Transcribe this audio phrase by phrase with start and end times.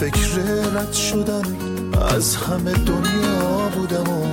[0.00, 0.40] فکر
[0.74, 1.42] رد شدم
[2.16, 4.26] از همه دنیا بودم و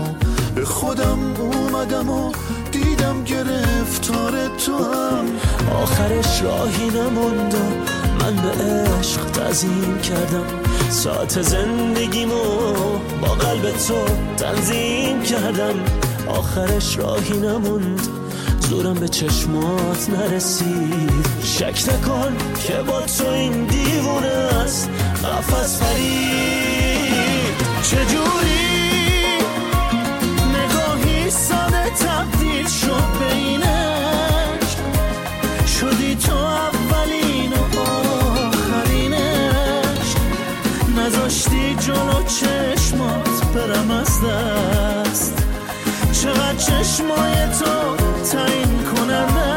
[0.56, 2.32] به خودم اومدم و
[2.72, 5.26] دیدم گرفتار تو هم.
[5.84, 7.56] آخرش راهی نموند
[8.20, 10.46] من به عشق تعظیم کردم.
[10.90, 12.44] ساعت زندگیمو
[13.22, 14.06] با قلب تو
[14.38, 15.76] تنظیم کردم.
[16.28, 18.02] آخرش راهی نموند
[18.70, 21.28] زورم به چشمات نرسید.
[21.44, 24.90] شک نکن که با تو این دیوونه است.
[25.24, 28.68] قفص فرید چجوری؟
[30.56, 34.80] نگاهی ساده تبدیل شد به این عشق.
[35.80, 40.20] شدی تو اولین و آخرین عشق.
[40.98, 45.34] نذاشتی جلو چشمات برم از دست.
[46.24, 47.96] چقدر چشمای تو
[48.32, 49.57] تعیین کننده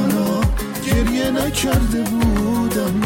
[0.00, 0.40] حالا
[0.86, 3.00] گریه نکرده بودم.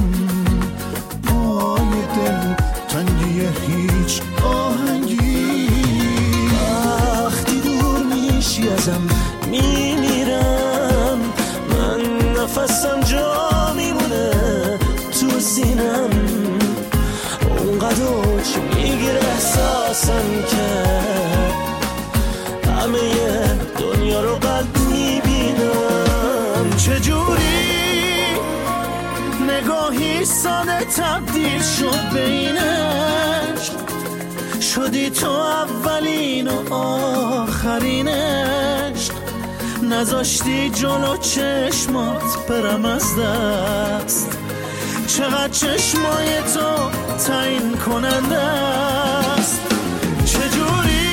[1.25, 2.55] با یه دل
[2.89, 5.69] تنگی هیچ آهنگی.
[7.25, 9.03] وقتی دور میشی ازم
[9.51, 11.21] میمیرم.
[11.71, 12.01] من
[12.43, 14.31] نفسم جا میمونه
[15.21, 16.11] تو سینم.
[17.59, 20.67] اونقدر اوج می‌گیره احساسم که
[22.71, 23.07] همه
[23.79, 24.82] دنیا رو قلب
[27.03, 28.37] چجوری
[29.49, 33.73] نگاهی ساده تبدیل شد عشق
[34.61, 39.15] شدی تو اولین و آخرین عشق
[39.83, 44.39] نذاشتی جلو چشمات برم از دست.
[45.07, 46.91] چقدر چشمای تو
[47.27, 49.61] تعیین کننده است.
[50.25, 51.09] چجوری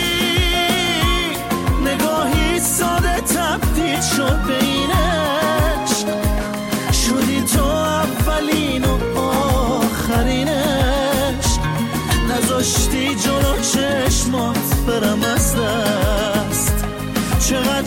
[1.85, 4.59] نگاهی ساده تبدیل شد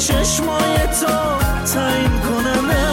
[0.06, 1.38] چشمای تو
[1.74, 2.91] تعیین کننده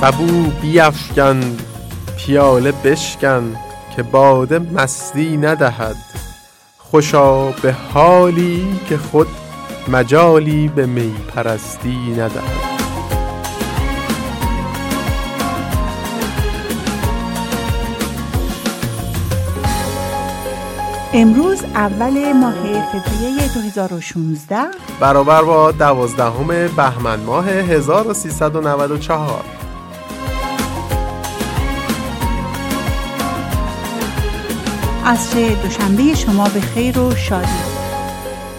[0.00, 1.56] سبو بیفکن
[2.16, 3.56] پیاله بشکن
[3.96, 5.96] که باده مستی ندهد.
[6.78, 9.26] خوشا به حالی که خود
[9.88, 12.70] مجالی به می پرستی ندهد.
[21.14, 24.56] امروز اول ماه فوریه 2016
[25.00, 29.59] برابر با دوازدهم بهمن ماه 1394
[35.04, 37.46] عصر دوشنبه شما به خیر و شادی.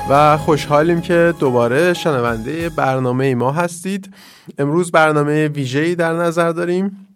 [0.09, 4.13] و خوشحالیم که دوباره شنونده برنامه ما هستید.
[4.57, 7.07] امروز برنامه ویژه‌ای در نظر داریم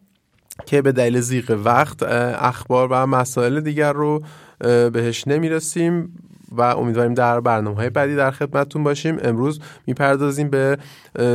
[0.66, 4.24] که به دلیل زیغ وقت اخبار و مسائل دیگر رو
[4.94, 6.20] بهش نمی‌رسیم
[6.52, 9.18] و امیدواریم در برنامه های بعدی در خدمتتون باشیم.
[9.24, 10.78] امروز می‌پردازیم به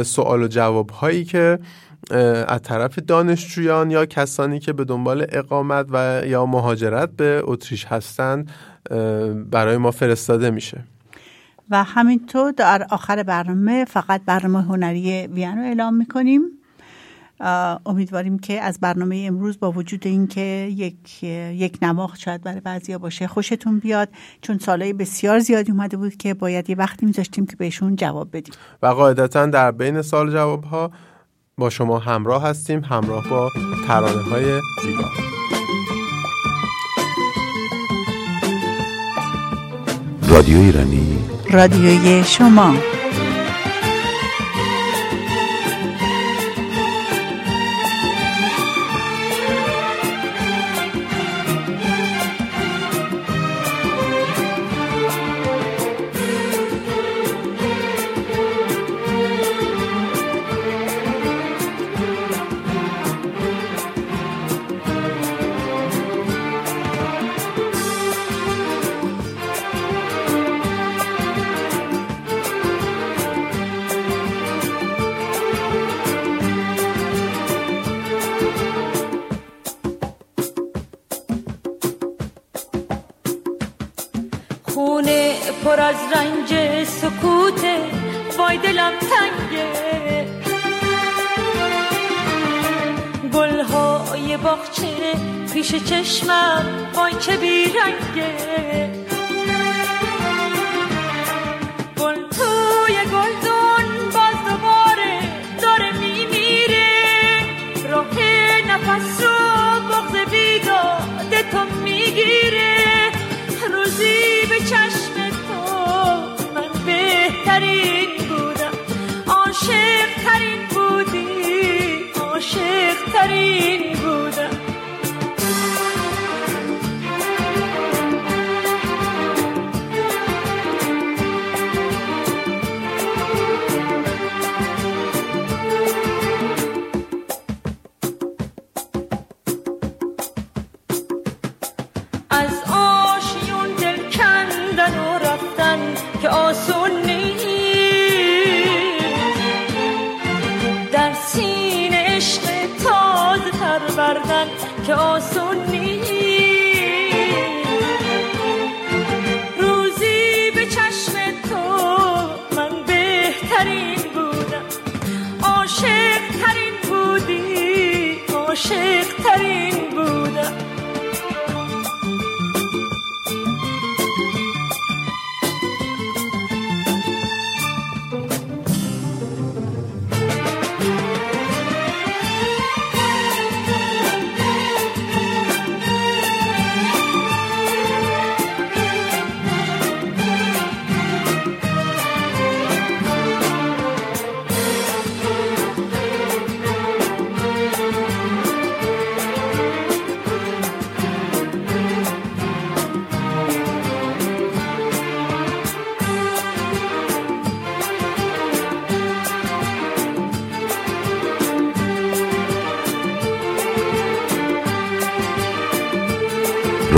[0.04, 1.58] سوال و جواب هایی که
[2.48, 8.50] از طرف دانشجویان یا کسانی که به دنبال اقامت و یا مهاجرت به اتریش هستند
[9.50, 10.84] برای ما فرستاده میشه.
[11.70, 16.42] و همینطور در آخر برنامه فقط برنامه هنری وین رو اعلام می‌کنیم.
[17.86, 20.40] امیدواریم که از برنامه امروز با وجود اینکه
[20.76, 24.08] یک یک نواخت شاید برای بعضیا باشه خوشتون بیاد.
[24.40, 28.54] چون سالهای بسیار زیادی اومده بود که باید یه وقتی میذاشتیم که بهشون جواب بدیم.
[28.82, 30.90] و قاعدتا در بین سال جواب ها
[31.60, 33.50] با شما همراه هستیم همراه با
[33.86, 34.44] ترانه های
[34.82, 35.04] زیبا.
[40.28, 41.18] رادیو ایرانی.
[41.50, 42.74] رادیوی شما.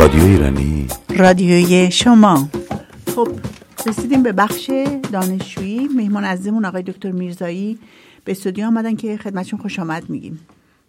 [0.03, 0.87] رادیو ایرانی.
[1.17, 2.49] رادیوی شما.
[3.15, 3.29] خب
[3.87, 4.71] رسیدیم به بخش
[5.13, 5.89] دانشجویی.
[5.89, 7.79] مهمان عزیزمون آقای دکتر میرزایی
[8.25, 10.41] به استودیو آمدن که خدمتشون خوش آمد میگیم.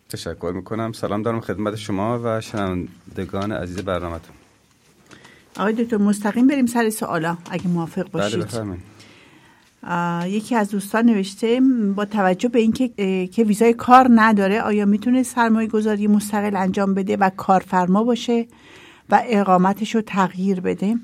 [0.09, 0.91] تشکر می‌کنم.
[0.91, 4.35] سلام دارم خدمت شما و شنوندگان عزیز برنامهتون.
[5.57, 8.39] آقای دکتر مستقیم بریم سر سوالا اگه موافق بله باشید.
[8.39, 8.83] بفرمایید.
[10.35, 11.61] یکی از دوستان نوشته
[11.95, 12.87] با توجه به اینکه
[13.27, 18.47] که ویزای کار نداره آیا می‌تونه سرمایه گذاری مستقل انجام بده و کارفرما باشه؟
[19.13, 20.95] و اقامتش رو تغییر بده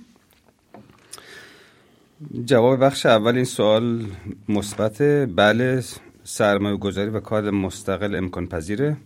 [2.46, 4.06] جواب بخش اول این سوال
[4.50, 5.01] مثبت
[5.36, 5.84] بله
[6.24, 8.98] سرمایه گذاری و کار مستقل امکان پذیره.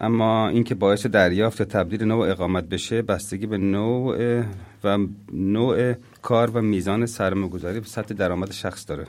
[0.00, 4.42] اما اینکه باعث دریافت یا تبدیل نوع اقامت بشه بستگی به نوع
[4.84, 4.98] و
[5.32, 9.06] نوع کار و میزان سرمایه گذاری و سطح درآمد شخص داره.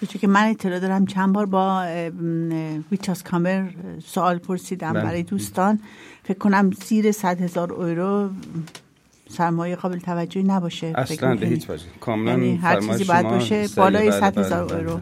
[0.00, 1.86] تو چون که من اطلاع دارم چند بار با
[2.90, 3.68] ویچاس کامر
[4.04, 5.02] سوال پرسیدم بله.
[5.02, 5.78] برای دوستان
[6.24, 8.30] فکر کنم زیر صد هزار یورو
[9.28, 13.68] سرمایه قابل توجهی نباشه اصلا به؟ هیچ وجه کاملا یعنی هر چیزی باید باشه.
[13.76, 14.82] بالای بله، 100 بله، هزار.
[14.82, 15.00] یورو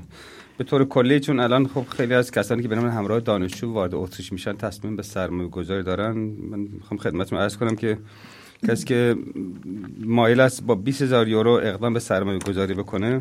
[0.59, 3.95] به طور کلی چون الان خب خیلی از کسانی که به نام همراه دانشجو وارد
[3.95, 6.17] اتریش میشن تصمیم به سرمایه گذاری دارن
[6.51, 7.99] من می‌خوام خدمتتون عرض کنم که
[8.69, 9.17] کسی که
[10.05, 13.21] مایل است با 20 هزار یورو اقدام به سرمایه گذاری بکنه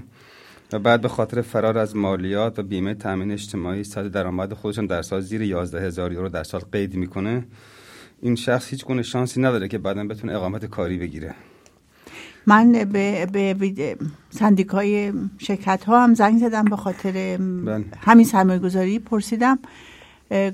[0.74, 5.01] و بعد به خاطر فرار از مالیات و بیمه تامین اجتماعی سطح درآمد خودشون در
[5.01, 7.43] سال زیر 11 هزار یورو در سال قید می‌کنه.
[8.22, 11.34] این شخص هیچ گونه شانسی نداره که بعدا بتونه اقامت کاری بگیره.
[12.45, 13.98] من به, به
[14.29, 17.86] سندیکای شرکت ها هم زنگ زدم به خاطر بله.
[17.98, 19.60] همین سرمایه گذاری پرسیدم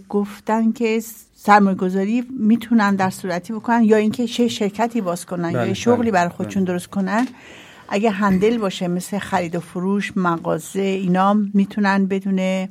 [0.10, 1.02] گفتن که
[1.36, 5.98] سرمایه گذاری می‌تونن در صورتی بکنن یا اینکه چه شرکتی باز کنن بله، یا شغلی
[5.98, 7.28] بله، برای خودشون درست کنن.
[7.92, 12.68] اگه هندل باشه مثل خرید و فروش مغازه اینا می‌تونن بدون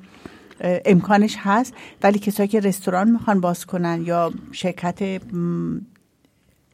[0.60, 5.22] امکانش هست ولی کسایی که رستوران می‌خوان باز کنن یا شرکت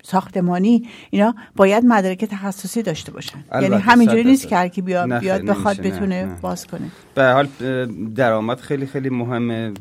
[0.03, 4.49] ساختمانی اینا باید مدارک تخصصی داشته باشن یعنی همینجوری نیست.
[4.49, 6.41] که هر کی بیاد بیاد بخواد بتونه نه.
[6.41, 7.49] باز کنه به حال
[8.15, 9.73] درآمد خیلی خیلی مهمه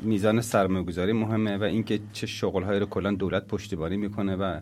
[0.00, 4.60] میزان سرمایه گذاری مهمه و اینکه چه شغلهایی رو کلا دولت پشتیبانی می‌کنه و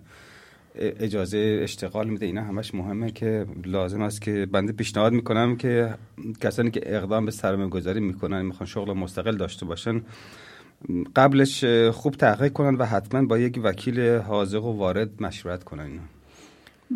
[0.78, 2.26] اجازه اشتغال میده.
[2.26, 5.94] اینا همش مهمه که لازم است که بنده پیشنهاد می‌کنم که
[6.40, 10.02] کسانی که اقدام به سرمایه گذاری می‌کنن می‌خوان شغل مستقل داشته باشن
[11.16, 16.02] قبلش خوب تحقیق کنن و حتما با یک وکیل حاضق و وارد مشورت کنن اینا.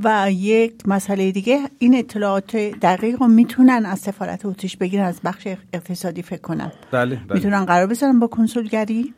[0.04, 5.48] و یک مسئله دیگه این اطلاعات دقیق رو می‌تونن از سفارت اتریش بگیرن از بخش
[5.72, 6.72] اقتصادی فکر کنم.
[6.90, 7.34] بله بله.
[7.34, 9.14] می‌تونن قرار بذارن با کنسولگری؟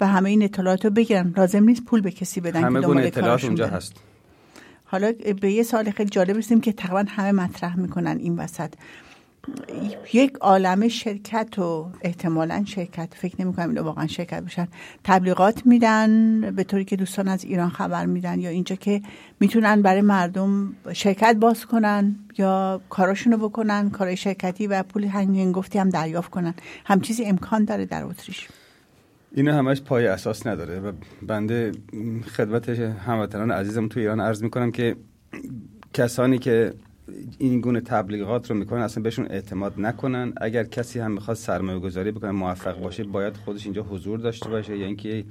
[0.00, 1.34] و همه این اطلاعات رو بگیرن.
[1.36, 3.76] لازم نیست پول به کسی بدن همه که گونه اطلاعات اونجا برن.
[3.76, 3.92] هست.
[4.84, 8.72] حالا به یه سال خیلی جالب رسیدیم که تقریبا همه مطرح می‌کنن این وسط.
[10.12, 14.68] یک عالم شرکت و احتمالا شرکت فکر نمی کنم واقعا شرکت باشن
[15.04, 19.02] تبلیغات میدن به طوری که دوستان از ایران خبر میدن یا اینجا که
[19.40, 25.90] می‌تونن برای مردم شرکت باز کنن یا کاراشونو بکنن کارهای شرکتی و پول هنگفتی هم
[25.90, 26.54] دریافت کنن.
[26.84, 28.48] هم چیزی امکان داره در اتریش.
[29.34, 31.72] اینا همش پای اساس نداره و بنده
[32.36, 34.96] خدمت هموطنان عزیزم تو ایران عرض می‌کنم که
[35.94, 36.74] کسانی که
[37.38, 40.32] این گونه تبلیغات رو می‌کنن اصلا بهشون اعتماد نکنن.
[40.36, 44.78] اگر کسی هم می‌خواد سرمایه گذاری بکنه موفق باشه باید خودش اینجا حضور داشته باشه.
[44.78, 45.24] یا اینکه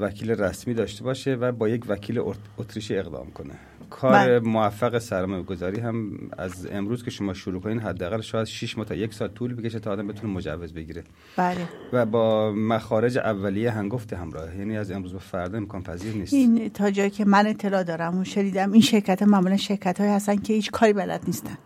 [0.00, 3.54] وکیل رسمی داشته باشه و با یک وکیل ات- اتریشی اقدام کنه.
[3.90, 4.40] کار بله.
[4.40, 8.94] موفق سرمایه گذاری هم از امروز که شما شروع کنین حداقل شاید 6 ماه تا
[8.94, 11.04] یک ساعت طول بکشه تا آدم بتونه مجوز بگیره.
[11.36, 11.68] بله.
[11.92, 14.56] و با مخارج اولیه هنگفت همراه.
[14.58, 16.32] یعنی از امروز به فردا امکان پذیر نیست.
[16.32, 20.36] این تا جایی که من اطلاع دارم و شنیدم این شرکت معمولا شرکت های هستن
[20.36, 21.58] که هیچ کاری بلد نیستن.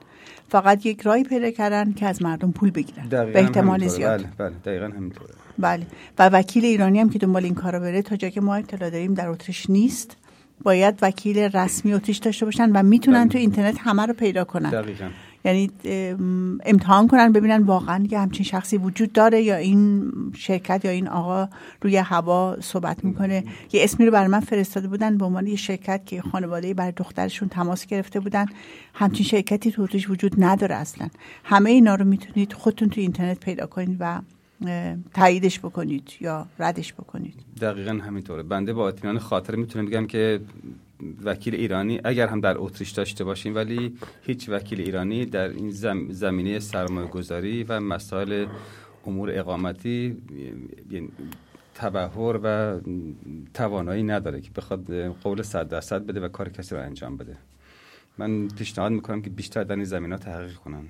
[0.49, 3.09] فقط یک راهی پیدا کردن که از مردم پول بگیرن.
[3.09, 3.87] به احتمال.
[3.87, 4.21] زیاد.
[4.21, 5.35] بله بله دقیقا همینطوره.
[5.59, 5.87] بله.
[6.19, 9.15] و وکیل ایرانی هم که دنبال این کارا بره تا جایی که ما اطلاع داریم
[9.15, 10.17] در اتریش نیست.
[10.63, 13.29] باید وکیل رسمی اتریش داشته باشن و می‌تونن بله.
[13.29, 14.71] تو اینترنت همه رو پیدا کنن.
[14.71, 15.09] دقیقا.
[15.45, 20.91] یعنی ام، امتحان کنن ببینن واقعا یه همچین شخصی وجود داره یا این شرکت یا
[20.91, 21.49] این آقا
[21.83, 23.45] روی هوا صحبت می‌کنه.
[23.73, 27.49] یه اسمی رو برای من فرستاده بودن به عنوان یه شرکت که خانواده برای دخترشون
[27.49, 28.47] تماس گرفته بودن.
[28.95, 31.09] همچین شرکتی تو وجود نداره اصلا.
[31.45, 34.21] همه اینا رو می‌تونید خودتون تو اینترنت پیدا کنید و
[35.15, 37.35] تاییدش بکنید یا ردش بکنید.
[37.61, 38.43] دقیقا همینطوره.
[38.43, 40.41] بنده با اطمینان خاطر می‌تونم بگم که
[41.25, 46.13] وکیل ایرانی اگر هم در اتریش داشته باشیم ولی هیچ وکیل ایرانی در این زم-
[46.13, 48.47] زمینه سرمایه گذاری و مسائل
[49.07, 50.17] امور اقامتی
[50.91, 51.09] یعنی
[51.75, 52.81] تبهر و
[53.55, 57.37] توانایی نداره که بخواد قول صد درصد بده و کار کسی رو انجام بده.
[58.19, 60.85] من پیشنهاد می‌کنم که بیشتر در این زمینه تحقیق کنن.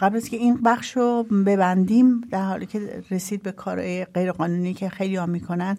[0.00, 4.88] قبل از که این بخش رو ببندیم در حالی که رسید به کارهای غیرقانونی که
[4.88, 5.78] خیلی ها می‌کنن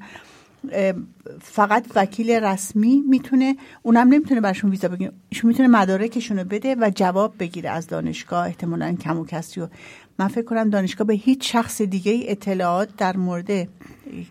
[1.42, 5.12] فقط وکیل رسمی می‌تونه اونم نمی‌تونه برشون ویزا بگیره.
[5.30, 9.68] ایشون می‌تونه مدارکشون رو بده و جواب بگیره از دانشگاه احتمالا کم و کسی و
[10.20, 13.68] من فکر کنم دانشگاه به هیچ شخص دیگه اطلاعات در مورد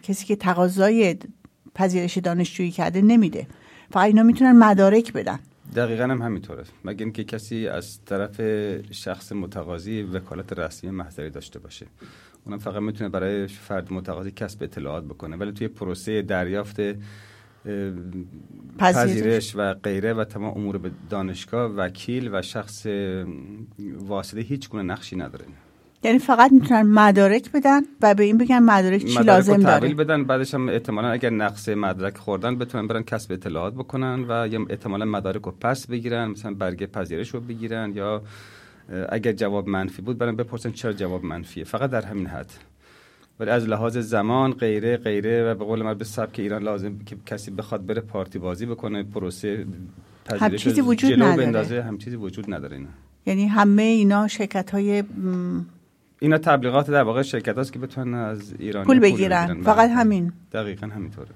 [0.02, 1.16] کسی که تقاضای
[1.74, 3.46] پذیرش دانشجویی کرده نمیده.
[3.90, 5.38] فقط اینا می‌تونن مدارک بدن.
[5.76, 6.64] دقیقا هم همینطوره.
[6.84, 8.40] مگر اینکه کسی از طرف
[8.90, 11.86] شخص متقاضی وکالت رسمی محضری داشته باشه.
[12.44, 15.36] اونم فقط می‌تونه برای فرد متقاضی کسب اطلاعات بکنه.
[15.36, 16.80] ولی توی پروسه دریافت
[18.78, 19.52] پذیرش.
[19.56, 22.86] و غیره و تمام امور به دانشگاه وکیل و شخص
[23.98, 25.44] واسطه هیچ گونه نقشی نداره.
[26.04, 29.80] یعنی فقط می‌تونن مدارک بدن و به این بگن مدارک چی مدارک لازم داره.
[29.80, 34.48] تحویل بدن بعدش هم احتمالا اگر نقص مدرک خوردن بتونن برن کسب اطلاعات بکنن و
[34.48, 38.22] یا احتمالا مدارک رو پس بگیرن مثلا برگه پذیرش رو بگیرن یا
[39.08, 41.64] اگر جواب منفی بود برن بپرسن چرا جواب منفیه.
[41.64, 42.50] فقط در همین حد.
[43.40, 47.16] ولی از لحاظ زمان غیره غیره و به قول من به سبک ایران لازم که
[47.26, 49.66] کسی بخواد بره پارتی بازی بکنه پروسه
[50.24, 51.82] پذیرش چیزی وجود نداره.
[51.82, 52.88] هم چیزی وجود نداره اینا.
[53.26, 55.04] یعنی همه اینا شرکت های
[56.22, 59.62] اینا تبلیغات در واقع شرکت هاست که بتونن از ایران پول بگیرن.
[59.62, 60.32] فقط همین.
[60.52, 61.28] دقیقا همینطوره.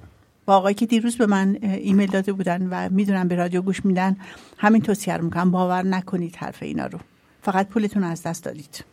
[0.45, 4.17] با آقایی که دیروز به من ایمیل داده بودن و می‌دونم به رادیو گوش میدن
[4.59, 5.51] همین توصیه رو می‌کنم.
[5.51, 6.99] باور نکنید حرف اینا رو.
[7.43, 8.85] فقط پولتون رو از دست دادید.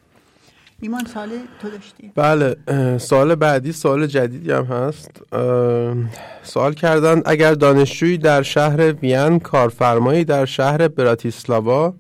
[0.81, 1.29] ایمان سال
[1.61, 5.21] تو داشتی؟ بله اه، سوال بعدی سوال جدیدی هم هست.
[6.43, 11.93] سوال کردن اگر دانشجویی در شهر وین کارفرمایی در شهر براتیسلاوا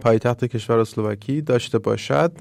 [0.00, 2.32] پایتخت کشور اسلواکی داشته باشد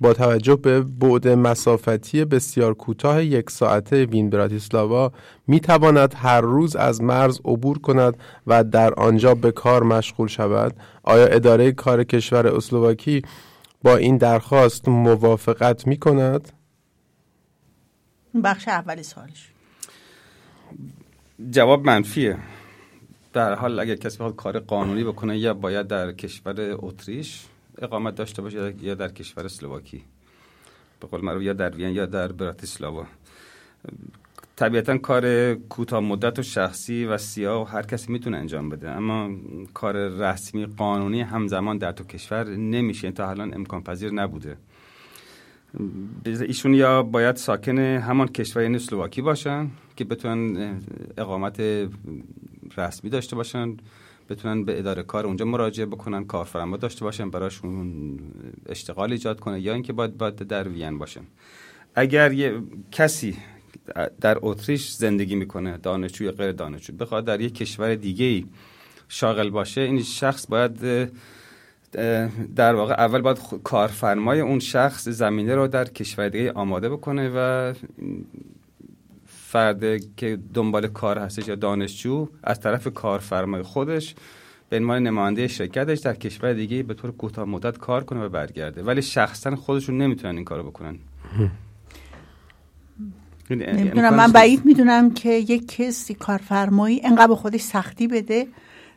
[0.00, 5.12] با توجه به بعد مسافتی بسیار کوتاه یک ساعته وین براتیسلاوا
[5.46, 8.16] می تواند هر روز از مرز عبور کند
[8.46, 10.76] و در آنجا به کار مشغول شود.
[11.02, 13.22] آیا اداره کار کشور اسلواکی
[13.82, 16.52] با این درخواست موافقت می کند؟
[18.34, 19.50] این بخش اول سوالش.
[21.50, 22.36] جواب منفیه.
[23.34, 27.46] در حال اگر کسی بخواد کار قانونی بکنه یا باید در کشور اتریش
[27.78, 30.02] اقامت داشته باشه یا در کشور اسلواکی
[31.00, 33.06] به قول یا در وین یا در براتیسلاوا.
[34.56, 38.90] طبیعتا کار کوتاه مدت و شخصی و سیاه و هر کسی می‌تونه انجام بده.
[38.90, 39.30] اما
[39.74, 43.10] کار رسمی قانونی همزمان در تو کشور نمیشه.
[43.10, 44.56] تا الان امکان پذیر نبوده.
[46.24, 50.80] ایشون یا باید ساکن همان کشور یعنی اسلواکی باشن که بتونن
[51.18, 51.60] اقامت
[52.76, 53.76] رسمی داشته باشن
[54.28, 58.18] بتونن به اداره کار اونجا مراجعه بکنن کارفرما داشته باشن براشون
[58.66, 61.22] اشتغال ایجاد کنه یا اینکه باید باید در وین باشن
[61.94, 62.62] اگر یه
[62.92, 63.36] کسی
[64.20, 68.46] در اتریش زندگی می‌کنه دانشجو یا غیر دانشجو بخواد در یک کشور دیگه ای
[69.08, 71.10] شاغل باشه این شخص باید
[72.56, 77.74] در واقع اول باید کارفرمای اون شخص زمینه رو در کشور دیگه آماده بکنه و
[79.54, 84.14] فرد که دنبال کار هستش یا دانشجو از طرف کارفرمای خودش
[84.68, 88.82] به عنوان نماینده شرکتش در کشور دیگه به طور کوتاه مدت کار کنه و برگرده.
[88.82, 90.98] ولی شخصا خودشون نمی‌تونن این کارو بکنن.
[93.50, 98.46] نمی‌دونم من بعید می‌دونم که یک کسی کارفرمایی انقدر به خودش سختی بده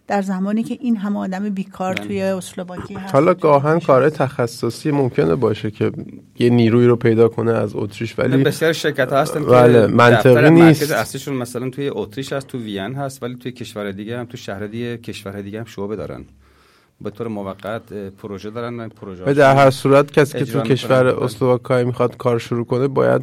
[0.08, 3.14] در زمانی که این همه آدم بیکار توی اسلواکی هست.
[3.14, 5.92] حالا گاهن کار تخصصی ممکنه باشه که
[6.40, 10.92] یه نیروی رو پیدا کنه از اتریش ولی بسیار شرکت ها هستن بله منطقی نیست.
[10.92, 14.68] اصلیشون مثلا توی اتریش هست تو وین هست ولی توی کشور دیگه هم تو شهر
[14.68, 16.26] دیگه کشور دیگه هم شعبه دارن.
[17.02, 21.08] به طور موقت پروژه دارن و پروژه به در هر صورت کسی که تو کشور
[21.08, 23.22] اسلواکی می‌خواد کار شروع کنه باید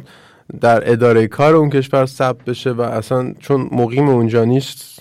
[0.61, 4.94] در اداره کار اون کشور ثبت بشه و اصلا چون مقیم اونجا نیست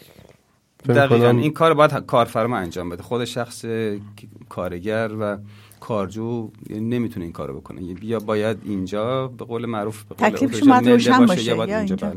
[0.88, 1.30] دقیقا.
[1.30, 3.02] این کار باید کارفرما انجام بده.
[3.02, 3.64] خود شخص
[4.48, 5.38] کارگر و
[5.84, 8.04] کارجو نمی‌تونه این کارو بکنه.
[8.04, 11.96] یا باید اینجا به قول معروف به قول تکلیفش باید روشن باشه یا, یا اینجا,
[12.08, 12.10] اینجا.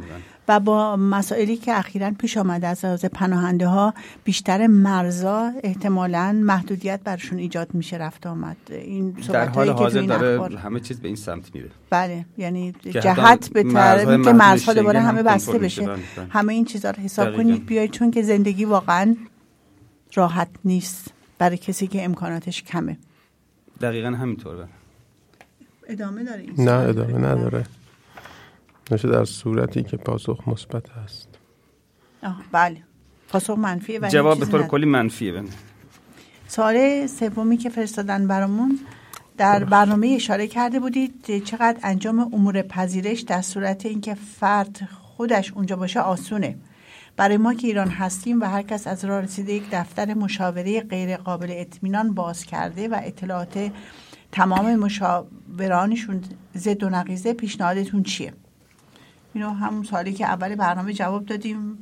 [0.47, 6.99] و با مسائلی که اخیرا پیش آمده از لحاظ پناهنده ها بیشتر مرزا احتمالا محدودیت
[7.03, 8.57] برشون ایجاد میشه رفت آمد.
[8.69, 11.69] این در حال حاضر داره همه چیز به این سمت میره.
[11.89, 15.95] بله یعنی جهت به طرفی که مرزها دوباره همه بسته بشه
[16.29, 19.15] همه این چیزها رو حساب کنید بیاید چون که زندگی واقعا
[20.13, 22.97] راحت نیست برای کسی که امکاناتش کمه.
[23.81, 24.67] دقیقا همینطور
[25.87, 27.65] ادامه داره این نه ادامه نداره.
[28.91, 31.27] نشه در صورتی که پاسخ مثبت هست
[32.23, 32.77] آه بله.
[33.29, 35.55] پاسخ منفیه و جواب به طور کلی منفیه بند.
[36.47, 38.79] سوال سومی که فرستادن برامون
[39.37, 45.75] در برنامه اشاره کرده بودید چقدر انجام امور پذیرش در صورت اینکه فرد خودش اونجا
[45.75, 46.57] باشه آسونه.
[47.17, 51.17] برای ما که ایران هستیم و هر کس از راه رسیده یک دفتر مشاوره غیر
[51.17, 53.71] قابل اطمینان باز کرده و اطلاعات
[54.31, 56.21] تمام مشاورانشون
[56.53, 58.33] زد و نقیزه پیشنهادتون چیه؟
[59.33, 61.77] اینو همون سوالی که اول برنامه جواب دادیم.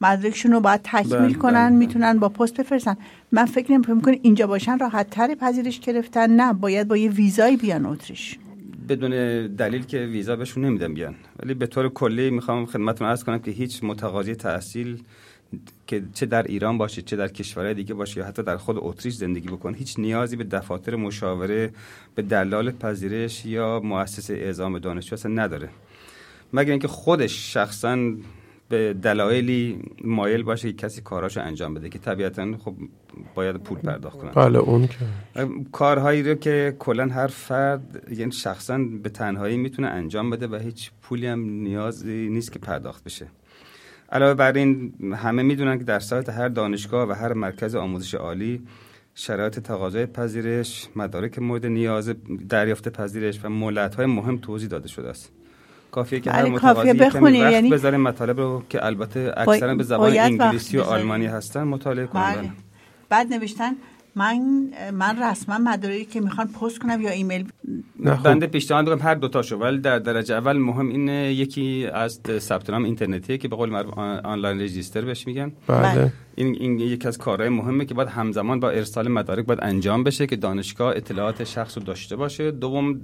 [0.00, 2.96] مدرکشون رو باید تکمیل کنن می‌تونن با پست بفرستن.
[3.32, 6.30] من فکر نمی کنم اینجا باشن راحت تر پذیرش گرفتن.
[6.30, 8.38] نه باید با یه ویزایی بیان اتریش.
[8.90, 11.14] بدون دلیل که ویزا بهشون نمیدن بیان.
[11.42, 15.02] ولی به طور کلی می‌خوام خدمتتون عرض کنم که هیچ متقاضی تحصیل
[15.86, 19.14] که چه در ایران باشه چه در کشورهای دیگه باشه یا حتی در خود اتریش
[19.14, 21.70] زندگی بکنه هیچ نیازی به دفاتر مشاوره
[22.14, 25.68] به دلال پذیرش یا مؤسسه اعزام دانشجو اصلا نداره.
[26.52, 28.12] مگر اینکه خودش شخصا
[28.70, 32.74] به دلایلی مایل باشه که کسی کاراشو انجام بده که طبیعتا خب
[33.34, 34.30] باید پول پرداخت کنن.
[34.30, 34.96] بله اون که.
[35.72, 40.90] کارهایی رو که کلا هر فرد یعنی شخصا به تنهایی می‌تونه انجام بده و هیچ
[41.02, 43.26] پولی هم نیازی نیست که پرداخت بشه.
[44.12, 48.62] علاوه بر این همه می‌دونن که در سایت هر دانشگاه و هر مرکز آموزش عالی
[49.14, 52.14] شرایط تقاضای پذیرش مدارک مورد نیاز
[52.48, 55.32] دریافت پذیرش و مولت های مهم توضیح داده شده است.
[55.90, 59.32] کافیه که هر بله، کافیه متقاضی کمی بخونی، وقت یعنی- بذاره مطالب رو که البته
[59.36, 60.82] اکثرا به زبان انگلیسی و.
[60.82, 62.34] آلمانی هستن مطالعه کنن.
[62.34, 62.50] بله.
[63.08, 63.72] بعد نوشتن
[64.14, 64.38] من
[64.92, 67.48] من رسما مدارکی که می‌خوان پست کنم یا ایمیل.
[68.04, 68.22] خب.
[68.22, 72.84] بنده پیشنهاد می‌کنم هر دوتاشو ولی در درجه اول مهم اینه یکی از ثبت نام
[72.84, 75.52] اینترنتیه که به قول معروف آن- آنلاین رجیستر بهش میگن.
[75.66, 76.12] بله.
[76.34, 80.26] این این یکی از کارهای مهمه که باید همزمان با ارسال مدارک باید انجام بشه
[80.26, 82.50] که دانشگاه اطلاعات شخص رو داشته باشه.
[82.50, 83.00] دوم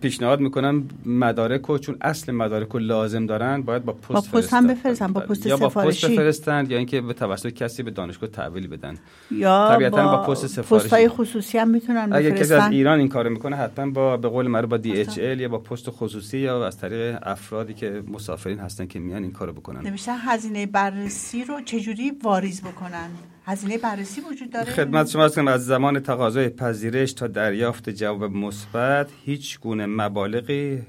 [0.00, 4.52] پیشنهاد می‌کنم مدارک رو چون اصل مدارک رو لازم دارن باید با پست با پست.
[4.52, 6.08] هم بفرستن، با پست یا با پست سفارشی.
[6.08, 8.94] بفرستن یا اینکه به توسط کسی به دانشگاه تحویل بدن
[9.30, 10.88] یا طبیعتاً با, با پست سفارشی.
[10.88, 14.28] های خصوصی هم می‌تونن اگه کسی از بفرستن ایران این کارو می‌کنه حتما با به
[14.28, 18.86] قول معروف با DHL یا با پست خصوصی یا از طریق افرادی که مسافرین هستن
[18.86, 23.10] که میان این کارو بکنن نوشتن هزینه بررسی رو چجوری واریز بکنن
[23.48, 29.08] هزینه بررسی وجود داره؟ خدمت شما هستم از زمان تقاضای پذیرش تا دریافت جواب مثبت.
[29.24, 30.82] هیچ گونه مبالغی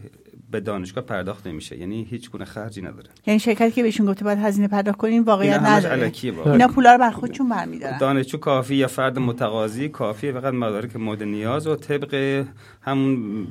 [0.51, 1.77] به دانشگاه پرداخت نمیشه.
[1.77, 3.09] یعنی هیچ گونه خرجی نداره.
[3.27, 6.11] یعنی شرکتی که بهشون گفته باید هزینه پرداخت کنین واقعیت نداره.
[6.45, 7.97] اینا پولا رو بر خودشون برمیدارن.
[7.97, 12.45] دانشجو کافی یا فرد متقاضی کافیه فقط مدارک مورد نیاز و طبق
[12.81, 13.47] همون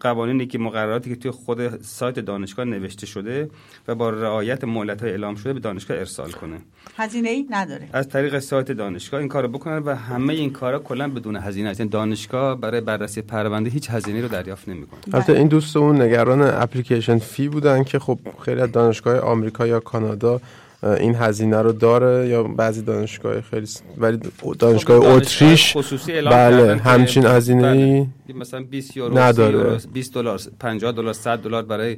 [0.00, 3.50] قوانینی که مقرراتی که توی خود سایت دانشگاه نوشته شده
[3.88, 6.56] و با رعایت مهلت اعلام شده به دانشگاه ارسال کنه.
[6.96, 7.88] هزینه ای نداره.
[7.92, 11.80] از طریق سایت دانشگاه این کارو بکنن و همه این کارا کلا بدون هزینه است.
[11.80, 15.00] یعنی دانشگاه برای بررسی پرونده هیچ هزینه رو دریافت نمی‌کنه.
[15.12, 20.40] البته این دوستمون نگران اپلیکیشن فی بودن که خب خیلی از دانشگاه آمریکا یا کانادا
[20.82, 24.18] این هزینه رو داره یا بعضی دانشگاه خیلی س- ولی
[24.58, 28.36] دانشگاه اتریش خصوصی اعلام بله همچین هزینه بله.
[28.38, 29.58] مثلا 20 یورو نداره.
[29.58, 31.96] 30 یورو، 20 دلار 50 دلار 100 دلار برای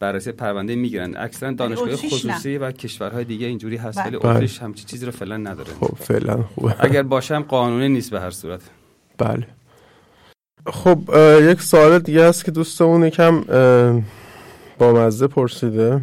[0.00, 2.32] بررسی پرونده می‌گیرن اکثرا دانشگاه اتریش نه.
[2.32, 4.06] خصوصی و کشورهای دیگه اینجوری هست بله.
[4.08, 4.30] ولی بله.
[4.34, 8.30] اتریش همچین چیزی رو فعلا نداره خب فعلا خوبه اگر باشم قانونی نیست به هر
[8.30, 8.60] صورت
[9.18, 9.46] بله
[10.66, 10.98] خب
[11.42, 13.40] یک سوال دیگه هست که دوستمون یکم
[14.78, 16.00] با مزه پرسیده.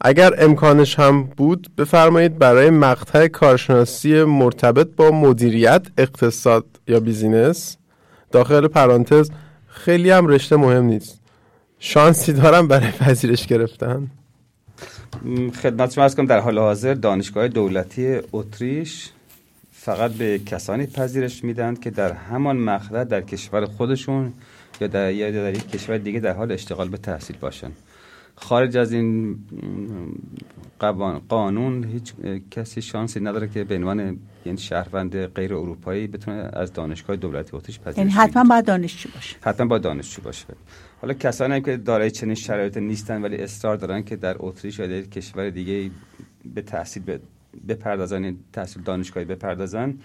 [0.00, 7.76] اگر امکانش هم بود بفرمایید برای مقطع کارشناسی مرتبط با مدیریت اقتصاد یا بیزینس.
[8.30, 9.30] داخل پرانتز
[9.68, 11.20] خیلی هم رشته مهم نیست.
[11.78, 14.10] شانسی دارم برای پذیرش گرفتن.
[15.62, 19.10] خدمت شما کنم در حال حاضر دانشگاه دولتی اتریش
[19.84, 24.32] فقط به کسانی پذیرش میدن که در همان مقطع در کشور خودشون
[24.80, 27.70] یا در یا در یک کشور دیگه در حال اشتغال به تحصیل باشن
[28.34, 29.38] خارج از این
[31.28, 32.12] قانون هیچ
[32.50, 37.78] کسی شانسی نداره که به عنوان یعنی شهروند غیر اروپایی بتونه از دانشگاه دولتی اتریش
[37.80, 38.10] پذیرش یعنی.
[38.10, 39.36] حتما باید دانشجو باشه.
[39.40, 40.46] حتما با دانشجو باشه.
[41.00, 45.00] حالا کسانی که دارای چنین شرایط نیستن ولی اصرار دارن که در اتریش یا در
[45.00, 45.90] کشور دیگه
[46.54, 47.20] به تحصیل ب-
[47.68, 49.98] بپردازن یعنی تحصیل دانشگاهی بپردازن.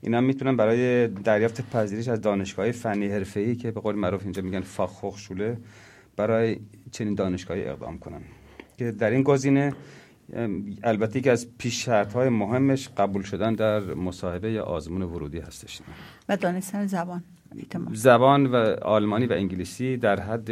[0.00, 4.60] اینا می‌تونن برای دریافت پذیرش از دانشگاه فنی حرفه‌ای که به قول معروف اینجا میگن
[4.60, 5.56] فاخخشوله
[6.16, 6.56] برای
[6.90, 8.20] چنین دانشگاهی اقدام کنن.
[8.78, 9.72] که در این گزینه
[10.82, 15.80] البته که از پیش شرط های مهمش قبول شدن در مصاحبه یا آزمون ورودی هستش.
[16.28, 17.22] و دانستن زبان.
[17.56, 17.94] احتمال.
[17.94, 20.50] زبان و آلمانی و انگلیسی در حد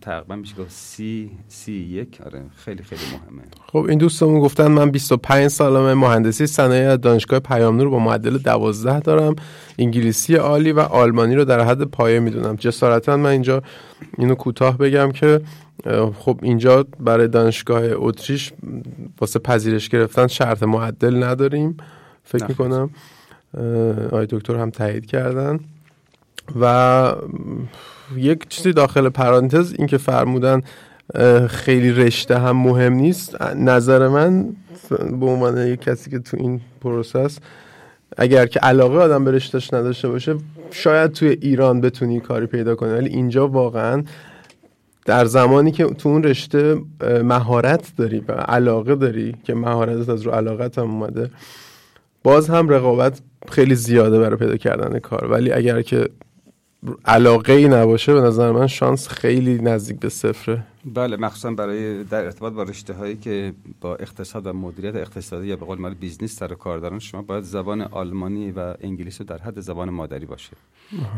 [0.00, 2.20] تقریبا میشه گفت سی سی یک.
[2.26, 3.42] آره خیلی خیلی مهمه.
[3.66, 9.00] خب این دوستمون گفتن من 25 سالمه مهندسی صنایع از دانشگاه پیامنور با معدل 12
[9.00, 9.36] دارم.
[9.78, 12.56] انگلیسی عالی و آلمانی رو در حد پایه می‌دونم.
[12.56, 13.62] جسارتا من اینجا
[14.18, 15.40] اینو کوتاه بگم که
[16.18, 18.52] خب اینجا برای دانشگاه اتریش
[19.20, 21.76] واسه پذیرش گرفتن شرط معدل نداریم.
[22.24, 22.46] فکر.
[22.48, 22.90] می‌کنم
[24.06, 25.60] آقای دکتر هم تایید کردن.
[26.60, 27.14] و
[28.16, 30.62] یک چیزی داخل پرانتز این که فرمودن
[31.48, 33.42] خیلی رشته هم مهم نیست.
[33.42, 34.48] نظر من
[34.90, 37.42] به عنوان یک کسی که تو این پروسه است
[38.16, 40.34] اگر که علاقه آدم به رشتهش نداشته باشه
[40.70, 42.90] شاید توی ایران بتونی کاری پیدا کنی.
[42.90, 44.02] ولی اینجا واقعا
[45.04, 46.76] در زمانی که تو اون رشته
[47.22, 51.30] مهارت داری و علاقه داری که مهارتت از رو علاقت هم اومده
[52.22, 55.24] باز هم رقابت خیلی زیاده برای پیدا کردن کار.
[55.30, 56.08] ولی اگر که
[57.04, 60.64] علاقه ای نباشه به نظر من شانس خیلی نزدیک به صفره.
[60.84, 65.56] بله مخصوصا برای در ارتباط با رشته هایی که با اقتصاد و مدیریت اقتصادی یا
[65.56, 69.38] به قول معروف business سر و کار دارن شما باید زبان آلمانی و انگلیسی در
[69.38, 70.50] حد زبان مادری باشه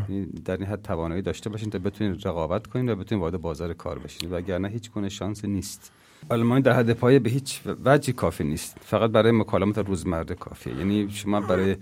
[0.09, 3.73] یعنی در این حد توانایی داشته باشین تا بتونید رقابت کنید و بتونید وارد بازار
[3.73, 4.31] کار بشین.
[4.31, 5.91] وگرنه هیچ گونه شانس نیست.
[6.29, 8.77] آلمانی در حد پایه به هیچ وجهی کافی نیست.
[8.81, 10.75] فقط برای مکالمات روزمره کافیه.
[10.75, 11.75] یعنی شما برای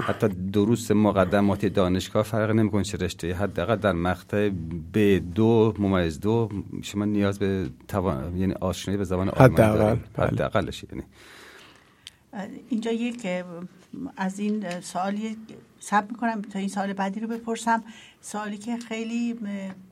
[0.00, 3.34] حتی دروس مقدماتی دانشگاه فرق نمی‌کنه چه رشته.
[3.34, 4.50] حداقل در مقطع
[4.94, 4.98] ب
[5.34, 6.48] دو ممیز دو
[6.82, 10.26] شما نیاز به توان یعنی آشنایی به زبان آلمانی حداقل، دارید بله.
[10.26, 11.02] حداقلش یعنی.
[12.68, 13.26] اینجا یک
[14.16, 15.36] از این سوالی
[15.80, 17.82] سب می‌کنم تا این سال بعدی رو بپرسم.
[18.26, 19.34] سوالی که خیلی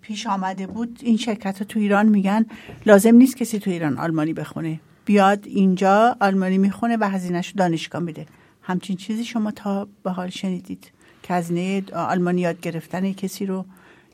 [0.00, 2.46] پیش آمده بود این شرکت ها تو ایران میگن.
[2.86, 4.80] لازم نیست کسی تو ایران آلمانی بخونه.
[5.04, 8.26] بیاد اینجا آلمانی می‌خونه و هزینهش دانشگاه میده.
[8.62, 10.90] همچین چیزی شما تا به حال شنیدید
[11.22, 13.64] که هزینه آلمانی یاد گرفتن کسی رو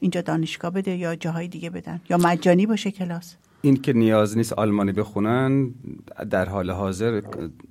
[0.01, 3.37] اینجا دانشگاه بده یا جاهای دیگه بدن یا مجانی باشه کلاس.
[3.63, 5.75] این که نیاز نیست آلمانی بخونن
[6.31, 7.23] در حال حاضر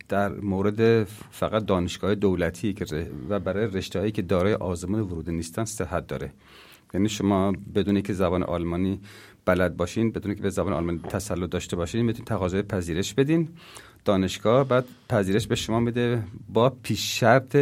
[0.09, 6.07] در مورد فقط دانشگاه دولتی که و برای رشته‌هایی که دارای آزمون ورودی نیستن صحت
[6.07, 6.33] داره.
[6.93, 8.99] یعنی شما بدون که زبان آلمانی
[9.45, 13.49] بلد باشین بدون که به زبان آلمانی تسلط داشته باشین می‌تونید تقاضای پذیرش بدین.
[14.05, 17.57] دانشگاه بعد پذیرش به شما میده با پیش شرط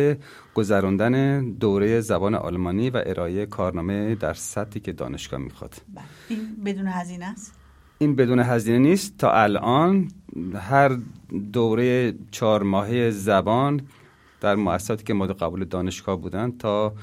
[0.56, 5.74] گذراندن دوره زبان آلمانی و ارائه کارنامه در سطحی که دانشگاه می‌خواد.
[5.96, 6.04] بله.
[6.30, 7.54] این بدون هزینه است؟
[7.98, 9.18] این بدون هزینه نیست.
[9.18, 10.08] تا الان
[10.56, 10.98] هر
[11.54, 13.82] دوره چهار ماهه زبان
[14.42, 16.94] در مؤسساتی که مورد قبول دانشگاه بودن تا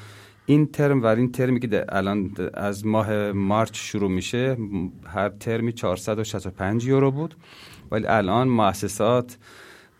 [0.46, 4.56] این ترم و این ترمی که الان از ماه مارچ شروع میشه
[5.06, 7.34] هر ترمی 465 یورو بود.
[7.90, 9.36] ولی الان مؤسسات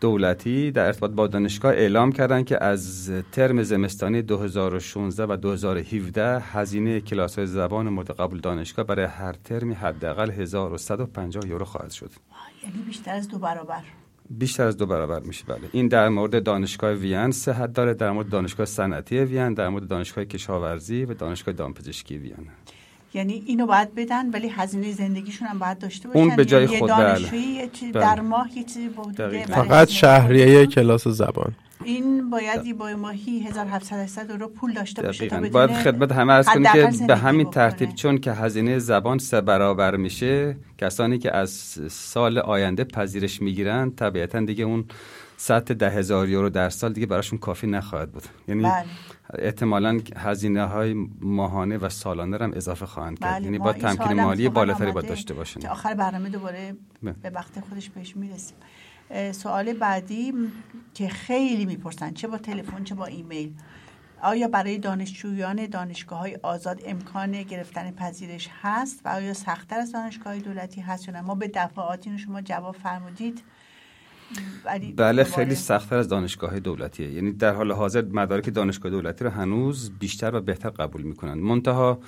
[0.03, 7.01] دولتی در ارتباط با دانشگاه اعلام کردن که از ترم زمستانی 2016 و 2017 هزینه
[7.01, 12.11] کلاس های زبان مورد قبول دانشگاه برای هر ترمی حداقل 1150 یورو خواهد شد.
[12.63, 13.81] یعنی بیشتر از دو برابر.
[14.29, 15.69] بیشتر از دو برابر میشه بله.
[15.71, 20.25] این در مورد دانشگاه وین صحت داره در مورد دانشگاه صنعتی وین در مورد دانشگاه
[20.25, 22.47] کشاورزی و دانشگاه دامپزشکی وین.
[23.13, 26.77] یعنی اینو باید بدن ولی هزینه زندگیشون هم باید داشته باشن اون به جای یعنی
[26.79, 27.35] خود، یه بله.
[27.35, 27.91] یه بله.
[27.91, 28.89] در ماه یه چیزی
[29.47, 35.71] فقط شهریه کلاس زبان این باید با ماهی 1700 یورو پول داشته باشه تا باید
[35.73, 37.49] خدمت همه از کنی حداقل که به همین.
[37.49, 41.51] ترتیب چون که هزینه زبان سه برابر میشه کسانی که از
[41.89, 44.85] سال آینده پذیرش می‌گیرن طبیعتا دیگه اون
[45.37, 48.85] سطح ده هزار یورو در سال دیگه براشون کافی نخواهد بود یعنی بله.
[49.39, 53.33] احتمالا هزینه های ماهانه و سالانه هم اضافه خواهند کرد.
[53.33, 57.13] بله یعنی با تمکین مالی بالاتری باید داشته باشن که آخر برنامه دوباره بله.
[57.13, 58.57] به وقت خودش بهش می‌رسیم.
[59.31, 60.33] سوال بعدی
[60.93, 63.53] که خیلی می‌پرسن چه با تلفن چه با ایمیل؟
[64.21, 70.39] آیا برای دانشجویان دانشگاه های آزاد امکان گرفتن پذیرش هست و آیا سختتر از دانشگاه
[70.39, 73.43] دولتی هست یا نه؟ ما به دفعاتی شما جواب فرمودید.
[74.97, 77.11] بله خیلی سختتر از دانشگاه دولتیه.
[77.11, 81.33] یعنی در حال حاضر مدارک دانشگاه دولتی رو هنوز بیشتر و بهتر قبول می‌کنن.
[81.33, 81.99] منتها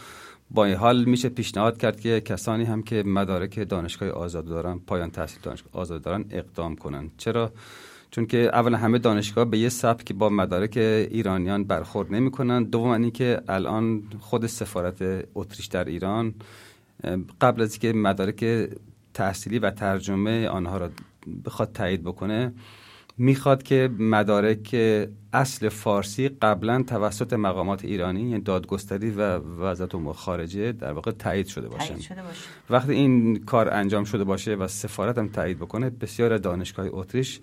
[0.52, 5.12] با این حال میشه پیشنهاد کرد که کسانی هم که مدارک دانشگاه آزاد دارن پایان
[5.12, 7.12] تحصیل دانشگاه آزاد دارن اقدام کنن.
[7.18, 7.52] چرا؟
[8.12, 12.64] چون که اولا همه دانشگاه به یه سبک با مدارک ایرانیان برخورد نمی‌کنن.
[12.64, 16.34] دوم اینکه الان خود سفارت اتریش در ایران
[17.42, 18.70] قبل از اینکه مدارک
[19.16, 20.90] تحصیلی و ترجمه آنها را
[21.46, 22.54] بخواد تایید بکنه
[23.18, 24.76] می‌خواد که مدارک
[25.34, 31.48] اصل فارسی قبلا توسط مقامات ایرانی یعنی دادگستری و وزارت امور خارجه در واقع تایید
[31.48, 31.96] شده باشه.
[32.70, 37.40] وقتی این کار انجام شده باشه و سفارت هم تایید بکنه بسیار دانشگاه اتریش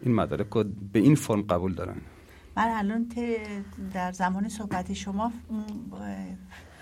[0.00, 1.96] این مدارک رو به این فرم قبول دارن.
[2.56, 3.06] من الان
[3.94, 5.32] در زمان صحبت شما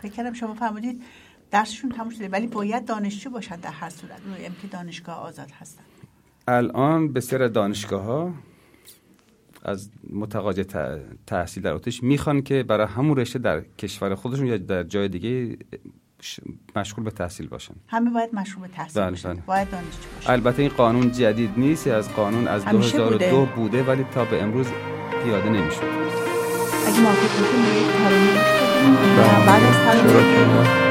[0.03, 1.03] فکر کردم شما فرمودید
[1.51, 4.21] درسشون تموم شده ولی باید دانشجو باشن در هر صورت.
[4.41, 5.83] میم که دانشگاه آزاد هستن.
[6.49, 8.33] الان بسیار از دانشگاه ها
[9.63, 10.65] از متقاضی
[11.27, 15.57] تحصیل در اتریش می‌خوان که برای همون رشته در کشور خودشون یا در جای دیگه
[16.77, 17.75] مشغول به تحصیل باشن.
[17.89, 19.33] همه باید مشروع تحصیل بله، باشن.
[19.33, 19.43] بله.
[19.47, 20.33] باید دانشجو باشن.
[20.33, 23.53] البته این قانون جدید نیست از قانون از همیشه 2002 بوده.
[23.53, 23.83] بوده.
[23.83, 24.67] ولی تا به امروز
[25.25, 25.83] پیاده نمی‌شد.
[26.87, 27.47] اگه موافق به
[28.09, 30.86] بدیم و بعد از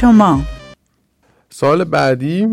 [0.00, 0.40] شما؟
[1.50, 2.46] سال بعدی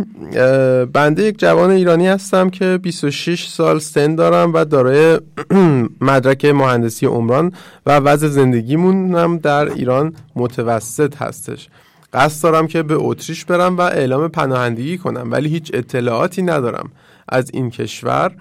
[0.94, 5.20] بنده یک جوان ایرانی هستم که 26 سال سن دارم و دارای
[6.02, 7.54] مدرک مهندسی عمران
[7.86, 11.70] و وضع زندگیمونم در ایران متوسط هستش.
[12.14, 16.92] قصد دارم که به اتریش برم و اعلام پناهندگی کنم ولی هیچ اطلاعاتی ندارم
[17.30, 18.32] از این کشور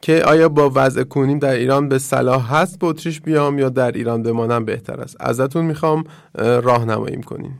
[0.00, 3.92] که آیا با وضع کنیم در ایران به صلاح هست به اتریش بیام یا در
[3.92, 5.16] ایران بمانم بهتر است.
[5.20, 6.04] ازتون می‌خوام
[6.38, 7.58] راهنماییم کنیم.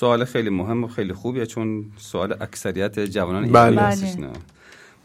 [0.00, 3.44] سوال خیلی مهم و خیلی خوبیه چون سوال اکثریت جوانان.
[3.44, 3.86] ایرانی بله.
[3.86, 4.32] هستش نه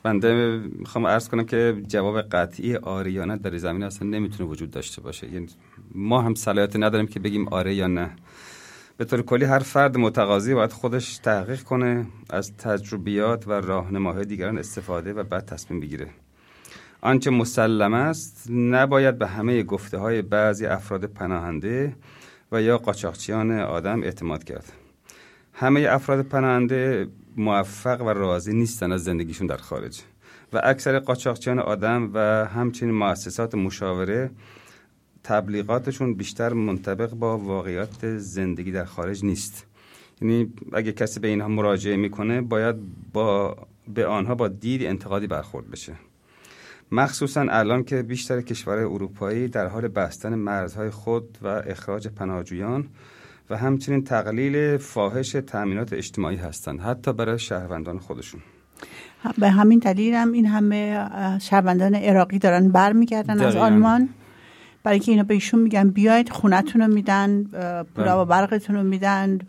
[0.03, 4.49] بنده می‌خوام عرض کنم که جواب قطعی آره یا نه در این زمینه اصلا نمی‌تونه
[4.49, 5.47] وجود داشته باشه یعنی
[5.95, 8.10] ما هم صلاحیت نداریم که بگیم آره یا نه
[8.97, 14.58] به طور کلی هر فرد متقاضی باید خودش تحقیق کنه از تجربیات و راهنماهای دیگران
[14.58, 16.08] استفاده و بعد تصمیم بگیره
[17.01, 21.95] آنچه مسلم است نباید به همه گفته های بعضی افراد پناهنده
[22.51, 24.85] و یا قاچاقچیان آدم اعتماد کرد
[25.56, 30.02] همه افراد پناهنده موفق و راضی نیستن از زندگیشون در خارج.
[30.54, 34.32] و اکثر قاچاقچیان آدم و همچنین مؤسسات مشاوره
[35.24, 39.65] تبلیغاتشون بیشتر منطبق با واقعیت زندگی در خارج نیست.
[40.22, 42.76] یعنی اگه کسی به اینها مراجعه می‌کنه باید
[43.13, 43.58] با
[43.94, 45.94] به آنها با دید انتقادی برخورد بشه.
[46.91, 52.88] مخصوصا الان که بیشتر کشورهای اروپایی در حال بستن مرزهای خود و اخراج پناهجویان
[53.49, 58.41] و همچنین تقلیل فاحش تأمینات اجتماعی هستند حتی برای شهروندان خودشون
[59.38, 61.08] به همین دلیل هم این همه
[61.39, 63.55] شهروندان عراقی دارن برمیگردن از.
[63.55, 64.10] آلمان
[64.84, 67.43] برای که اینا به ایشون میگن بیاید خونتون رو میدن
[67.95, 68.41] پولا و بله.
[68.41, 69.39] برقتون رو میدن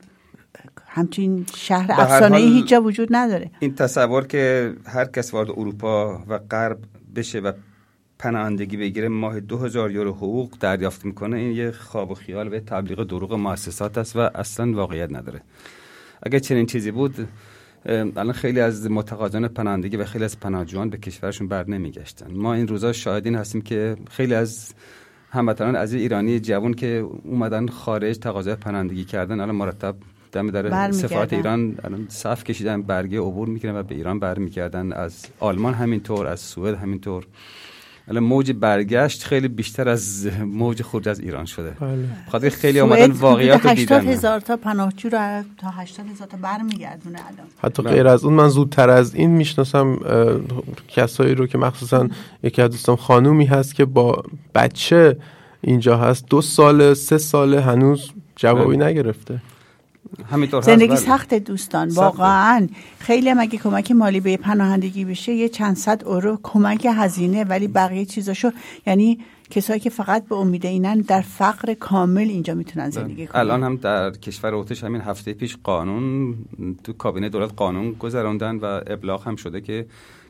[0.86, 5.50] همچین شهر هر افسانه ای هیچ جا وجود نداره این تصور که هر کس وارد
[5.50, 6.78] اروپا و غرب
[7.16, 7.52] بشه و
[8.18, 11.36] پناهندگی بگیره ماه 2000 یورو حقوق دریافت می‌کنه.
[11.36, 15.40] این یه خواب و خیال و تبلیغ دروغ مؤسسات است و اصلا واقعیت نداره.
[16.22, 17.28] اگر چنین چیزی بود
[17.86, 22.32] الان خیلی از متقاضیان پناهندگی و خیلی از پناهجویان به کشورشون بر نمیگشتن.
[22.32, 24.74] ما این روزا شاهدین هستیم که خیلی از
[25.30, 29.96] هموطنان از ایرانی جوان که اومدن خارج تقاضای پناهندگی کردن الان مرتب
[30.32, 30.90] دم در.
[30.90, 34.92] سفارت ایران الان صف کشیدن برگه عبور می‌کنن و به ایران برمیگردن.
[34.92, 37.26] از آلمان همینطور از سوئد همینطور.
[38.08, 42.08] الان موج برگشت خیلی بیشتر از موج خروج از ایران شده بله.
[42.30, 46.28] خاطر خیلی سوئد آمدن واقعیت رو 80 دیدن هزار تا پناهجو رو تا 80 هزار
[46.28, 47.92] تا برمیگردونه الان حتی بله.
[47.92, 49.98] غیر از اون من زودتر از این می‌شناسم
[50.88, 52.08] کسایی رو که مخصوصا
[52.42, 54.22] یکی از دوستان خانومی هست که با
[54.54, 55.16] بچه
[55.60, 58.86] اینجا هست دو سال سه سال هنوز جوابی بله.
[58.86, 59.40] نگرفته
[60.30, 60.96] همینطور زندگی بله.
[60.96, 61.88] سخت دوستان.
[61.88, 67.44] واقعا خیلی هم اگه کمک مالی به پناهندگی بشه یه چند صد اورو کمک هزینه
[67.44, 68.50] ولی بقیه چیزاشو
[68.86, 69.18] یعنی
[69.50, 73.76] کسایی که فقط به امید اینن در فقر کامل اینجا می‌تونن زندگی کنن الان هم
[73.76, 76.34] در کشور اتریش همین هفته پیش قانون
[76.84, 79.86] تو کابینه دولت قانون گذراندن و ابلاغ هم شده که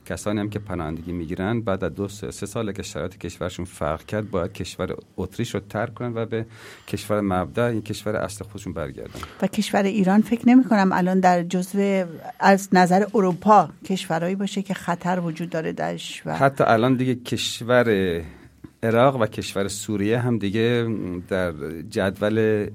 [0.07, 4.05] کسانی هم که پناهندگی می‌گیرن بعد از دو سه, سه سال که شرایط کشورشون فرق
[4.05, 6.47] کرد باید کشور اتریش رو ترک کنن و به
[6.89, 9.21] کشور مبدأ این کشور اصل خودشون برگردن.
[9.43, 12.05] و کشور ایران فکر نمی کنم الان در جزو
[12.41, 18.23] از نظر اروپا کشورهایی باشه که خطر وجود داره درش و حتی الان دیگه کشور
[18.83, 20.89] عراق و کشور سوریه هم دیگه
[21.29, 21.53] در
[21.91, 22.67] جدول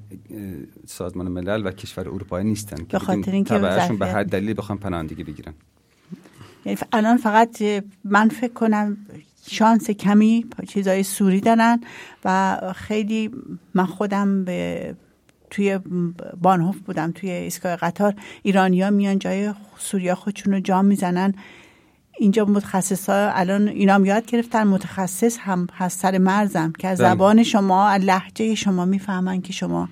[0.85, 3.59] سازمان ملل و کشور اروپایی نیستن به خاطر اینکه
[3.99, 5.53] به هر دلیلی بخوام پناهندگی بگیرن.
[6.65, 7.61] یعنی الان فقط
[8.03, 8.97] من فکر کنم
[9.49, 11.81] شانس کمی چیزای سوری دارن
[12.25, 13.31] و خیلی
[13.73, 14.95] من خودم به
[15.49, 15.79] توی
[16.41, 21.33] بانهوف بودم توی ایستگاه قطار ایرانیا میان جای سوریا خودشون رو جام می‌زنن
[22.17, 26.99] اینجا متخصص ها الان اینا هم یاد گرفتن متخصص هم هست سر مرزم که از
[26.99, 27.09] بله.
[27.09, 29.89] زبان شما از لحجه شما می‌فهمن که شما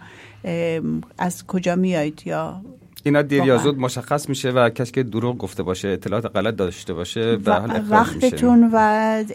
[1.17, 2.61] از کجا میایید یا
[3.03, 3.57] اینا دیر یا.
[3.57, 7.69] زود مشخص میشه و کسی که دروغ گفته باشه اطلاعات غلط داشته باشه به حال
[7.69, 8.77] و- میشه وقتتون و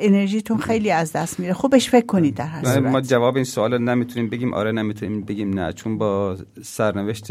[0.00, 4.30] انرژیتون خیلی از دست میره خوبش فکر کنید در هر ما جواب این سوال نمی‌تونیم
[4.30, 7.26] بگیم آره نمی‌تونیم بگیم نه چون با سرنوشت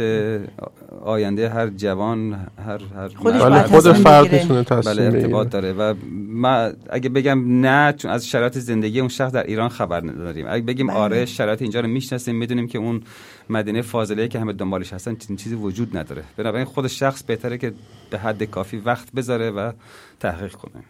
[1.02, 2.34] آینده هر جوان
[2.66, 4.58] هر هر خودش بله خود تصمیم فرد بگیره.
[4.58, 5.94] می‌تونه بله ارتباط داره و
[6.28, 10.66] ما اگه بگم نه چون از شرایط زندگی اون شخص در ایران خبر نداریم اگه
[10.66, 10.96] بگیم بله.
[10.96, 13.02] آره شرایط اینجا رو می‌شناسیم می‌دونیم که اون
[13.50, 16.24] مدینه فاضله که همه دنبالش هستن چنین چیزی وجود نداره.
[16.38, 17.74] بنابراین خود شخص بهتره که
[18.10, 19.72] به حد کافی وقت بذاره و
[20.20, 20.84] تحقیق کنه.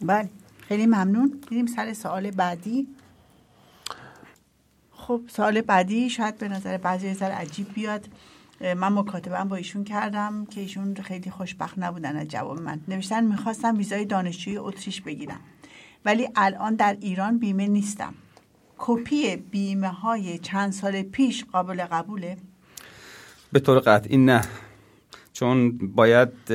[0.00, 0.28] بله
[0.68, 1.40] خیلی ممنون.
[1.50, 2.86] میریم سر سوال بعدی.
[4.90, 8.08] خب سوال بعدی شاید به نظر بعضی ذره عجیب بیاد.
[8.60, 12.80] من مکاتبه با ایشون کردم که ایشون خیلی خوشبخت نبودن از جواب من.
[12.88, 15.40] نوشتن می‌خواستم ویزای دانشجوی اتریش بگیرم.
[16.04, 18.14] ولی الان در ایران بیمه نیستم.
[18.84, 22.36] کپی بیمه های چند سال پیش قابل قبوله؟
[23.52, 24.42] به طور قطعی نه
[25.32, 26.50] چون باید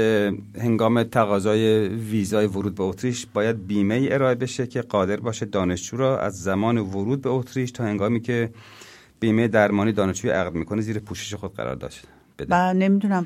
[0.61, 5.97] هنگام تقاضای ویزای ورود به اتریش باید بیمه ای ارائه بشه که قادر باشه دانشجو
[5.97, 8.53] را از زمان ورود به اتریش تا هنگامی که
[9.19, 12.07] بیمه درمانی دانشجوی عقد می‌کنه زیر پوشش خود قرار داشت
[12.39, 13.25] بده و نمی‌دونم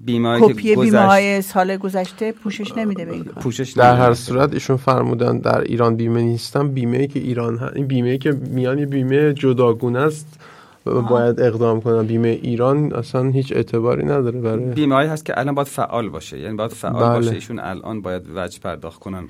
[0.00, 4.02] بیمه کپی بیمه های سال گذشته پوشش نمیده به این کار پوشش در نمیده.
[4.02, 7.70] هر صورت ایشون فرمودن در ایران بیمه نیستم بیمه ای که ایران.
[7.74, 10.40] این بیمه ای که میان یه بیمه جداگونه است
[10.84, 15.54] باید اقدام کنن بیمه ایران اصلا هیچ اعتباری نداره برای بیمه هایی هست که الان
[15.54, 17.18] باید فعال باشه یعنی باید فعال بله.
[17.18, 19.28] باشه ایشون الان باید وجه پرداخت کنن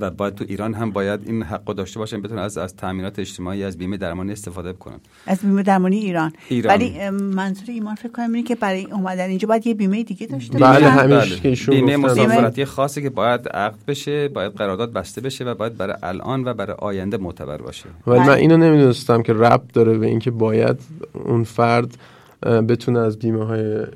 [0.00, 3.64] و باید تو ایران هم باید این حق داشته باشن بتونن از از تامینات اجتماعی
[3.64, 6.74] از بیمه درمانی استفاده بکنن از بیمه درمانی ایران, ایران.
[6.74, 10.58] ولی منظور ایمان فکر کنم اینه که برای اومدن اینجا باید یه بیمه دیگه داشته
[10.58, 11.40] بله، باشن.
[11.40, 11.96] که ایشون بیمه.
[11.96, 16.54] مسافرتی خاصی که باید عقد بشه باید قرارداد بسته بشه و باید برای الان و
[16.54, 18.36] برای آینده معتبر باشه ولی من بله.
[18.36, 20.76] اینو نمی‌دونستم که ربط داره به اینکه باید
[21.24, 21.96] اون فرد
[22.42, 23.86] بتونه از بیمه های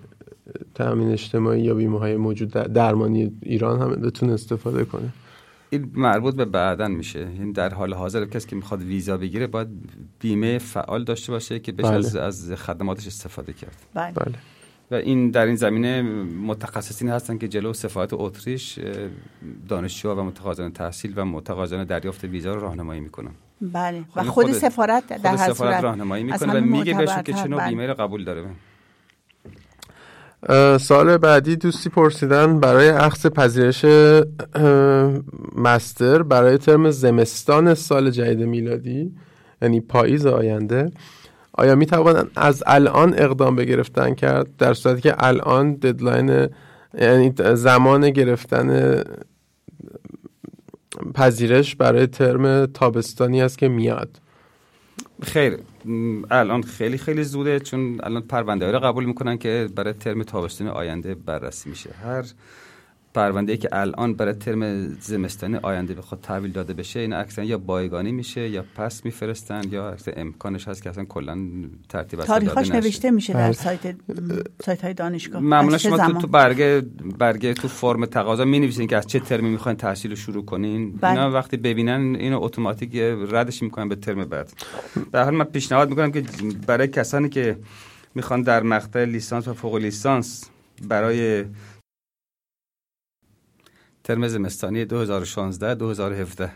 [0.74, 5.08] تأمین اجتماعی یا بیمه های موجود در درمانی ایران هم بتونه استفاده کنه
[5.70, 7.18] این مربوط به بعدن میشه.
[7.18, 9.68] این در حال حاضر کسی که می‌خواد ویزا بگیره باید
[10.20, 11.96] بیمه فعال داشته باشه که بشه بله.
[11.96, 13.76] از, از خدماتش استفاده کرد.
[13.94, 14.12] بله.
[14.12, 14.34] بله.
[14.90, 16.02] و این در این زمینه
[16.46, 18.84] متخصصین هستن که جلو سفارت اتریش اه،
[19.68, 23.30] دانشجوها و متقاضیان تحصیل و متقاضیان دریافت ویزا رو راهنمایی می‌کنن.
[23.60, 23.98] بله.
[24.16, 27.32] و خود- خود, سفارت در خود هر سفارت صورت راهنمایی می‌کنه و میگه بهشون که
[27.32, 27.68] چه نوع بله.
[27.68, 28.44] بیمه رو قبول داره.
[30.80, 33.84] سال بعدی دوستی پرسیدن برای اخذ پذیرش
[35.56, 39.12] مستر برای ترم زمستان سال جدید میلادی
[39.62, 40.90] یعنی پاییز آینده
[41.52, 46.48] آیا می توانند از الان اقدام به گرفتن کرد؟ در صورتی که الان ددلاین
[47.00, 49.02] یعنی زمان گرفتن
[51.14, 54.08] پذیرش برای ترم تابستانی است که میاد.
[55.22, 55.58] خیر.
[56.30, 61.14] الان خیلی خیلی زوده چون الان پرونده رو قبول می‌کنن که برای ترم تابستان آینده
[61.14, 61.90] بررسی میشه.
[62.04, 62.24] هر
[63.18, 68.12] پرونده که الان برای ترم زمستان آینده بخواد تحویل داده بشه این اکثرا یا بایگانی
[68.12, 71.38] میشه یا پس میفرستن یا اکثر امکانش هست که اصلا کلا
[71.88, 72.72] ترتیب نشه.
[72.72, 73.52] نوشته میشه در بله.
[73.52, 73.96] سایت
[74.64, 76.82] سایت های دانشگاه معمولا شما تو؟ تو برگه
[77.18, 80.92] برگه تو فرم تقاضا می نویسین که از چه ترمی می‌خواین تحصیل رو شروع کنین
[80.92, 81.10] بله.
[81.10, 82.96] اینا وقتی ببینن اینو اتوماتیک
[83.30, 84.52] ردش می‌کنن به ترم بعد
[85.12, 86.24] در حال من پیشنهاد می‌کنم که
[86.66, 87.56] برای کسانی که
[88.14, 90.50] می‌خوان در مقطع لیسانس و فوق لیسانس
[90.88, 91.44] برای
[94.08, 96.50] ترم زمستانی 2016 2017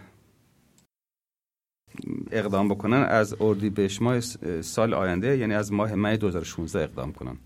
[2.30, 4.20] اقدام بکنن از اردیبهشت ماه
[4.60, 7.36] سال آینده یعنی از ماه می 2016 اقدام کنن.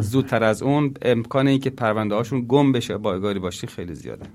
[0.00, 4.26] زودتر از اون امکان این که پرونده هاشون گم بشه بایگاری باشی خیلی زیاده.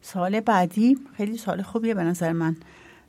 [0.00, 2.56] سال بعدی خیلی سال خوبیه به نظر من.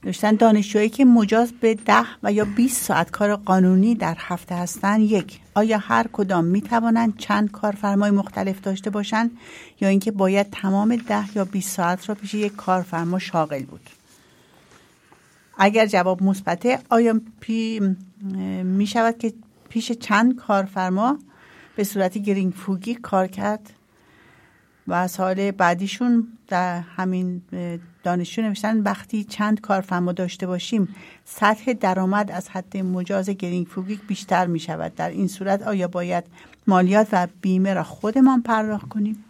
[0.01, 5.01] داشتن دانشجوهایی که مجاز به ده و یا 20 ساعت کار قانونی در هفته هستند
[5.01, 9.31] یک آیا هر کدام می توانند چند کارفرمای مختلف داشته باشند
[9.81, 13.89] یا اینکه باید تمام ده یا 20 ساعت را پیش یک کارفرما شاغل بود؟
[15.57, 17.79] اگر جواب مثبته آیا پی
[18.63, 19.33] می شود که
[19.69, 21.17] پیش چند کارفرما
[21.75, 23.73] به صورت geringfügig کار کرد؟
[24.89, 27.41] و سوال بعدیشون در همین
[28.03, 34.59] دانشجو نوشتن وقتی چند کارفرما داشته باشیم سطح درآمد از حد مجاز geringfügig بیشتر می
[34.59, 36.23] شود در این صورت آیا باید
[36.67, 39.25] مالیات و بیمه را خودمان پرداخت کنیم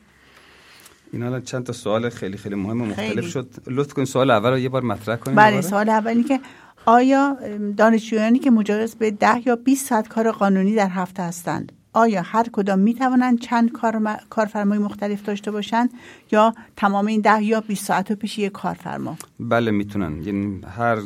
[1.12, 3.30] این الان چند تا سوال خیلی خیلی مهم و مختلف خیلی.
[3.30, 5.62] شد لطف کن سوال اول رو یه بار مطرح کنیم بله.
[5.62, 6.39] سوال اولی که
[6.86, 7.38] آیا
[7.78, 12.46] دانشجویانی که مجاز به ده یا 20 ساعت کار قانونی در هفته هستند آیا هر
[12.52, 15.90] کدام می توانند چند کار کارفرمای مختلف داشته باشند
[16.32, 20.24] یا تمام این ده یا 20 ساعت رو پیش یک کارفرما؟ بله می‌تونن.
[20.24, 20.98] یعنی هر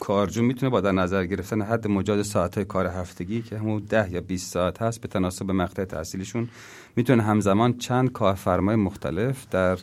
[0.00, 4.20] کارجو می‌تونه با در نظر گرفتن حد مجاز ساعت کار هفتگی که همون ده یا
[4.20, 6.48] 20 ساعت هست به تناسب مقطع تحصیلشون
[6.96, 9.78] می‌تونه همزمان چند کارفرمای مختلف در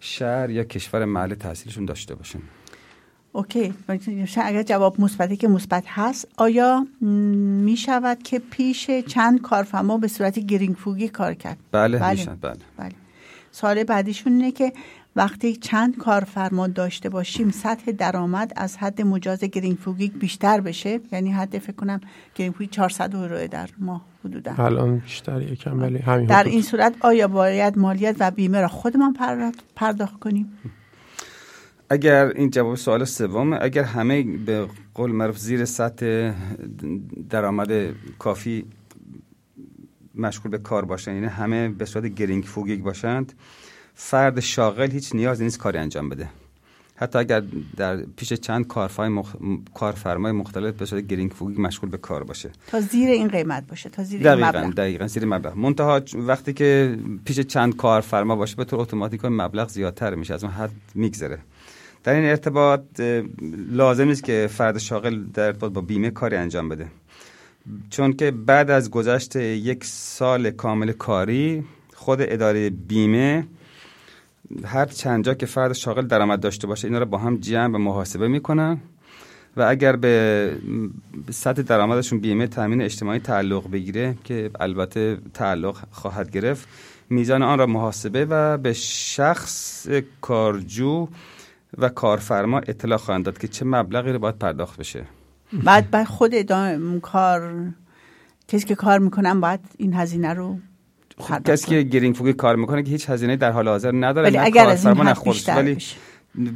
[0.00, 2.40] شهر یا کشور محل تحصیلشون داشته باشن.
[3.32, 3.74] okay.
[4.36, 10.38] اگر جواب مثبتی که مثبت هست آیا می شود که پیش چند کارفرما به صورت
[10.38, 12.10] geringfügig کار کرد؟ بله, بله.
[12.10, 12.34] میشن.
[12.34, 12.56] بله.
[12.76, 12.92] بله.
[13.50, 14.72] سوال بعدیشون اینه که
[15.16, 21.58] وقتی چند کارفرما داشته باشیم سطح درآمد از حد مجاز geringfügig بیشتر بشه؟ یعنی حد
[21.58, 22.00] فکر کنم
[22.34, 24.52] geringfügig 400 یورو در ماه حدودا.
[24.58, 26.52] الان بیشتر یکم ولی همین در حدود.
[26.52, 29.16] این صورت آیا باید مالیات و بیمه را خودمان
[29.76, 30.58] پرداخت کنیم؟
[31.90, 36.32] اگر این جواب سوال سوم اگر همه به قول معروف زیر سطح
[37.30, 37.70] درآمد
[38.18, 38.64] کافی
[40.14, 43.32] مشغول به کار باشن یعنی همه به صورت geringfügig باشند
[43.94, 46.28] فرد شاغل هیچ نیازی نیست کاری انجام بده.
[46.96, 47.42] حتی اگر
[47.76, 49.36] در پیش چند کارفرمای, مخ...
[49.74, 52.50] کارفرمای مختلف به صورت گرینگ فوگی مشغول به کار باشه.
[52.66, 54.74] تا زیر این قیمت باشه تا زیر این دقیقا مبلغ.
[54.74, 55.56] دقیقا زیر مبلغ.
[55.56, 60.52] منتها وقتی که پیش چند کارفرما باشه به طور اتوماتیک مبلغ زیادتر میشه از اون
[60.52, 61.38] حد میگذره.
[62.04, 62.80] در این ارتباط
[63.70, 66.86] لازم نیست که فرد شاغل در ارتباط با بیمه کاری انجام بده.
[67.90, 73.46] چون که بعد از گذشت یک سال کامل کاری خود اداره بیمه
[74.64, 78.28] هر چند که فرد شاغل درآمد داشته باشه اینا رو با هم جمع و محاسبه
[78.28, 78.80] می‌کنن
[79.56, 80.56] و اگر به
[81.30, 86.68] سطح درآمدشون بیمه تامین اجتماعی تعلق بگیره که البته تعلق خواهد گرفت
[87.10, 89.88] میزان آن را محاسبه و به شخص
[90.20, 91.08] کارجو
[91.78, 95.04] و کارفرما اطلاع خواهند داد که چه مبلغی رو باید پرداخت بشه.
[95.64, 97.54] بعد بعد خود ادامه کار
[98.48, 100.58] کسی که کار می‌کنن باید این هزینه رو
[101.18, 104.38] پرداخت کسی که گرینگ فوگی کار می‌کنه که هیچ هزینه در حال حاضر نداره ولی
[104.38, 105.24] اگر از این حد.
[105.24, 105.78] بیشتر ولی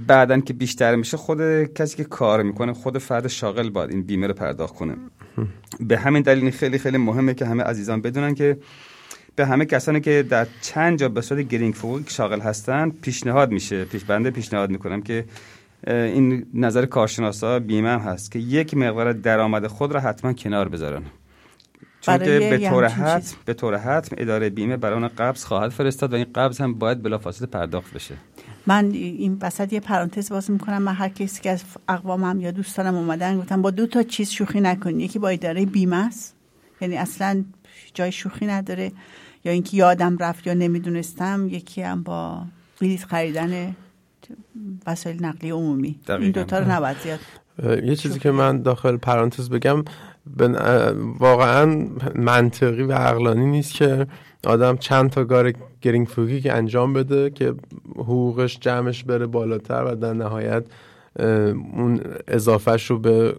[0.06, 4.26] بعدن که بیشتر میشه خود کسی که کار می‌کنه خود فرد شاغل باید این بیمه
[4.26, 4.96] رو پرداخت کنه.
[5.80, 8.58] به همین دلیل این خیلی خیلی مهمه که همه عزیزان بدونن که
[9.36, 13.84] به همه کسانی که در چند جا به صورت گرینگ فوق شاغل هستن پیشنهاد میشه.
[13.84, 15.24] پیش بنده پیشنهاد می‌کنم که
[15.86, 21.02] این نظر کارشناسا بیمه هم هست که یک مقدار درآمد خود را حتما کنار بذارن.
[22.00, 23.36] چون که به طور حتم.
[23.44, 27.02] به طور حتم اداره بیمه برای اون قبض خواهد فرستاد و این قبض هم باید
[27.02, 28.14] بلافاصله پرداخت بشه.
[28.66, 30.82] من این وسط یه پرانتز باز می‌کنم.
[30.82, 34.60] من هر کسی که از اقوامم یا دوستانم اومدن گفتم با دو تا چیز شوخی
[34.60, 36.36] نکنی یکی با اداره بیمه است.
[36.80, 37.44] یعنی اصلا
[37.94, 38.92] جای شوخی نداره.
[39.44, 42.42] یا اینکه یادم رفت یا نمی‌دونستم یکی هم با
[42.80, 43.76] بلیط خریدن
[44.86, 46.40] وسایل نقلیه عمومی این دقیقاً.
[46.40, 47.18] دوتا رو نباید زیاد
[47.84, 49.84] یه چیزی که من داخل پرانتز بگم
[50.40, 54.06] اه، واقعا منطقی و عقلانی نیست که
[54.44, 57.54] آدم چند تا کار گرینگ فوگی که انجام بده که
[57.96, 60.64] حقوقش جمعش بره بالاتر و در نهایت
[61.76, 63.34] اون اضافهش رو به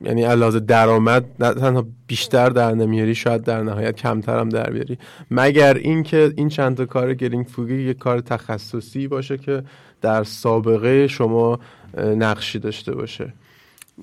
[0.00, 4.98] یعنی علاوه درآمد نه تنها بیشتر در نمیاری شاید در نهایت کمتر هم در بیاری.
[5.30, 9.62] مگر اینکه این چند تا کار گرینگ فوگی یک کار تخصصی باشه که
[10.00, 11.58] در سابقه شما
[11.96, 13.32] نقشی داشته باشه؟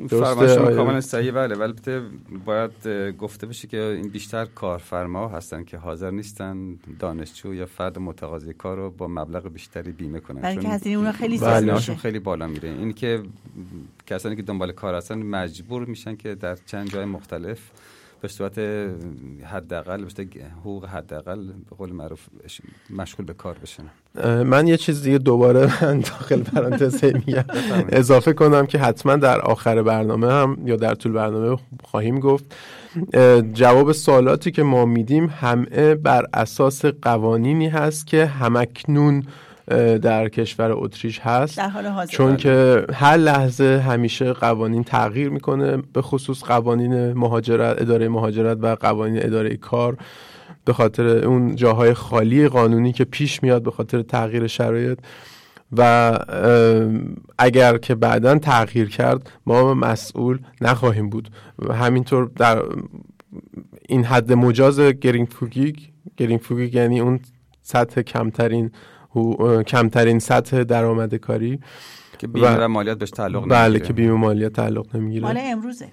[0.10, 2.02] شما آیا- کاملا صحیح بله ولی البته
[2.46, 2.72] باید
[3.18, 8.78] گفته بشه که این بیشتر کارفرما هستن که حاضر نیستن دانشجو یا فرد متقاضی کار
[8.78, 10.42] رو با مبلغ بیشتری بیمه کنن.
[10.42, 11.80] برای اینکه چون هزینه اون خیلی بله.
[11.80, 12.70] زیاد خیلی بالا میره.
[12.70, 13.24] این که
[14.08, 17.60] کسانی که دنبال کار هستن مجبور میشن که در چند جای مختلف
[18.22, 18.60] به صورت
[19.44, 20.06] حداقل
[20.60, 22.28] حقوق حداقل به قول معروف
[22.90, 23.84] مشغول به کار بشن
[24.44, 27.44] من یه چیز دیگه دوباره من داخل پرانتز میگم.
[27.90, 32.56] اضافه کنم که حتما در آخر برنامه هم یا در طول برنامه خواهیم گفت.
[33.54, 39.24] جواب سوالاتی که ما میدیم همه بر اساس قوانینی هست که همکنون
[40.02, 41.58] در کشور اتریش هست.
[41.58, 42.12] در حال حاضر.
[42.12, 48.76] چون که هر لحظه همیشه قوانین تغییر می‌کنه به خصوص قوانین مهاجرت اداره مهاجرت و
[48.76, 49.98] قوانین اداره کار
[50.66, 55.00] به خاطر اون جاهای خالی قانونی که پیش میاد به خاطر تغییر شرایط.
[55.78, 56.20] و
[57.38, 61.30] اگر که بعدا تغییر کرد ما مسئول نخواهیم بود.
[61.60, 62.64] و همینطور در
[63.90, 65.76] این حد مجاز geringfügig
[66.18, 67.20] geringfügig یعنی اون
[67.62, 68.72] سطح کمترین
[69.68, 71.60] کمترین سطح درآمد کاری.
[72.18, 73.88] که بیمه و- مالیات بهش تعلق بله نمی‌گیره.
[73.88, 75.26] که بیمه مالیات تعلق نمی‌گیره.
[75.28, 75.88] مال امروزه.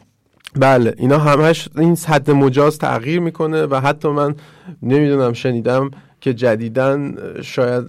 [0.56, 4.34] بله اینا همش این حد مجاز تغییر می‌کنه و حتی من
[4.82, 7.84] نمی‌دونم شنیدم که جدیدن شاید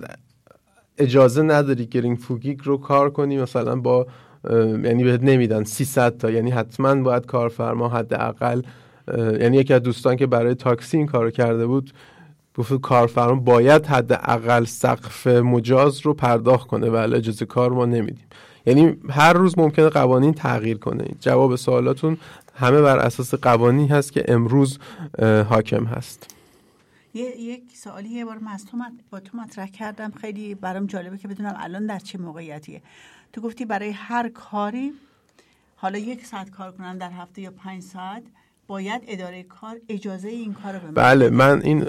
[0.97, 4.07] اجازه نداری گرینگ فوگیگ رو کار کنی مثلا با
[4.83, 8.61] یعنی بهت نمیدن 300 تا یعنی حتما باید کارفرما حداقل
[9.39, 11.93] یعنی یکی از دوستان که برای تاکسی این کارو کرده بود
[12.57, 16.89] گفت کارفرما باید حداقل سقف مجاز رو پرداخت کنه.
[16.89, 18.25] ولی اجازه کار ما نمیدیم.
[18.65, 21.05] یعنی هر روز ممکنه قوانین تغییر کنه.
[21.19, 22.17] جواب سوالاتون
[22.55, 24.79] همه بر اساس قوانین هست که امروز
[25.49, 26.35] حاکم هست.
[27.13, 28.77] یک سوالی یه بار من از تو
[29.11, 30.11] با تو مطرح کردم.
[30.11, 32.81] خیلی برام جالبه که بدونم الان در چه موقعیتیه.
[33.33, 34.93] تو گفتی برای هر کاری
[35.75, 38.23] حالا یک ساعت کار کنن در هفته یا پنج ساعت
[38.67, 41.81] باید اداره کار اجازه این کار رو به من بله من این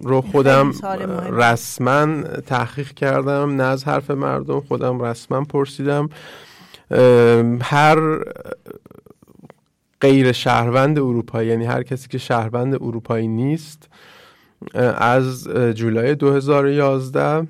[0.00, 0.72] رو خودم.
[1.32, 6.08] رسما تحقیق کردم نه از حرف مردم خودم رسما پرسیدم
[7.62, 7.98] هر
[10.00, 13.88] غیر شهروند اروپایی یعنی هر کسی که شهروند اروپایی نیست
[14.98, 17.46] از جولای 2011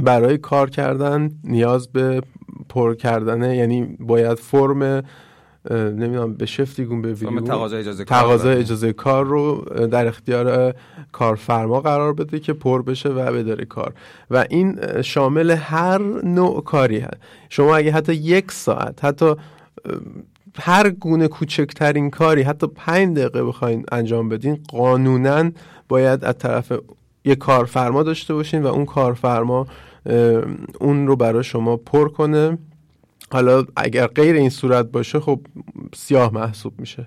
[0.00, 2.22] برای کار کردن نیاز به
[2.68, 5.02] پر کردن یعنی باید فرم
[5.70, 8.58] نمی‌دونم به شفتیگون به فرم ویلیون تقاضای اجازه بله.
[8.58, 10.74] اجازه کار رو در اختیار
[11.12, 13.94] کارفرما قرار بده که پر بشه و بداره کار.
[14.30, 17.16] و این شامل هر نوع کاری هست.
[17.48, 19.34] شما اگه حتی یک ساعت حتی
[20.58, 25.50] هر گونه کوچکترین کاری حتی پنج دقیقه بخواین انجام بدین قانونا
[25.88, 26.72] باید از طرف
[27.24, 29.66] یک کارفرما داشته باشین و اون کارفرما
[30.80, 32.58] اون رو برای شما پر کنه.
[33.32, 35.40] حالا اگر غیر این صورت باشه خب
[35.94, 37.06] سیاه محسوب میشه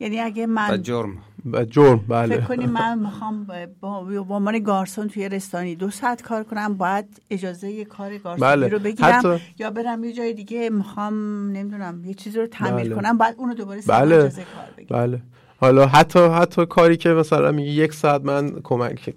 [0.00, 1.18] یعنی اگه و من جرم
[1.52, 3.46] و جرم بله فکر کنیم من می‌خوام
[3.80, 8.50] با به عنوان گارسون توی رستورانی دو ساعت کار کنم باید اجازه یه کار گارسونی
[8.50, 8.68] بله.
[8.68, 11.14] رو بگیرم حتی- یا برم یه جای دیگه می‌خوام
[11.50, 12.94] نمی‌دونم یه چیزی رو تعمیر بله.
[12.94, 14.14] کنم بعد اونو دوباره سر بله.
[14.16, 15.20] اجازه کار بگیرم بله
[15.60, 19.14] حالا حتی حتی کاری که مثلا میگه یک ساعت من کمک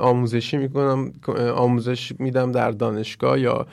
[0.00, 1.12] آموزشی می‌کنم
[1.54, 3.66] آموزش میدم در دانشگاه یا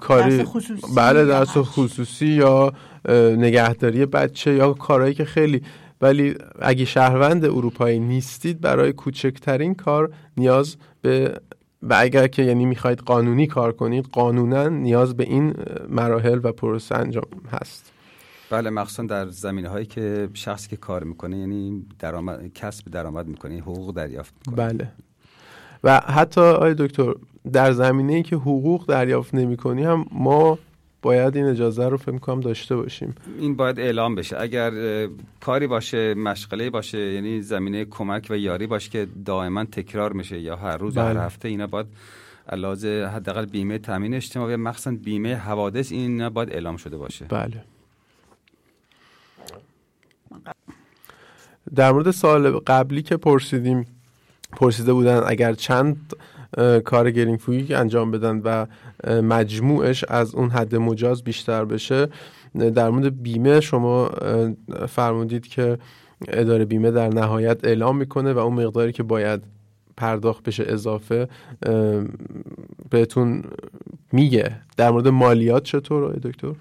[0.00, 1.56] کاری درس خصوصی بله یا درس.
[1.56, 2.72] خصوصی یا
[3.04, 5.62] اه، نگهداری بچه یا کارهایی که خیلی
[6.00, 11.40] ولی اگه شهروند اروپایی نیستید برای کوچکترین کار نیاز به
[11.82, 15.54] و اگر که یعنی می‌خواید قانونی کار کنید قانونا نیاز به این
[15.88, 17.92] مراحل و پروسه انجام هست.
[18.50, 23.50] بله مخصوصا در زمینه هایی که شخصی که کار می‌کنه یعنی درآمد کسب درآمد می‌کنه
[23.50, 24.68] یعنی حقوق دریافت می‌کنه.
[24.68, 24.88] بله.
[25.84, 27.14] و حتی آقای دکتر
[27.52, 30.58] در زمینه ای که حقوق دریافت نمی کنی هم ما
[31.02, 33.14] باید این اجازه رو فکر کنم داشته باشیم.
[33.38, 34.40] این باید اعلام بشه.
[34.40, 34.72] اگر
[35.40, 40.56] کاری باشه مشغله باشه یعنی زمینه کمک و یاری باشه که دائما تکرار میشه یا
[40.56, 41.20] هر روز یا بله.
[41.20, 41.86] هر هفته اینا باید
[42.48, 47.24] علاوه حداقل بیمه تامین اجتماعی مخصوصا بیمه حوادث این باید اعلام شده باشه.
[47.24, 47.64] بله.
[51.74, 53.86] در مورد سال قبلی که پرسیدیم
[54.52, 56.14] پرسیده بودن اگر چند
[56.84, 58.66] کار گرین فویک انجام بدن و
[59.22, 62.08] مجموعش از اون حد مجاز بیشتر بشه
[62.74, 64.10] در مورد بیمه شما
[64.88, 65.78] فرمودید که
[66.28, 69.42] اداره بیمه در نهایت اعلام می‌کنه و اون مقداری که باید
[69.96, 71.28] پرداخت بشه اضافه
[72.90, 73.42] بهتون
[74.12, 74.56] میگه.
[74.76, 76.52] در مورد مالیات چطور دکتر؟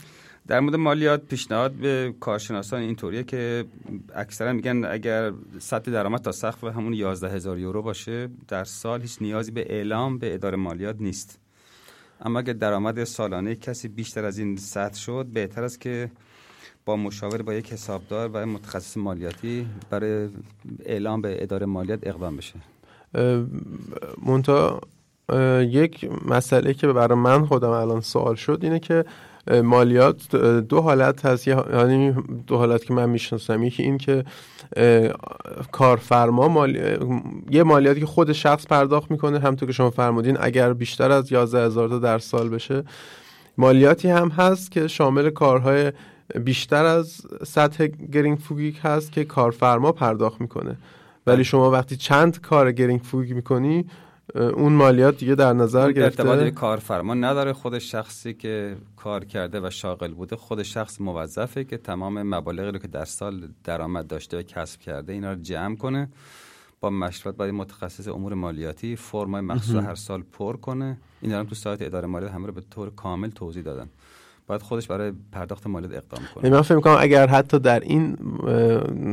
[0.47, 3.65] در مورد مالیات پیشنهاد به کارشناسان اینطوریه که
[4.15, 9.17] اکثرا میگن اگر سطح درآمد تا سقف همون 11 هزار یورو باشه در سال هیچ
[9.21, 11.39] نیازی به اعلام به اداره مالیات نیست.
[12.21, 16.11] اما اگر درآمد سالانه کسی بیشتر از این سطح شد بهتر است که
[16.85, 20.29] با مشاور با یک حسابدار و متخصص مالیاتی برای
[20.85, 22.55] اعلام به اداره مالیات اقدام بشه.
[24.21, 24.81] مونتا
[25.61, 29.05] یک مسئله که برای من خودم الان سوال شد اینه که
[29.63, 30.35] مالیات
[30.69, 31.47] دو حالت هست.
[31.47, 32.15] یعنی
[32.47, 33.63] دو حالت که من می‌شناسم.
[33.63, 34.23] یکی این که
[35.71, 36.79] کارفرما مالی...
[37.49, 41.65] یه مالیاتی که خود شخص پرداخت می‌کنه همونطور که شما فرمودین اگر بیشتر از 11
[41.65, 42.83] هزار تا در سال بشه.
[43.57, 45.91] مالیاتی هم هست که شامل کارهای
[46.43, 50.77] بیشتر از سطح گرینگ فوگیک هست که کارفرما پرداخت می‌کنه.
[51.27, 53.85] ولی شما وقتی چند کار گرینگ فوگی می‌کنی
[54.33, 57.53] اون مالیات دیگه در نظر گرفته؟ کارفرما نداره.
[57.53, 62.77] خود شخصی که کار کرده و شاغل بوده خود شخص موظفه که تمام مبالغی رو
[62.77, 66.09] که در سال درآمد داشته و کسب کرده اینا رو جمع کنه
[66.79, 70.97] با مشورت با یه متخصص امور مالیاتی فرمای مخصوص هر سال پر کنه.
[71.21, 73.89] اینا رو تو سایت اداره مالیات همه رو به طور کامل توضیح دادن.
[74.47, 76.43] باید خودش برای پرداخت مالیات اقدام کنه.
[76.43, 78.17] یعنی من فکر می‌کنم اگر حتی در این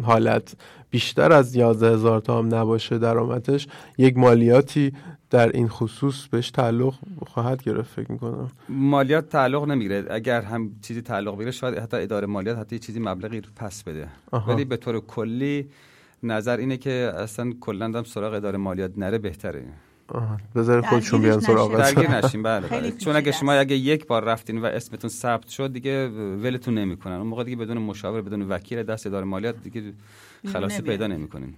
[0.04, 0.54] حالت
[0.90, 3.66] بیشتر از 11 هزار تا هم نباشه درآمدش
[3.98, 4.92] یک مالیاتی
[5.30, 6.94] در این خصوص بهش تعلق
[7.26, 8.50] خواهد گرفت فکر می‌کنم.
[8.68, 10.04] مالیات تعلق نمی‌گیره.
[10.10, 13.82] اگر هم چیزی تعلق بگیره شاید حتی اداره مالیات حتی یه چیزی مبلغی رو پس
[13.82, 14.08] بده.
[14.30, 14.54] آها.
[14.54, 15.68] ولی به طور کلی
[16.22, 19.64] نظر اینه که اصلا کلا سراغ اداره مالیات نره بهتره.
[20.54, 21.76] بذار خودشون بیان سراغ.
[21.76, 22.98] درگیر نشین بله, خیلی بله.
[22.98, 23.52] چون اگه شما.
[23.52, 26.08] اگه یک بار رفتین و اسمتون ثبت شد دیگه
[26.42, 29.92] ولتون نمی‌کنن اون موقع دیگه بدون مشاور بدون وکیل دست اداره مالیات دیگه
[30.52, 30.82] خلاصی.
[30.82, 31.54] پیدا نمی‌کنین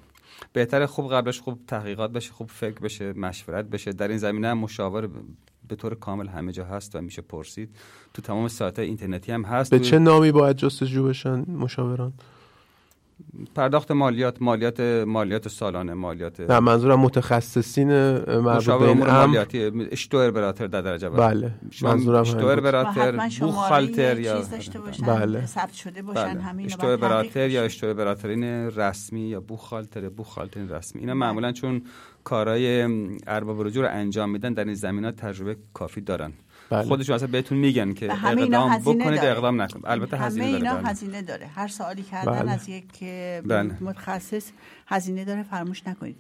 [0.53, 4.59] بهتره خوب قبلش خوب تحقیقات بشه خوب فکر بشه مشورت بشه در این زمینه هم
[4.59, 5.09] مشاور
[5.69, 7.77] به طور کامل همه جا هست و میشه پرسید
[8.15, 12.13] تو تمام سایت اینترنتی هم هست به چه نامی باید جستجو بشن مشاوران
[13.55, 17.89] پرداخت مالیات مالیات مالیات سالانه مالیات نه منظورم متخصصین
[18.39, 21.09] مربوط به این مالیاتی اشتوهر براتر در درجه.
[21.09, 21.51] بله
[21.83, 22.59] منظورم.
[22.59, 24.43] و براتر بوخالتر یا
[25.07, 25.47] بله.
[25.47, 26.43] ثبت شده باشن بله.
[26.43, 31.83] همین اشتوه براتر یا اشتوه براترین رسمی یا بوخالتر بوخالترین رسمی اینا معمولا چون
[32.25, 32.89] کارهای
[33.27, 36.33] ارباب رجوع رو انجام میدن در این زمینات تجربه کافی دارن
[36.71, 36.83] بله.
[36.83, 39.37] خودشون اصلا بهتون میگن که اینا اقدام هزینه بکنید داره.
[39.37, 40.91] اقدام نکنید البته همه هزینه اینا داره بله.
[40.91, 42.51] هزینه داره هر سوالی کردن بله.
[42.51, 43.05] از یک
[43.45, 43.77] بله.
[43.81, 44.51] متخصص
[44.87, 46.17] هزینه داره فراموش نکنید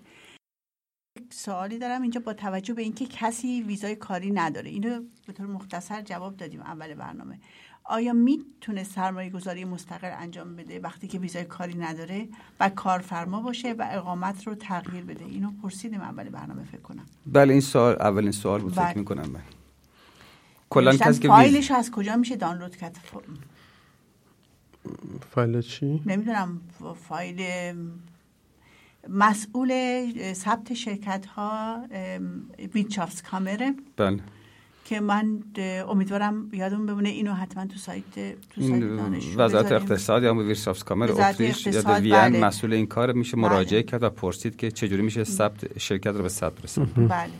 [1.19, 5.47] یک سوالی دارم اینجا با توجه به اینکه کسی ویزای کاری نداره اینو به طور
[5.47, 7.39] مختصر جواب دادیم اول برنامه
[7.85, 12.29] آیا می‌تونه سرمایه گذاری مستقل انجام بده وقتی که ویزای کاری نداره
[12.61, 17.53] و کارفرما باشه و اقامت رو تغییر بده اینو پرسیدیم اول برنامه فکر کنم بله
[17.53, 18.89] این سوال اولین سوال بود بله.
[18.89, 19.43] فکر می‌کنم من
[20.71, 22.99] کلا کسی که فایلش از کجا میشه دانلود کرد
[25.31, 26.61] فایل چی؟ نمی‌دونم
[27.09, 27.43] فایل
[29.09, 29.73] مسئول
[30.33, 31.79] ثبت شرکت ها
[32.75, 34.21] ویچافس کامره بله
[34.85, 35.43] که من
[35.89, 38.15] امیدوارم یادم بمونه اینو حتما تو سایت
[38.51, 39.73] تو سایت دانشجو وزارت.
[39.73, 42.41] اقتصاد یا ویرسافت کامر اتریش یا وین بله.
[42.41, 43.91] مسئول این کار میشه مراجعه بله.
[43.91, 47.31] کرد و پرسید که چجوری میشه ثبت شرکت رو به ثبت رسوند بله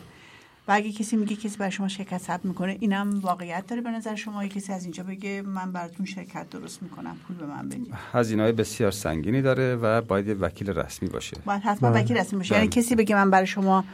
[0.69, 3.83] و اگه کسی میگه کسی برای شما شرکت ثبت می‌کنه اینم واقعیت داره.
[3.83, 7.17] به نظر شما یا کسی از اینجا بگه من براتون شرکت درست می‌کنم.
[7.29, 7.95] پول به من بدید.
[8.13, 11.37] هزینه های بسیار سنگینی داره و باید وکیل رسمی باشه.
[11.45, 12.03] باید حتما بله.
[12.03, 12.55] وکیل رسمی باشه.
[12.55, 12.59] بله.
[12.59, 13.85] یعنی کسی بگه من برای شما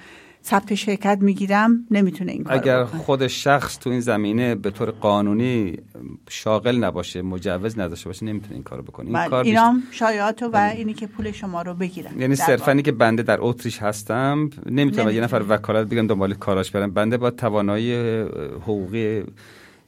[0.44, 3.00] ثبت شرکت می‌گیرم نمی‌تونه این کار اگر بکنه.
[3.00, 5.76] خود شخص تو این زمینه به طور قانونی
[6.28, 10.56] شاغل نباشه مجوز نداشته باشه نمی‌تونه این کارو بکنه این بله کار اینام شایعات و
[10.76, 12.70] اینی که پول شما رو بگیرن یعنی صرفا.
[12.70, 15.10] اینی که بنده در اتریش هستم نمی‌تونم.
[15.10, 18.20] یه نفر وکالت بگیرم دنبال کاراش برم بنده با توانایی
[18.62, 19.22] حقوقی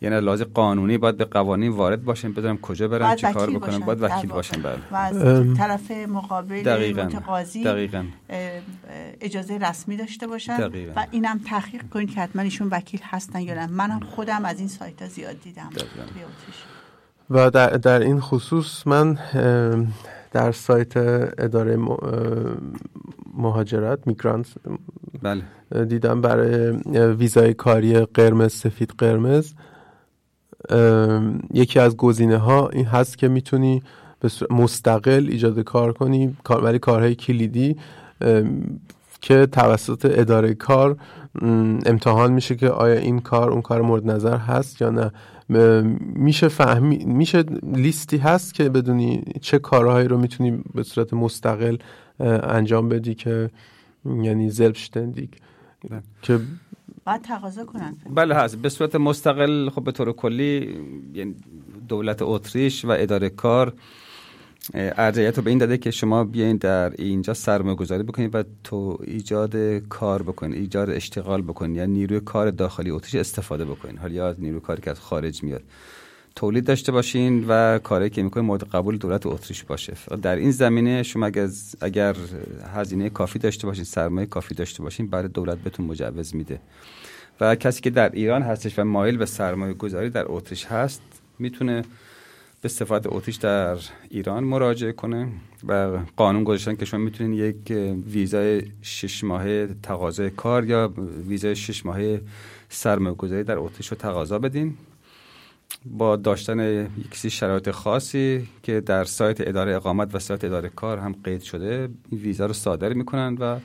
[0.02, 3.78] یعنی لازم قانونی باید به قوانین وارد باشم بدونم کجا برم چه کار بکنم باشن،
[3.78, 4.30] باید وکیل.
[4.30, 5.54] باشم بله و از ام.
[5.54, 8.04] طرف مقابل دقیقاً متقاضی دقیقاً
[9.20, 10.92] اجازه رسمی داشته باشن دقیقاً.
[10.96, 14.68] و اینم تحقیق کنید که حتما ایشون وکیل هستن یا نه منم خودم از این
[14.68, 15.70] سایت ها زیاد دیدم.
[17.30, 19.18] و در, در این خصوص من
[20.32, 20.96] در سایت
[21.38, 21.78] اداره
[23.34, 24.46] مهاجرت میگرانت
[25.22, 25.42] بله
[25.84, 29.52] دیدم برای ویزای کاری قرمز سفید قرمز
[31.54, 33.82] یکی از گزینه ها این هست که می‌تونی
[34.20, 37.76] به صورت مستقل ایجاد کار کنی ولی کارهای کلیدی
[39.20, 40.96] که توسط اداره کار
[41.86, 45.10] امتحان میشه که آیا این کار اون کار مورد نظر هست یا نه
[46.14, 51.76] میشه فهمی میشه لیستی هست که بدونی چه کارهایی رو می‌تونی به صورت مستقل
[52.20, 53.50] انجام بدی که
[54.04, 55.30] یعنی زلبشتندیگ
[55.90, 56.02] بله.
[56.22, 56.40] که
[57.04, 58.56] باید تقاضا کنن بله هست.
[58.56, 60.78] به صورت مستقل خب به طور کلی
[61.14, 61.34] یعنی
[61.88, 63.72] دولت اتریش و اداره کار
[64.74, 68.98] ارجعیت رو به این داده که شما بیاین در اینجا سرمایه گذاری بکنید و تو
[69.04, 71.76] ایجاد کار بکنید ایجاد اشتغال بکنید.
[71.76, 73.98] یا نیروی کار داخلی اتریش استفاده بکنید.
[73.98, 75.62] حالا یا نیروی کاری که از خارج میاد.
[76.36, 79.96] تولید داشته باشین و کاری که می‌کنید مورد قبول دولت اتریش باشه.
[80.22, 81.48] در این زمینه شما اگر,
[81.80, 82.16] اگر
[82.74, 86.60] هزینه کافی داشته باشین سرمایه کافی داشته باشین برای دولت بهتون مجوز میده.
[87.40, 91.02] و کسی که در ایران هستش و مایل به سرمایه گذاری در اتریش هست
[91.38, 91.84] می‌تونه
[92.62, 93.78] به سفارت اتریش در
[94.10, 95.28] ایران مراجعه کنه
[95.68, 97.76] و قانون گذاشتن که شما می‌تونید یک
[98.06, 100.92] ویزای شش ماهه تقاضای کار یا
[101.28, 102.20] ویزای شش ماهه
[102.68, 104.74] سرمایه گذاری در اتریش رو تقاضا بدین.
[105.84, 106.60] با داشتن
[106.98, 111.42] یک سری شرایط خاصی که در سایت اداره اقامت و سایت اداره کار هم قید
[111.42, 113.58] شده این ویزا رو صادر می‌کنن و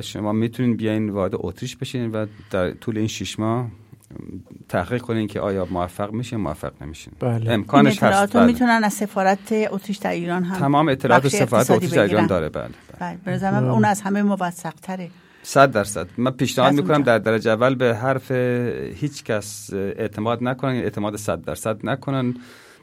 [0.00, 3.68] شما می‌تونین بیاین وارد اتریش بشین و در طول این شش ماه
[4.68, 7.34] تحقیق کنین که آیا موفق میشه موفق نمیشین بله.
[7.34, 8.46] این امکانش هست بله.
[8.46, 9.38] می‌تونن از سفارت
[9.70, 12.26] اتریش در ایران هم تمام اطلاعات سفارت اتریش در ایران.
[12.26, 12.70] داره بله,
[13.00, 13.18] بله.
[13.24, 15.10] بله من اون از همه موثق تره
[15.48, 16.08] صد درصد.
[16.18, 17.02] من پیشنهاد می‌کنم.
[17.02, 18.30] در درجه اول به حرف
[18.94, 22.34] هیچ کس اعتماد نکنن اعتماد صد درصد نکنن.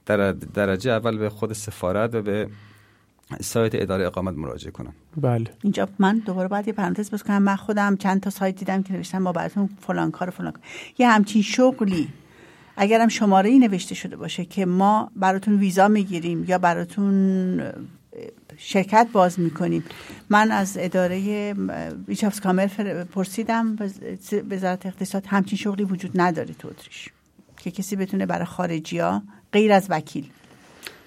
[0.06, 2.48] در درجه اول به خود سفارت و به
[3.42, 4.94] سایت اداره اقامت مراجعه کنن.
[5.18, 5.46] بله.
[5.64, 7.44] اینجا من دوباره باید یه پرانتز باز کنم.
[7.44, 10.64] من خودم چند تا سایت دیدم که نوشتن ما براتون فلان کار فلان کار.
[10.98, 12.08] یه همچین شغلی
[12.78, 17.62] اگرم شماره ای نوشته شده باشه که ما براتون ویزا می‌گیریم یا براتون
[18.58, 19.84] شرکت باز می‌کنیم.
[20.30, 21.54] من از اداره
[22.08, 27.10] ویچافس کامر فر- پرسیدم وز- وزارت اقتصاد همچین شغلی وجود نداره تو اتریش
[27.58, 29.24] که کسی بتونه برای خارجی ها
[29.54, 30.30] غیر از وکیل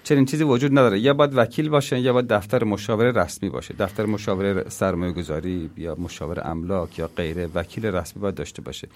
[0.07, 0.99] چنین چیزی وجود نداره.
[0.99, 3.73] یا باید وکیل باشه یا باید دفتر مشاوره رسمی باشه.
[3.79, 8.87] دفتر مشاوره سرمایه گذاری یا مشاور املاک یا غیره وکیل رسمی باید داشته باشه.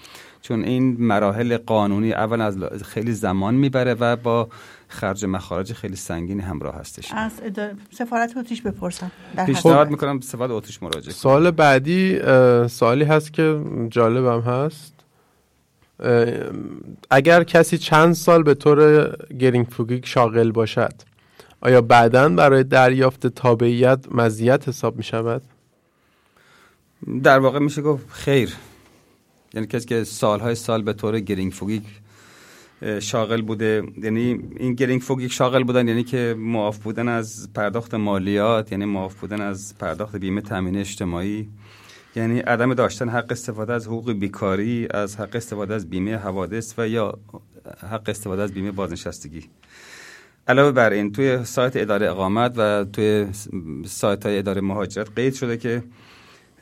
[0.42, 4.48] چون این مراحل قانونی اول از خیلی زمان می‌بره و با
[4.88, 7.12] خرج مخارج خیلی سنگینی همراه هستش.
[7.12, 7.32] از
[7.90, 9.10] سفارت اتریش بپرسم.
[9.46, 9.90] پیشنهاد.
[9.90, 11.12] می‌کنم سفارت اتریش مراجعه.
[11.12, 14.91] سوال بعدی اه، سوالی هست که جالبم هست.
[17.10, 20.92] اگر کسی چند سال به طور geringfügig شاغل باشد
[21.60, 25.42] آیا بعدا برای دریافت تابعیت مزیت حساب می شود؟
[27.22, 28.52] در واقع میشه گفت خیر
[29.54, 31.84] یعنی کسی که سالهای سال به طور geringfügig
[33.00, 38.72] شاغل بوده یعنی این گرینگ فوگیک شاغل بودن یعنی که معاف بودن از پرداخت مالیات
[38.72, 41.48] یعنی معاف بودن از پرداخت بیمه تامین اجتماعی
[42.16, 46.88] یعنی عدم داشتن حق استفاده از حقوق بیکاری از حق استفاده از بیمه حوادث و
[46.88, 47.18] یا
[47.90, 49.44] حق استفاده از بیمه بازنشستگی
[50.48, 53.26] علاوه بر این توی سایت اداره اقامت و توی
[53.86, 55.82] سایت های اداره مهاجرت قید شده که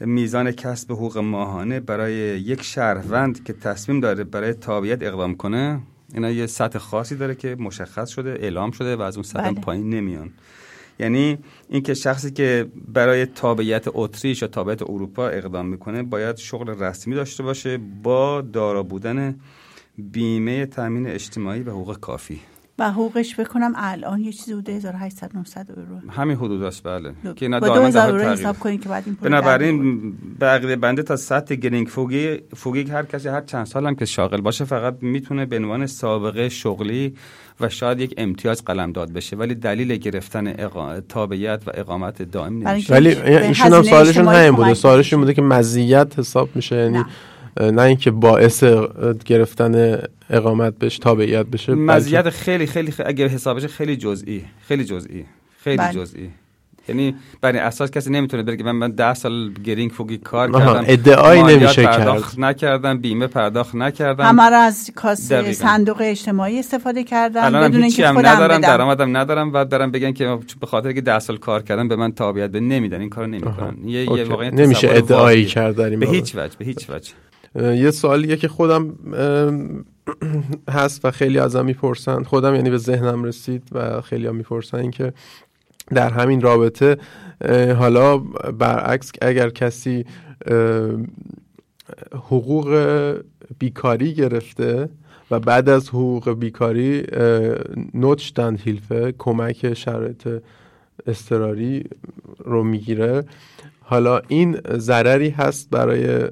[0.01, 5.81] میزان کسب حقوق ماهانه برای یک شهروند که تصمیم داره برای تابعیت اقدام کنه
[6.15, 9.61] اینا یه سطح خاصی داره که مشخص شده اعلام شده و از اون سطح بله.
[9.61, 10.31] پایین نمیان
[11.01, 11.39] یعنی
[11.69, 17.43] اینکه شخصی که برای تابعیت اتریش یا تابعیت اروپا اقدام می‌کنه باید شغل رسمی داشته
[17.43, 19.35] باشه با دارا بودن
[19.99, 22.41] بیمه تامین اجتماعی و حقوق کافی.
[22.79, 26.11] و حقوقش بکنم الان یه چیزی حدود 1800 900 یورو.
[26.11, 27.13] همین حدود است بله.
[27.23, 28.33] که اینا دائما 2000 در.
[28.33, 32.83] حساب کنید که بعد این پول بنابراین به عقیده بنده تا سطح گرینگ فوگی فوگی
[32.83, 37.15] هر کسی هر چند سال هم که شاغل باشه فقط می‌تونه به عنوان سابقه شغلی
[37.61, 41.01] و شاید یک امتیاز قلمداد بشه ولی دلیل گرفتن اقا...
[41.01, 43.09] تابعیت و اقامت دائم نمیشه اینکه ولی
[43.47, 45.17] ایشون هم سوالشون همین بوده کمک سوالش این میشه.
[45.17, 47.05] بوده که مزیت حساب میشه یعنی
[47.61, 47.83] نه.
[47.83, 48.65] اینکه باعث
[49.25, 55.25] گرفتن اقامت بشه تابعیت بشه مزیت خیلی خیلی خیلی اگه حسابش خیلی جزئی خیلی جزئی
[55.65, 55.93] خیلی بله.
[55.93, 56.31] جزئی
[56.89, 60.75] یعنی بر این اساس کسی نمی‌تونه بگه من من 10 سال گرینگ فوگی کار آها،
[60.75, 62.45] کردم ادعایی نمیشه پرداخت کرد.
[62.45, 65.53] نکردم بیمه پرداخت نکردم همه رو از کاسه.
[65.53, 70.67] صندوق اجتماعی استفاده الان بدون اینکه خودم ندارم درآمدم ندارم و دارم بگن که به
[70.67, 74.13] خاطر که 10 سال کار کردم به من تابعیت به نمیدن این کارو نمی‌کنن یه,
[74.13, 74.25] یه.
[74.25, 75.45] واقعا نمیشه ادعایی.
[75.45, 76.07] کرد در این به.
[76.07, 77.13] هیچ وجه به هیچ وجه
[77.55, 78.95] یه سوالیه که خودم
[80.69, 84.91] هست و خیلی ازم می‌پرسن خودم یعنی به ذهنم رسید و خیلی هم می‌پرسن این
[84.91, 85.13] که
[85.95, 86.97] در همین رابطه
[87.79, 88.19] حالا
[88.59, 90.05] برعکس اگر کسی
[92.13, 92.69] حقوق
[93.59, 94.89] بیکاری گرفته
[95.31, 97.03] و بعد از حقوق بیکاری
[97.95, 100.29] نوتشتن هیلفه کمک شرایط
[101.07, 101.85] اضطراری
[102.39, 103.25] رو می‌گیره
[103.81, 106.29] حالا این ضرری هست برای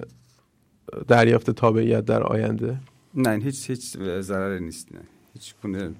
[1.08, 2.76] دریافت تابعیت در آینده؟
[3.14, 5.00] نه هیچ هیچ ضرری نیست نه.
[5.34, 5.94] هیچ گونه نه،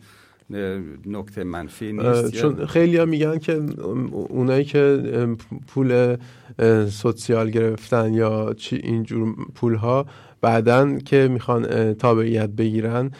[1.06, 3.62] نکته منفی نیست چون خیلی ها میگن که
[4.28, 5.26] اونایی که
[5.66, 6.16] پول
[6.88, 10.06] سوسیال گرفتن یا چی اینجور پول ها
[10.40, 13.10] بعدا که می‌خوان تابعیت بگیرن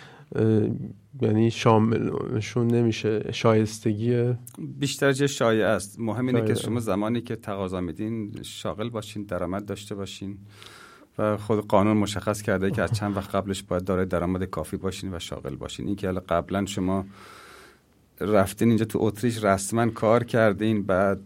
[1.23, 4.33] یعنی شاملشون نمیشه شایستگی
[4.79, 6.01] بیشتر چه شایع است.
[6.01, 6.55] مهم اینه که.
[6.55, 10.39] شما زمانی که تقاضا میدین شاغل باشین درآمد داشته باشین.
[11.19, 15.15] و خود قانون مشخص کرده که از چند وقت قبلش باید دارای درآمد کافی باشین
[15.15, 17.05] و شاغل باشین این که حالا قبلا شما
[18.21, 21.21] رفتین اینجا تو اتریش رسما کار کردین بعد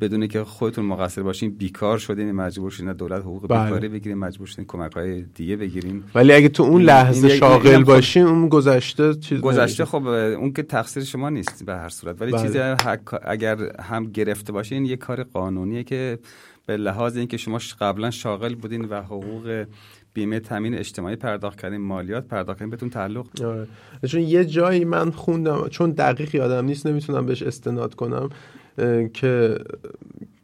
[0.00, 3.64] بدون که خودتون مقصر باشین بیکار شدین مجبور شدین دولت حقوق بله.
[3.64, 7.84] بیکاری بگیرین مجبور شدین کمک های دیگه بگیرین ولی اگه تو اون لحظه شاغل خب-
[7.84, 9.84] باشین اون گذشته چیز گذشته.
[9.84, 12.42] خب اون که تقصیر شما نیست به هر صورت ولی بله.
[12.42, 12.58] چیزی
[13.22, 16.18] اگر هم گرفته باشین یه کار قانونیه که
[16.66, 19.66] به لحاظ اینکه شما قبلا شاغل بودین و حقوق
[20.14, 23.66] بیمه تامین اجتماعی پرداخت کردین مالیات پرداخت کردین بهتون تعلق آره.
[24.08, 28.28] چون یه جایی من خوندم چون دقیق یادم نیست نمی‌تونم بهش استناد کنم
[29.14, 29.58] که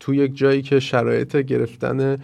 [0.00, 2.18] تو یک جایی که شرایط گرفتن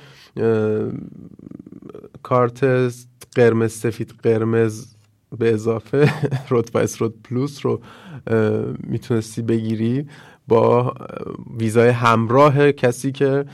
[2.22, 2.90] کارت
[3.36, 4.95] قرمز سفید قرمز
[5.38, 6.12] به اضافه
[6.51, 7.80] رتبه اسرود پلوس رو
[8.80, 10.07] می‌تونستی بگیری
[10.49, 10.95] با
[11.59, 13.45] ویزای همراه کسی که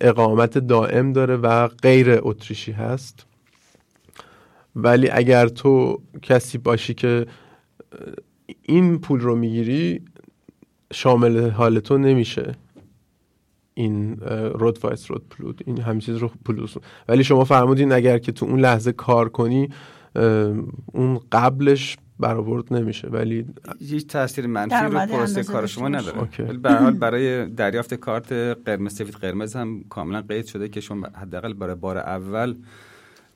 [0.00, 3.26] اقامت دائم داره و غیر اتریشی هست.
[4.76, 7.26] ولی اگر تو کسی باشی که
[8.62, 10.02] این پول رو می‌گیری
[10.92, 12.54] شامل حال تو نمیشه
[13.74, 14.16] این
[14.54, 16.74] رود وایس رود پلود این همین چیز رو پلوس
[17.08, 19.68] ولی شما فرمودین اگر که تو اون لحظه کار کنی
[20.92, 23.44] اون قبلش برآورد نمیشه ولی
[23.80, 25.88] هیچ تاثیر منفی رو پروسه کار شما.
[25.88, 26.28] نداره.
[26.38, 28.32] ولی به هر حال برای دریافت کارت
[28.66, 32.54] قرمز سفید قرمز هم کاملا قید شده که شما حداقل برای بار اول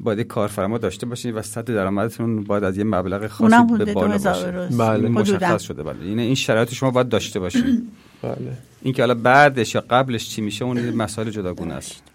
[0.01, 4.53] باید کارفرما داشته باشین و سطح درآمدتون باید از یه مبلغ خاصی به بالا 2000
[4.53, 4.77] باشه.
[4.77, 5.05] بله.
[5.05, 5.13] این.
[5.13, 7.83] مشخص شده بله این این شرایط شما باید داشته باشین
[8.23, 8.35] بله
[8.83, 12.14] اینکه حالا بعدش یا قبلش چی میشه اون مسائل جداگونه است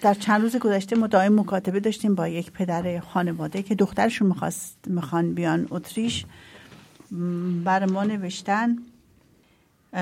[0.00, 5.34] در چند روز گذشته مدائم مکاتبه داشتیم با یک پدر خانواده که دخترشون می‌خواست می‌خوان
[5.34, 6.24] بیان اتریش.
[7.64, 8.78] بر ما نوشتن.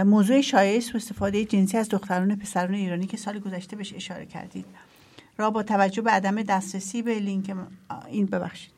[0.04, 4.66] موضوع شایع سوء استفاده جنسی از دختران پسران ایرانی که سال گذشته بهش اشاره کردید.
[5.38, 7.56] را با توجه به عدم دسترسی به لینک
[8.08, 8.72] این ببخشید.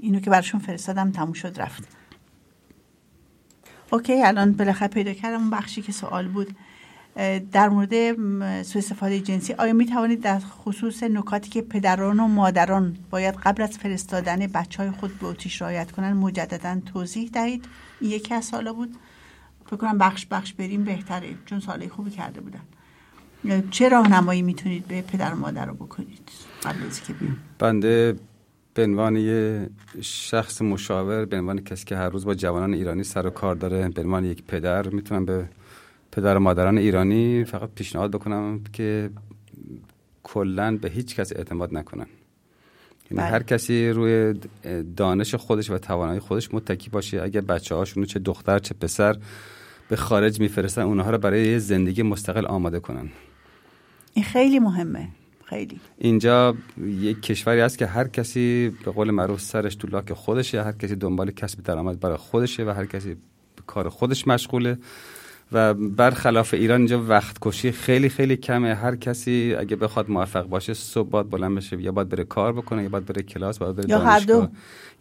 [0.00, 1.88] اینو که برشون فرستادم تموم شد رفت.
[3.92, 5.50] اوکی الان بالاخره پیدا کردم.
[5.50, 6.56] بخشی که سوال بود.
[7.52, 8.14] در مورد
[8.62, 13.62] سوء استفاده جنسی آیا می توانید در خصوص نکاتی که پدران و مادران باید قبل
[13.62, 17.64] از فرستادن بچه های خود به اتریش رعایت کنند مجددا توضیح دهید؟
[18.00, 18.96] این یکی از سوالا بود.
[20.00, 22.60] بخش بخش بریم بهتره چون سوالای خوبی کرده بودن.
[23.70, 26.30] چه راهنمایی می‌تونید به پدر و مادر رو بکنید؟
[26.62, 28.16] قبل از که بیان بنده
[28.74, 33.26] به عنوان یه شخص مشاور به عنوان کسی که هر روز با جوانان ایرانی سر
[33.26, 35.48] و کار داره به عنوان یک پدر می‌تونم به
[36.16, 39.10] پدر و مادران ایرانی فقط پیشنهاد بکنم که
[40.22, 42.06] کلا به هیچ کس اعتماد نکنن.
[43.10, 43.30] یعنی بله.
[43.30, 44.34] هر کسی روی
[44.96, 47.22] دانش خودش و توانایی خودش متکی باشه.
[47.22, 49.16] اگر بچه هاشون چه دختر چه پسر
[49.88, 53.08] به خارج میفرستن اونها رو برای یه زندگی مستقل آماده کنن.
[54.14, 55.08] این خیلی مهمه.
[55.44, 55.80] خیلی.
[55.98, 56.54] اینجا
[56.86, 60.96] یک کشوری هست که هر کسی به قول معروف سرش تو لاک خودشه هر کسی
[60.96, 63.14] دنبال کسب درآمد برای خودشه و هر کسی
[63.56, 64.78] به کار خودش مشغوله.
[65.52, 68.74] و برخلاف ایران اینجا وقت کشی خیلی خیلی کمه.
[68.74, 72.82] هر کسی اگه بخواد موفق باشه صبح باید بلند بشه یا باید بره کار بکنه
[72.82, 74.48] یا باید بره کلاس باید بره یا هر دو.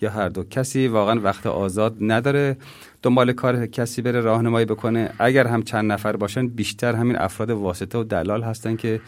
[0.02, 0.44] یا هر دو.
[0.44, 2.58] کسی واقعا وقت آزاد نداره.
[3.02, 5.10] دنبال کار کسی بره راهنمایی بکنه.
[5.20, 9.02] اگر هم چند نفر باشن بیشتر همین افراد واسطه و دلال هستن که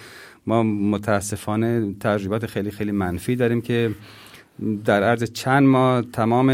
[0.47, 3.91] ما متاسفانه تجربات خیلی خیلی منفی داریم که
[4.85, 6.49] در عرض چند ماه تمام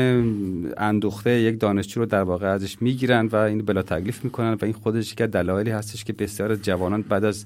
[0.78, 4.74] اندوخته یک دانشجو رو در واقع ازش می‌گیرن و این بلا تکلیف می‌کنن و این
[4.74, 7.46] خودش که دلایلی هستش که بسیار از جوانان بعد از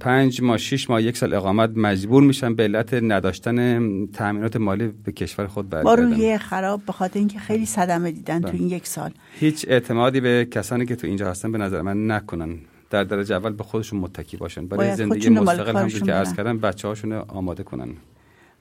[0.00, 5.12] پنج ماه شش ماه یک سال اقامت مجبور میشن به علت نداشتن تامینات مالی به
[5.12, 8.60] کشور خود با برگردن روحیه خراب به خاطر اینکه خیلی صدمه دیدن تو بله.
[8.60, 9.10] این یک سال.
[9.40, 12.58] هیچ اعتمادی به کسانی که تو اینجا هستن به نظر من نکنن.
[12.90, 14.66] در درجه اول به خودشون متکی باشن.
[14.66, 16.34] برای زندگی مستقل کارشون که عرض.
[16.34, 17.88] کردم بچه هاشون آماده کنن.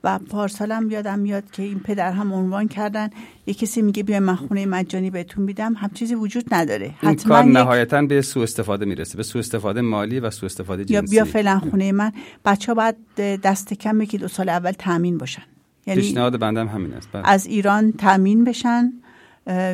[0.04, 3.10] و پارسالم یادم میاد که این پدر هم عنوان کردن.
[3.46, 5.74] یه کسی میگه بیا من خونه مجانی بهتون میدم.
[5.74, 6.86] هم چیزی وجود نداره.
[7.02, 9.18] این حتما کار نهایتا به سوء استفاده می‌رسه.
[9.18, 11.16] به سوء استفاده مالی و سوء استفاده یا جنسی.
[11.16, 12.12] بیا فعلا خونه من.
[12.46, 15.44] بچه باید دست کم یکی دو سال اول تامین باشن.
[15.88, 17.10] یعنی پیشنهاد بندم همین است.
[17.12, 17.30] بله.
[17.30, 18.94] از ایران تامین بشن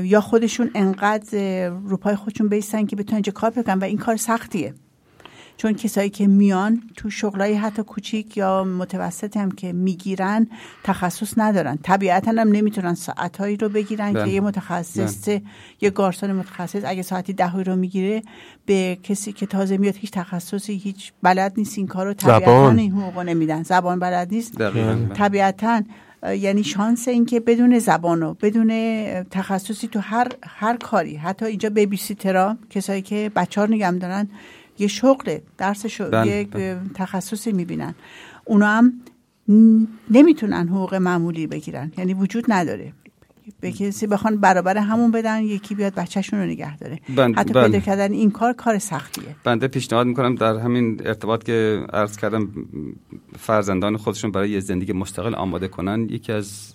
[0.03, 3.97] یا خودشون انقدر اه، رو پای خودشون بیستن که بتونن اینجا کار بکنن و این
[3.97, 4.73] کار سختیه.
[5.57, 10.47] چون کسایی که میان تو شغلای حتی کوچیک یا متوسط هم که می‌گیرن
[10.83, 14.25] تخصص ندارن طبیعتا هم نمی‌تونن ساعتهایی رو بگیرن بله.
[14.25, 15.27] که یه متخصص
[15.81, 18.21] یه گارسون متخصص اگه ساعتی دهی رو می‌گیره
[18.65, 22.71] به کسی که تازه میاد هیچ تخصصی هیچ بلد نیست این کار رو طبیعتا.
[22.71, 25.07] این حقوق نمیدن زبان بلد نیست بله.
[25.13, 25.81] طبیعتا
[26.39, 28.69] یعنی شانس این که بدون زبان و بدون
[29.23, 34.27] تخصصی تو هر هر کاری حتی اینجا بیبی سیترا کسایی که بچه ها نگم دارن
[34.79, 36.79] یه شغله درس شغل بله، یک بله.
[36.93, 37.95] تخصصی می‌بینن.
[38.45, 38.93] اونا هم
[40.09, 42.93] نمی‌تونن حقوق معمولی بگیرن یعنی وجود نداره.
[43.59, 46.99] به کسی بخوان برابر همون بدن یکی بیاد بچهشون رو نگه داره.
[47.15, 47.67] بله، حتی بله.
[47.67, 49.35] پیدا کردن این کار کار سختیه.
[49.43, 52.49] بنده پیشنهاد می‌کنم در همین ارتباط که عرض کردم
[53.39, 56.07] فرزندان خودشون برای یه زندگی مستقل آماده کنن.
[56.09, 56.73] یکی از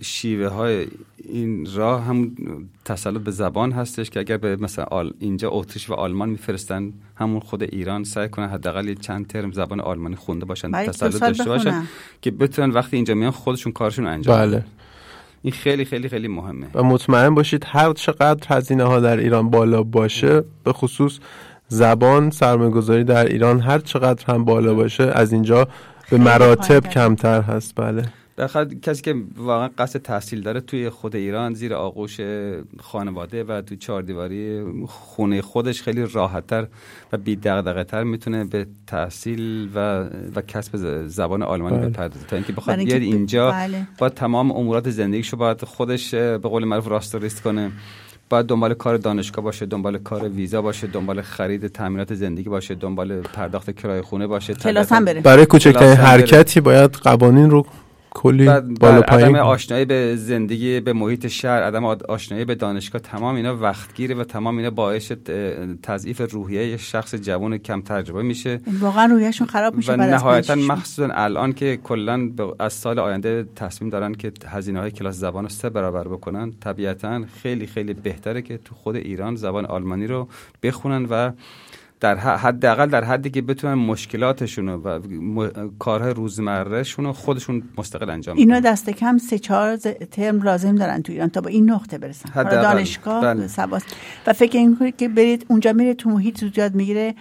[0.00, 0.86] شیوه های
[1.18, 2.36] این راه هم
[2.84, 7.40] تسلط به زبان هستش که اگر به مثلا آل اینجا اتریش و آلمان میفرستن همون
[7.40, 11.82] خود ایران سعی کنن حداقل چند ترم زبان آلمانی خونده باشن تسلط داشته باشن.
[12.22, 14.50] که بتونن وقتی اینجا میان خودشون کارشون انجام بدن.
[14.50, 14.64] بله
[15.42, 19.82] این خیلی خیلی خیلی مهمه و مطمئن باشید هر چقدر هزینه ها در ایران بالا
[19.82, 21.18] باشه به خصوص
[21.68, 25.68] زبان سرمایه‌گذاری در ایران هر چقدر هم بالا باشه از اینجا
[26.10, 26.88] به مراتب.
[26.88, 28.02] کمتر هست بله
[28.38, 32.20] بخاطر کسی که واقعا قصد تحصیل داره توی خود ایران زیر آغوش
[32.80, 36.66] خانواده و تو چهار دیواری خونه خودش خیلی راحتتر
[37.12, 41.88] و بی تر می‌تونه به تحصیل و, و کسب زبان آلمانی بله.
[41.88, 43.86] بپردازه تا اینکه بخواد بیاد اینجا بله.
[43.98, 47.70] با تمام امورات زندگیشو باید خودش به قول معروف راست و ریست کنه
[48.30, 53.20] باید دنبال کار دانشگاه باشه دنبال کار ویزا باشه دنبال خرید تامینات زندگی باشه دنبال
[53.20, 55.96] پرداخت کرایه خونه باشه کلاس هم بره برای کوچکترین.
[55.96, 57.66] حرکتی باید قوانین رو
[58.16, 59.34] کلی بعد بالا عدم.
[59.34, 64.56] آشنایی به زندگی به محیط شهر عدم آشنایی به دانشگاه تمام اینا وقتگیره و تمام
[64.56, 65.12] اینا باعث
[65.82, 70.20] تضعیف روحیه یک شخص جوان کم تجربه میشه واقعا رویشون خراب میشه و بعد از
[70.20, 70.54] نهایتا.
[70.54, 75.50] مخصوصا الان که کلا از سال آینده تصمیم دارن که هزینه های کلاس زبان رو
[75.50, 80.28] سه برابر بکنن طبیعتا خیلی خیلی بهتره که تو خود ایران زبان آلمانی رو
[80.62, 81.30] بخونن و
[82.00, 88.10] در حداقل در حدی که بتونن مشکلاتشون رو و م- کارهای روزمرهشون رو خودشون مستقل
[88.10, 88.72] انجام اینا بدن.
[88.72, 92.50] دست کم سه چهار ترم لازم دارن تو ایران تا به این نقطه برسن حالا.
[92.50, 93.46] دانشگاه بله.
[93.48, 93.82] سواس
[94.26, 97.14] و فکر می‌کنید که برید اونجا میره تو محیط زود یاد می‌گیره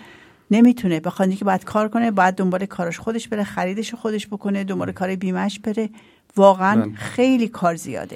[0.51, 4.63] نمی‌تونه بخواد که باید کار کنه باید دنبال کارش خودش بره خریدش رو خودش بکنه
[4.63, 5.89] دنبال کار بیمش بره
[6.35, 6.95] واقعا بله.
[6.95, 8.15] خیلی کار زیاده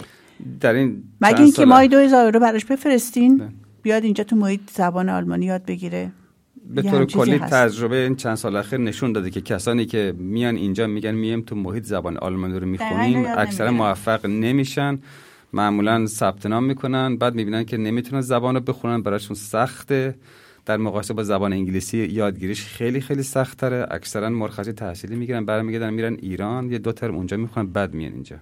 [0.59, 3.49] در این مگه اینکه دو هزار یورو براش بفرستین بله.
[3.81, 6.11] بیاد اینجا تو محیط زبان آلمانی یاد بگیره
[6.69, 7.53] به طور کلی هست.
[7.53, 11.55] تجربه این چند سال اخیر نشون داده که کسانی که میان اینجا میگن میم تو
[11.55, 13.71] محیط زبان آلمانی رو می‌خونیم اکثرا.
[13.71, 14.99] موفق نمیشن
[15.53, 20.15] معمولا ثبت نام می‌کنن بعد می‌بینن که نمی‌تونن زبان رو بخونن براشون سخته
[20.69, 25.93] در مقایسه با زبان انگلیسی یادگیریش خیلی خیلی سخت تره اکثرا مرخصی تحصیلی می‌گیرن برمیگردن
[25.93, 28.35] میرن ایران یه دو ترم اونجا می‌خوان بعد میان اینجا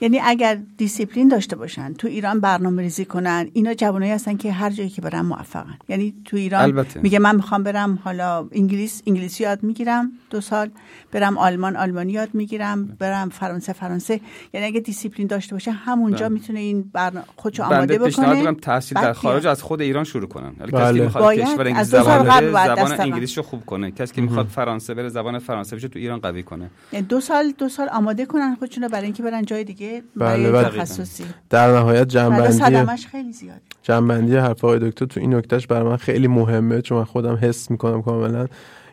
[0.00, 4.70] یعنی اگر دیسیپلین داشته باشن تو ایران برنامه ریزی کنن اینا جوانایی هستن که هر
[4.70, 7.00] جایی که برن موفقن یعنی تو ایران البته.
[7.00, 10.70] میگه من می‌خوام برم حالا انگلیس انگلیسی یاد می‌گیرم دو سال
[11.12, 14.20] برم آلمان آلمانی یاد می‌گیرم برم فرانسه فرانسه
[14.52, 18.54] یعنی اگه دیسیپلین داشته باشه همونجا می‌تونه این برنامه خودشو آماده بنده پیشنهاد بکنه می‌کنم
[18.54, 19.46] تحصیل در خارج.
[19.46, 20.98] از خود ایران شروع کسی بله.
[20.98, 23.00] که می‌خواد باید کشور از دو سال زبان قبل باید زبان.
[23.00, 26.42] انگلیسی رو خوب کنه کسی که می‌خواد فرانسه بره زبان فرانسه بشه تو ایران قوی
[26.42, 30.50] کنه یعنی دو سال دو سال آماده کنن خودشونو برای اینکه برن جای دیگه بله،
[30.50, 30.78] برای بله.
[30.78, 35.96] تخصصی در نهایت جنبندی خیلی زیاده جنبندی حرف آقای دکتر تو این نکتهش برای من
[35.96, 38.46] خیلی مهمه چون من خودم حس می‌کنم کاملا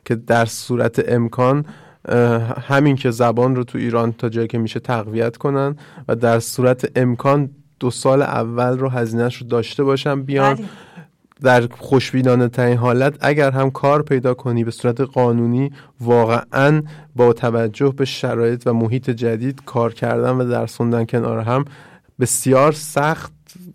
[0.05, 1.65] که در صورت امکان
[2.67, 5.75] همین که زبان رو تو ایران تا جایی که میشه تقویت کنن
[6.07, 10.65] و در صورت امکان دو سال اول رو هزینهش رو داشته باشن بیان بله.
[11.43, 15.71] در خوشبینانه ترین حالت اگر هم کار پیدا کنی به صورت قانونی
[16.01, 16.81] واقعا
[17.15, 21.65] با توجه به شرایط و محیط جدید کار کردن و درس خوندن کنار هم
[22.19, 23.33] بسیار سخت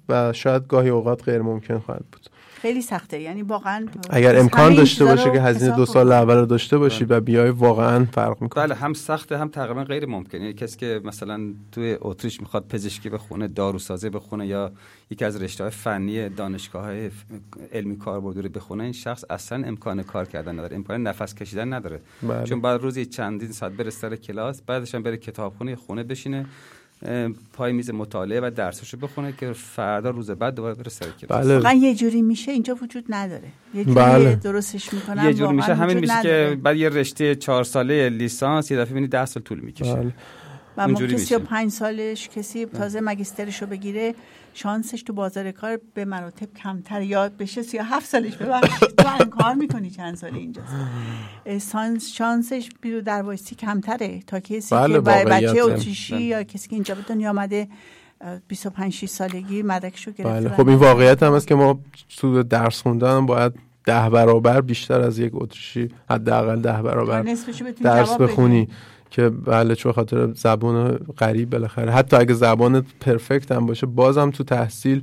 [0.09, 2.36] و شاید گاهی اوقات غیر ممکن خواهد بود.
[2.61, 3.21] خیلی سخته.
[3.21, 6.13] یعنی واقعا اگر امکان داشته باشه که هزینه دو سال.
[6.13, 8.67] اول رو داشته باشی و بیای واقعا فرق می‌کنه.
[8.67, 11.41] بله هم سخته هم تقریبا غیر ممکن یعنی کسی که مثلا
[11.73, 14.73] توی اتریش می‌خواد پزشکی بخونه داروسازی بخونه یا
[15.11, 17.11] یکی از رشته های فنی دانشگاه های
[17.73, 20.77] علمی کاربردی رو بخونه این شخص اصلا امکان کار کردن نداره.
[20.77, 22.01] امکان نفس کشیدن نداره.
[22.23, 22.45] بله.
[22.45, 26.47] چون بعد روزی چندین ساعت بره سر کلاس بعدش هم بره کتابخونه خونه بشینه.
[27.53, 31.55] پای میز مطالعه و درسشو بخونه که فردا روز بعد دوباره بره سر کلاس بله
[31.55, 34.35] واقعا یه جوری میشه اینجا وجود نداره یه جوری بله.
[34.35, 36.51] درستش می‌کنن یه جور واقعاً میشه همین میشه نداره.
[36.51, 40.13] که بعد یه رشته چهار ساله لیسانس یه دفعه ببینی ده سال طول می‌کشه بله.
[40.77, 41.39] و ما کسی میشه.
[41.39, 44.15] پنج سالش کسی تازه مگسترش رو بگیره
[44.57, 49.55] شانسش تو بازار کار به مراتب کمتر یاد بشه سی هفت سالش ببخشید تو کار
[49.55, 52.13] می‌کنی چند سال اینجاست.
[52.15, 54.23] شانسش بیرو در وایسی کمتره.
[54.27, 55.01] تا کسی بله، که.
[55.01, 57.69] بچه اتریشی یا کسی که اینجا به دنیا آمده
[58.21, 60.49] اه، 25 6 سالگی مدرکشو گرفته بله.
[60.49, 61.81] خب این واقعیت هم هست که ما
[62.17, 63.53] تو درس خوندن باید
[63.85, 67.23] ده برابر بیشتر از یک اتریشی حداقل ده برابر
[67.83, 68.17] درس.
[68.17, 68.69] بخونی.
[69.11, 71.93] که بله چون خاطر زبان غریب بالاخره.
[71.93, 75.03] حتی اگه زبان پرفکت هم باشه بازم تو تحصیل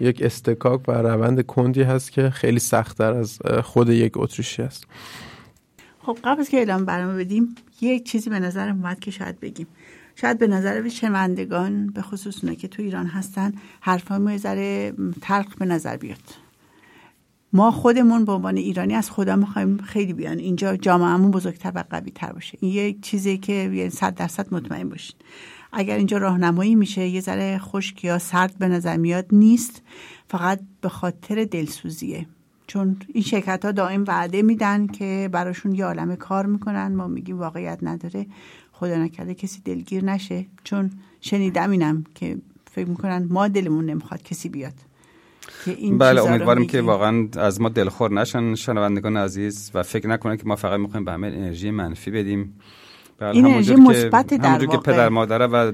[0.00, 4.86] یک استکاک و روند کندی هست که خیلی سختتر از خود یک اتریشی است
[6.06, 9.66] خب قبل از که اعلام برنامه بدیم یک چیزی به نظر اومد که شاید بگیم.
[10.16, 14.92] شاید به نظر شنوندگان به خصوص که تو ایران هستن حرفای ما یه
[15.58, 16.41] به نظر بیاد.
[17.52, 20.38] ما خودمون به عنوان ایرانی از خدا می‌خوایم خیلی بیان.
[20.38, 22.58] اینجا جامعهمون بزرگتر و قوی تر باشه.
[22.60, 25.16] این یک چیزی که یه صد درصد مطمئن باشین.
[25.72, 29.82] اگر اینجا راهنمایی میشه یه ذره خشک یا سرد به نظر میاد نیست.
[30.28, 32.26] فقط به خاطر دلسوزیه.
[32.66, 36.94] چون این شرکت ها دائم وعده میدن که براشون یه عالم کار می‌کنن.
[36.94, 38.26] ما میگیم واقعیت نداره.
[38.72, 40.46] خدا نکرده کسی دلگیر نشه.
[40.64, 42.38] چون شنیدم اینم که
[42.70, 44.74] فکر می‌کنن ما دلمون نمی‌خواد کسی بیاد.
[45.64, 46.82] که این بله امیدواریم که.
[46.82, 51.12] واقعا از ما دلخور نشن شنوندگان عزیز و فکر نکنن که ما فقط می‌خوایم به
[51.12, 52.58] همه انرژی منفی بدیم
[53.18, 54.76] بله، انرژی مثبت در همونجور که.
[54.76, 55.72] پدر مادره و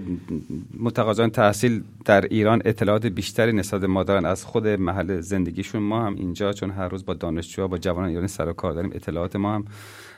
[0.81, 6.07] متقاضان تحصیل در ایران اطلاعات بیشتری نسبت به ما دارن از خود محل زندگیشون ما
[6.07, 9.37] هم اینجا چون هر روز با دانشجوها با جوانان ایرانی سر و کار داریم اطلاعات
[9.37, 9.65] ما هم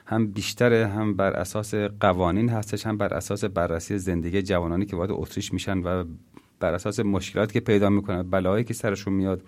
[0.06, 5.10] هم بیشتره هم بر اساس قوانین هستش هم بر اساس بررسی زندگی جوانانی که وارد
[5.12, 6.04] اتریش میشن و
[6.60, 9.42] بر اساس مشکلاتی که پیدا می‌کنن بلایی که سرشون میاد.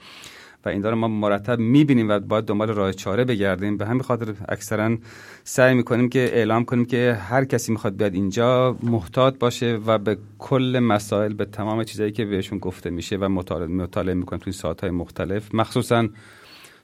[0.64, 3.76] و این داره ما مرتب می‌بینیم و باید دنبال راه چاره بگردیم.
[3.76, 4.96] به همین خاطر اکثرا
[5.44, 10.16] سعی می‌کنیم که اعلام کنیم که هر کسی می‌خواد بیاد اینجا محتاط باشه و به
[10.38, 14.90] کل مسائل به تمام چیزایی که بهشون گفته میشه و مطالعه مطالعه می‌کنیم توی ساعتهای
[14.90, 16.08] مختلف مخصوصا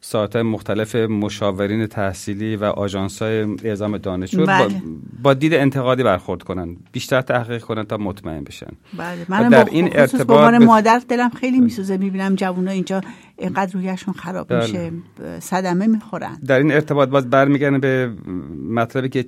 [0.00, 4.82] ساعتهای مختلف مشاورین تحصیلی و آژانس های اعزام دانشجو با, بله.
[5.22, 6.76] با دید انتقادی برخورد کنن.
[6.92, 8.66] بیشتر تحقیق کنن تا مطمئن بشن.
[8.98, 9.26] بله.
[9.28, 11.96] من در این به ارتباط عنوان به- مادر دلم خیلی میسوزه.
[11.96, 13.00] می‌بینم جوونا اینجا
[13.38, 14.60] اینقدر رویشون خراب بله.
[14.60, 14.92] میشه
[15.40, 18.12] صدمه می‌خورن در این ارتباط باز برمیگردم به
[18.70, 19.24] مطلبی که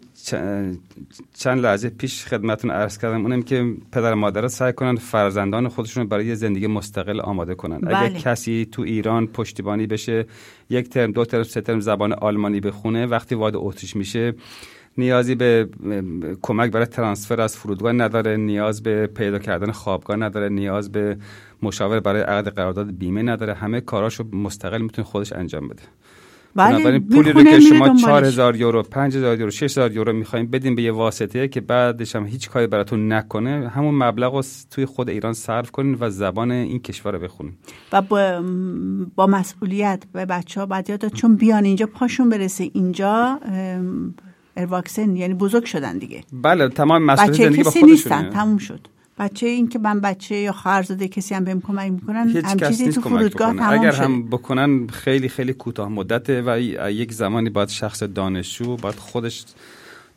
[1.34, 6.08] چند لحظه پیش خدمتون عرض کردم اونم که پدر و مادرها سعی کنن فرزندان خودشون
[6.08, 7.98] برای زندگی مستقل آماده کنن بله.
[7.98, 10.26] اگه کسی تو ایران پشتیبانی بشه
[10.70, 14.34] یک ترم دو ترم سه ترم زبان آلمانی بخونه وقتی وارد اتریش میشه
[14.98, 15.68] نیازی به
[16.42, 21.16] کمک برای ترانسفر از فرودگاه نداره نیاز به پیدا کردن خوابگاه نداره نیاز به
[21.62, 23.54] مشاور برای عقد قرارداد بیمه نداره.
[23.54, 25.82] همه کاراشو مستقل می‌تونه خودش انجام بده.
[26.54, 28.04] بله، پولی رو که شما دنبالش.
[28.04, 32.50] 4000 یورو 5000 یورو 6000 یورو می‌خواین بدین به یه واسطه که بعدش هم هیچ
[32.50, 33.68] کاری براتون نکنه.
[33.68, 37.52] همون مبلغ رو توی خود ایران صرف کنین و زبان این کشور رو بخونین.
[37.92, 38.42] و با,
[39.14, 43.40] با مسئولیت به بچه ها باید یاد چون بیان اینجا پاشون برسه اینجا
[44.56, 46.20] ارواکسن یعنی بزرگ شدن دیگه.
[46.32, 48.80] بله تمام مسئولیت زندگی با کسی نیستن تموم شد.
[49.20, 52.68] بچه این که من بچه یا خواهر زاده کسی هم بهم کمک می‌کنن هم کس
[52.68, 56.60] چیزی نیست تو فرودگاه تمام اگر شده هم بکنن خیلی خیلی کوتاه مدته و
[56.90, 59.44] یک زمانی باید شخص دانشجو باید خودش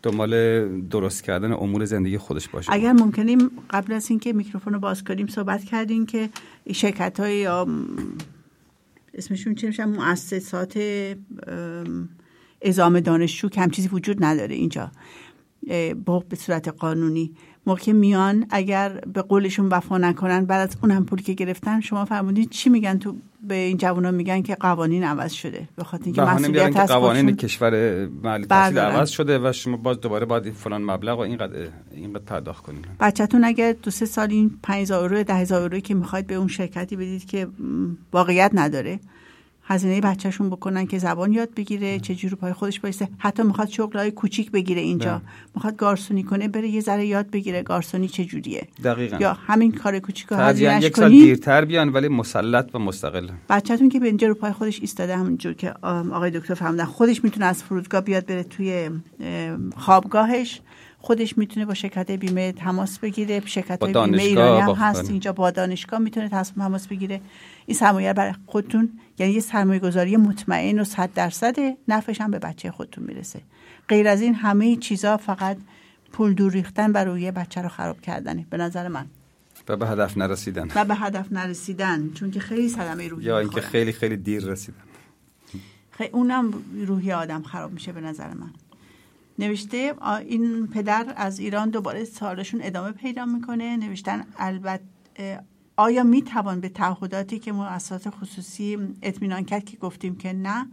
[0.03, 2.73] دنبال درست کردن امور زندگی خودش باشه.
[2.73, 6.29] اگر ممکنیم قبل از اینکه میکروفون رو باز کنیم صحبت کردیم که
[6.73, 7.67] شرکت های یا
[9.13, 10.77] اسمشون چی میشن؟ مؤسسات
[11.47, 12.09] ام،
[12.61, 14.91] ازام دانشجو که هم چیزی وجود نداره اینجا
[16.29, 17.31] به صورت قانونی.
[17.65, 22.05] موقع میان اگر به قولشون وفا نکنن بعد از اون هم پول که گرفتن شما
[22.05, 23.15] فرمودین چی میگن تو
[23.47, 27.35] به این جوونا میگن که قوانین عوض شده به خاطر اینکه مسئولیت که از قوانین
[27.35, 27.71] کشور
[28.23, 28.95] محلی تحصیل بردارن.
[28.95, 33.43] عوض شده و شما باز دوباره باید فلان مبلغ و اینقدر اینقدر پرداخت کنین بچهتون
[33.43, 37.25] اگر دو سه سال این 5000 یورو 10000 یورو که می‌خواید به اون شرکتی بدید
[37.25, 37.47] که
[38.13, 38.99] واقعیت نداره
[39.65, 43.07] هزینه بچهشون بکنن که زبان یاد بگیره چجوری رو پای خودش بایسته.
[43.17, 45.21] حتی می‌خواد شغلای کوچیک بگیره اینجا.
[45.55, 49.17] می‌خواد گارسونی کنه بره یه ذره یاد بگیره گارسونی چجوریه دقیقا.
[49.17, 53.29] یا همین کار کوچیک رو هزینهش یک سال دیرتر بیان ولی مسلط و مستقل.
[53.49, 55.69] بچهتون که به اینجا رو پای خودش ایستاده همونجور که
[56.11, 58.89] آقای دکتر فرمودن خودش می‌تونه از فرودگاه بیاد بره توی
[59.75, 60.61] خوابگاهش.
[61.05, 65.09] خودش می‌تونه با شرکت بیمه تماس بگیره شرکت بیمه ایرانی هم هست.
[65.09, 67.21] اینجا با دانشگاه می‌تونه تماس بگیره.
[67.65, 68.89] این سرمایه برای خودتون
[69.19, 71.55] یعنی یه سرمایه گذاری مطمئن و صد درصد
[71.87, 73.41] نفعش هم به بچه خودتون می‌رسه.
[73.87, 75.57] غیر از این همه چیزا فقط
[76.11, 78.45] پول دور ریختن و روی بچه رو خراب کردنه.
[78.49, 79.05] به نظر من.
[79.67, 80.67] و به هدف نرسیدن.
[80.75, 82.09] و به هدف نرسیدن.
[82.13, 83.61] چون که خیلی صدمه روحی یا اینکه.
[83.61, 84.83] خیلی خیلی دیر رسیدن.
[85.91, 86.53] خیلی اونم
[86.87, 88.53] روحی آدم خراب میشه به نظر من.
[89.39, 93.77] نوشته این پدر از ایران دوباره سالشون ادامه پیدا می‌کنه.
[93.77, 94.83] نوشتن البته
[95.77, 100.67] آیا می‌توان به تعهداتی که مؤسسات خصوصی اطمینان کرد که گفتیم که نه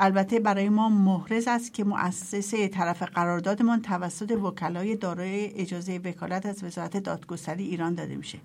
[0.00, 6.64] البته برای ما محرز است که مؤسسه طرف قراردادمان توسط وکلای دارای اجازه وکالت از
[6.64, 8.38] وزارت دادگستری ایران داده میشه.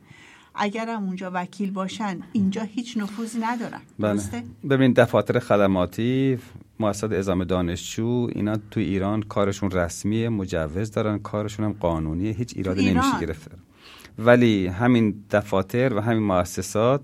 [0.56, 4.22] اگر هم اونجا وکیل باشن اینجا هیچ نفوذی ندارن؟ بله.
[4.70, 6.38] ببینید دفاتر خدماتی
[6.80, 12.94] مؤسسات ازام دانشجو اینا تو ایران کارشون رسمیه مجوز دارن کارشون هم قانونیه هیچ ایرادی.
[12.94, 13.52] نمیشه گرفت
[14.20, 17.02] ولی همین دفاتر و همین مؤسسات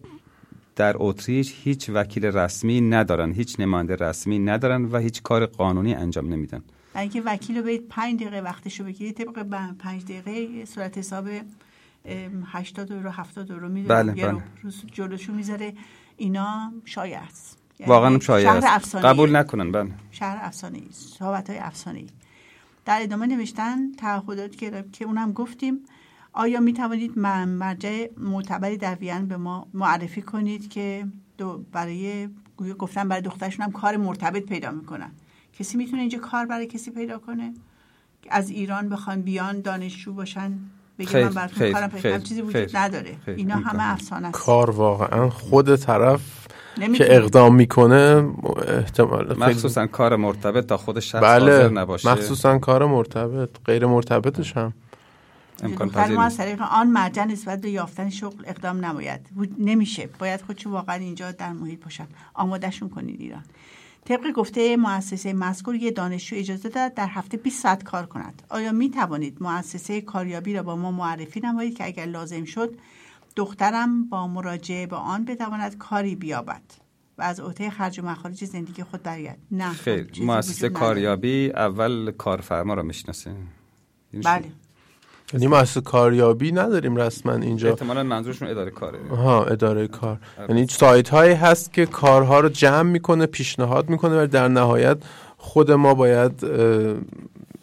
[0.76, 6.34] در اتریش هیچ وکیل رسمی ندارن هیچ نماینده رسمی ندارن و هیچ کار قانونی انجام
[6.34, 6.62] نمیدن
[6.96, 9.46] اینکه وکیل رو برید پنج دقیقه وقتشو بگیرید طبق
[9.80, 11.28] پنج دقیقه صورت حساب
[12.46, 14.72] 80 یورو 70 یورو میده بله، رو بله.
[14.94, 15.74] جلوشو می‌ذاره
[16.18, 18.96] اینا شایع است واقعا هم شایع شهر است.
[18.96, 19.92] قبول نکنن بله.
[20.12, 22.08] شهر افسانه ای صحبت های افسانه ای
[22.86, 25.80] در ادامه نوشتن تعهدات که که اونم گفتیم
[26.34, 31.08] آیا می توانید مرجع معتبری در وین به ما معرفی کنید که
[31.38, 35.12] دو برای گویا گفتن برای دخترشون هم کار مرتبط پیدا می‌کنن
[35.54, 37.54] کسی می‌تونه اینجا کار برای کسی پیدا کنه؟
[38.22, 40.60] که از ایران بخوان بیان دانشجو باشن
[41.00, 43.18] بگه خیر، من براتون کارم پیدا چیزی وجود نداره.
[43.28, 44.38] اینا این همه افسانه است.
[44.38, 46.39] کار واقعا خود طرف.
[46.98, 48.32] که اقدام می‌کنه
[48.68, 51.52] احتمال خیلی مخصوصا کار مرتبط تا خود شخص بله.
[51.52, 52.12] حاضر نباشه.
[52.12, 54.74] مخصوصا کار مرتبط غیر مرتبطش هم.
[55.64, 56.38] امکان پذیر ما از.
[56.38, 59.20] طریق آن مرجع نسبت به یافتن شغل اقدام نماید
[59.60, 60.10] نمیشه.
[60.20, 63.44] باید خودشو واقعا اینجا در محیط باشن آمادهشون کنید ایران.
[64.06, 68.42] طبق گفته مؤسسه مذکور یه دانشجو اجازه دارد در هفته 20 ساعت کار کند.
[68.50, 72.74] آیا می توانید مؤسسه کاریابی را با ما معرفی نمایید که اگر لازم شد
[73.40, 76.62] دخترم با مراجعه به آن بتواند کاری بیابد
[77.18, 80.70] و از عهده خرج و مخارج زندگی خود برگرد نه خیر چیزی مؤسسه.
[80.70, 83.32] کاریابی اول کارفرما را می‌شناسه.
[84.12, 84.46] این بله.
[85.34, 87.70] یعنی مؤسسه کاریابی نداریم رسما اینجا.
[87.70, 89.00] احتمالا منظورشون اداره کاره.
[89.10, 90.20] ها اداره کار.
[90.50, 94.98] یعنی سایت هایی هست که کارها رو جمع می‌کنه پیشنهاد می‌کنه و در نهایت
[95.38, 96.46] خود ما باید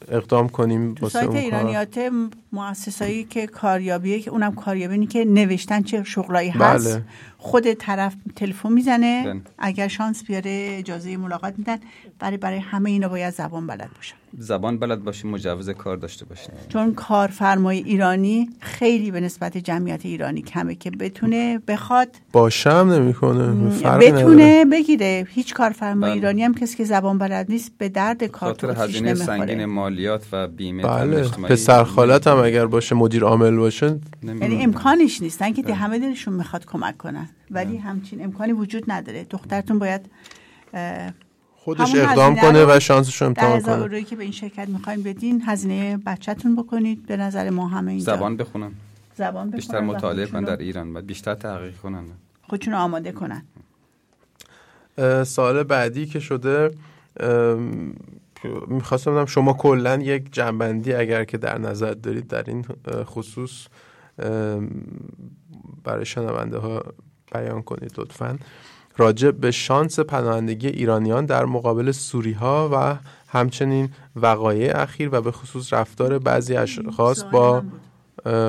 [0.08, 2.10] اقدام کنیم تو سایت ایرانیات
[2.52, 7.04] مؤسسایی که کاریابیه که اونم کاریابی که نوشتن چه شغلایی هست بله.
[7.38, 9.22] خود طرف تلفن می‌زنه.
[9.26, 9.40] بله.
[9.58, 11.76] اگر شانس بیاره اجازه ملاقات میدن.
[12.18, 14.16] برای برای همه اینا باید زبان بلد باشن.
[14.38, 16.50] زبان بلد باشیم مجوز کار داشته باشیم.
[16.68, 22.08] چون کارفرمای ایرانی خیلی به نسبت جمعیت ایرانی کمه که بتونه بخواد.
[22.32, 23.70] باشم نمی‌کنه.
[23.98, 25.26] بتونه بگیره.
[25.30, 26.12] هیچ کارفرمای بله.
[26.12, 30.26] ایرانی هم کسی که زبان بلد نیست به درد کار تو خاطر هزینه سنگین مالیات
[30.32, 31.16] و بیمه بله.
[31.16, 35.42] اجتماعی پسر خالت هم اگر باشه مدیر عامل باشه یعنی امکانش نیست.
[35.66, 37.25] که همه دلشون می‌خواد کمک کنن.
[37.50, 39.24] ولی همچین امکانی وجود نداره.
[39.30, 40.10] دخترتون باید
[41.54, 43.74] خودش اقدام کنه و شانسش رو امتحان کنه.
[43.74, 47.06] اورویی که به این شرکت می‌خوایم بدین هزینه بچهتون بکنید.
[47.06, 48.16] به نظر ما همه اینجا.
[48.16, 48.72] زبان بخونن.
[49.14, 52.04] زبان بیشتر بخونن و مطالعه کنن در ایران و بیشتر تحقیق کنن.
[52.42, 53.42] خودشون رو آماده کنن.
[55.24, 56.70] سال بعدی که شده
[58.68, 62.64] می‌خواستم بدم شما کلا یک جنبندی اگر که در نظر دارید در این
[63.04, 63.66] خصوص
[65.84, 66.82] برای شنونده ها
[67.32, 68.38] بیان کنید لطفا.
[68.96, 72.96] راجع به شانس پناهندگی ایرانیان در مقابل سوری ها و
[73.28, 77.62] همچنین وقایع اخیر و به خصوص رفتار بعضی اشخاص با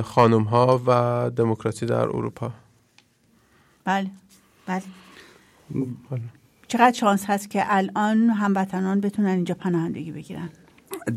[0.03, 2.51] خانم ها و دموکراسی در اروپا.
[3.85, 4.09] بله.
[4.65, 4.81] بله.
[6.67, 10.49] چقدر شانس هست که الان هموطنان بتونن اینجا پناهندگی بگیرن؟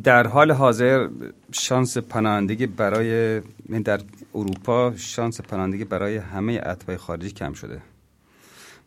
[0.04, 1.08] در حال حاضر
[1.52, 4.00] شانس پناهندگی برای یعنی در
[4.34, 7.82] اروپا شانس پناهندگی برای همه اتباع خارجی کم شده.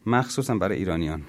[0.05, 1.21] مخصوصا برای ایرانیان.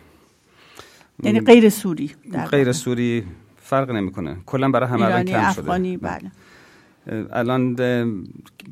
[1.23, 2.73] یعنی غیر سوری در غیر.
[2.73, 3.25] سوری
[3.57, 4.37] فرق نمی‌کنه.
[4.47, 6.31] کلا برای همه الان ایرانی کم افغانی شده بله.
[7.33, 8.07] الان اه،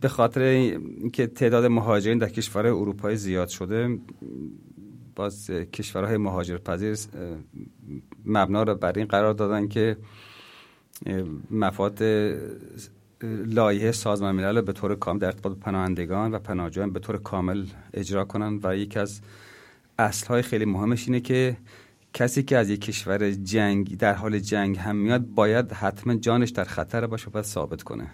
[0.01, 3.99] به خاطر اینکه تعداد مهاجرین در کشورهای اروپایی زیاد شده
[5.15, 6.97] باز کشورهای مهاجرپذیر
[8.25, 9.97] مبنا رو بر این قرار دادن که
[11.51, 12.03] مفاد
[13.23, 17.19] اه، لایحه سازمان ملل به طور کامل در ارتباط با پناهندگان و پناهجویان به طور
[17.19, 19.21] کامل اجرا کنن و یکی از
[19.99, 21.57] اصلهای خیلی مهمش اینه که
[22.15, 26.65] کسی که از یک کشور جنگ در حال جنگ هم میاد باید حتما جانش در
[26.65, 28.07] خطر باشه و ثابت کنه.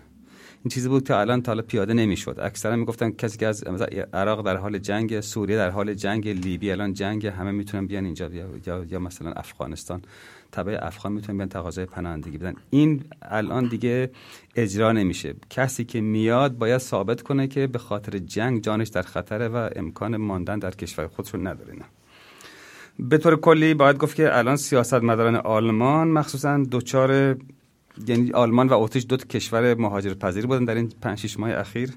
[0.64, 2.38] این چیزی بود که الان تا حالا پیاده نمی‌شد.
[2.42, 3.64] اکثرا می‌گفتن کسی که از
[4.12, 8.30] عراق در حال جنگ سوریه در حال جنگ لیبی الان جنگ همه می‌تونن بیان اینجا
[8.66, 10.02] یا, یا مثلا افغانستان.
[10.52, 12.54] تبع افغان می‌تونن بیان تقاضای پناهندگی بدن.
[12.70, 14.10] این الان دیگه
[14.56, 15.34] اجرا نمیشه.
[15.50, 20.16] کسی که میاد باید ثابت کنه که به خاطر جنگ جانش در خطره و امکان
[20.16, 21.84] ماندن در کشور خودش رو نداره نه.
[22.98, 27.36] به طور کلی باید گفت که الان سیاستمداران آلمان مخصوصا دوچار
[28.06, 31.90] یعنی آلمان و اتریش دو کشور مهاجر پذیر بودن در این 5 6 ماه اخیر.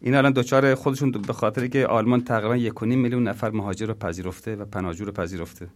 [0.00, 4.56] این الان دوچار خودشون به خاطر که آلمان تقریبا 1.5 میلیون نفر مهاجر رو پذیرفته
[4.56, 5.68] و پناهجو رو پذیرفته.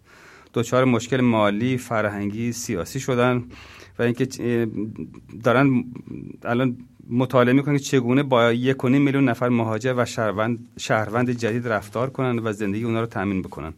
[0.52, 3.44] دوچار مشکل مالی فرهنگی سیاسی شدن
[3.98, 4.28] و اینکه
[5.44, 5.84] دارن
[6.44, 6.76] الان
[7.10, 12.38] مطالعه می‌کنن که چگونه با 1.5 میلیون نفر مهاجر و شهروند شهروند جدید رفتار کنن
[12.38, 13.74] و زندگی اونا رو تامین بکنن.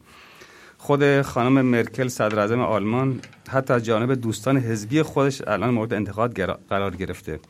[0.79, 6.41] خود خانم مرکل صدر اعظم آلمان حتی از جانب دوستان حزبی خودش الان مورد انتقاد
[6.69, 7.41] قرار گرفته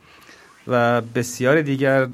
[0.67, 2.07] و بسیار دیگر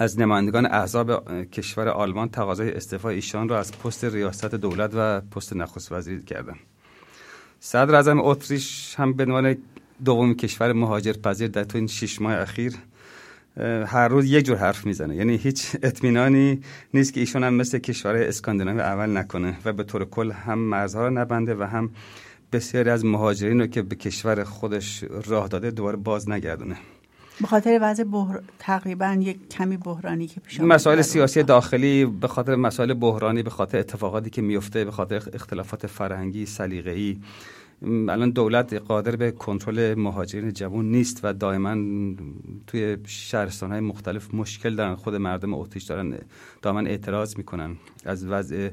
[0.00, 5.56] از نمایندگان احزاب کشور آلمان تقاضای استعفای ایشان را از پست ریاست دولت و پست
[5.56, 6.58] نخست وزیری کردند.
[7.60, 9.56] صدر اعظم اتریش هم به عنوان
[10.04, 12.74] دومین کشور مهاجر پذیر در تو این شش ماه اخیر
[13.86, 15.16] هر روز یک جور حرف می‌زنه.
[15.16, 16.60] یعنی هیچ اطمینانی
[16.94, 21.08] نیست که ایشون هم مثل کشورهای اسکاندیناوی عمل نکنه و به طور کل هم مرزها
[21.08, 21.90] رو نبنده و هم
[22.52, 26.76] بسیاری از مهاجرین رو که به کشور خودش راه داده دوباره باز نگردونه.
[27.40, 28.40] به خاطر وضع بحر...
[28.58, 31.42] تقریبا یک کمی بحرانی که پیش مسائل سیاسی.
[31.42, 37.18] داخلی به خاطر مسائل بحرانی به خاطر اتفاقاتی که میفته به خاطر اختلافات فرهنگی سلیقه‌ای
[37.82, 41.76] الان دولت قادر به کنترل مهاجرین جوان نیست و دائما
[42.66, 46.18] توی شهرستان های مختلف مشکل دارن خود مردم اتریش دارن
[46.62, 48.70] دائما اعتراض می‌کنن از وضع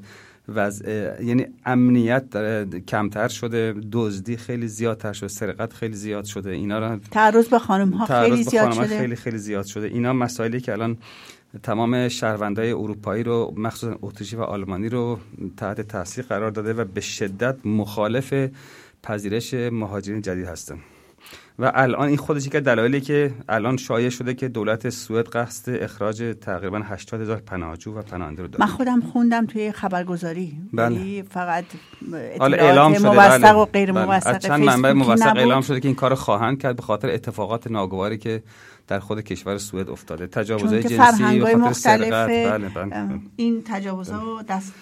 [0.47, 0.89] وضع
[1.23, 6.99] یعنی امنیت داره کمتر شده دزدی خیلی زیادتر شده سرقت خیلی زیاد شده اینا رو
[7.11, 8.85] تعرض به خانم ها خیلی زیاد شده.
[8.85, 9.87] خیلی خیلی زیاد شده.
[9.87, 10.97] اینا مسائلی که الان
[11.63, 15.19] تمام شهروندای اروپایی رو مخصوصا اتریشی و آلمانی رو
[15.57, 18.49] تحت تاثیر قرار داده و به شدت مخالف
[19.03, 20.79] پذیرش مهاجرین جدید هستن.
[21.59, 26.35] و الان این خودش که دلایلی که الان شایع شده که دولت سوئد قصد اخراج
[26.41, 30.95] تقریبا 80 هزار پناهجو و پناهنده رو من داره خودم خوندم توی خبرگزاری بله.
[30.95, 31.65] یعنی فقط
[32.39, 33.53] حالا اطلاعات اعلام شده موثق بله.
[33.53, 34.05] و غیر بله.
[34.05, 35.37] موثق از چند منبع موثق.
[35.37, 38.43] اعلام شده که این کار خواهند کرد به خاطر اتفاقات ناگواری که
[38.87, 43.19] در خود کشور سوئد افتاده تجاوزهای جنسی خاطر مختلف بله بله, بله.
[43.35, 44.73] این تجاوزها و دست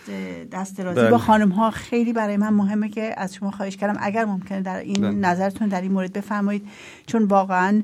[0.52, 1.10] دست بله.
[1.10, 4.80] با خانم ها خیلی برای من مهمه که از شما خواهش کردم اگر ممکنه در
[4.80, 5.12] این بله.
[5.12, 6.68] نظرتون در این مورد بفرمایید
[7.06, 7.84] چون واقعا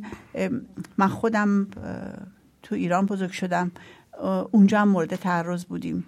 [0.97, 1.67] من خودم
[2.63, 3.71] تو ایران بزرگ شدم
[4.51, 6.05] اونجا هم مورد تعرض بودیم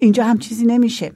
[0.00, 1.12] اینجا هم چیزی نمیشه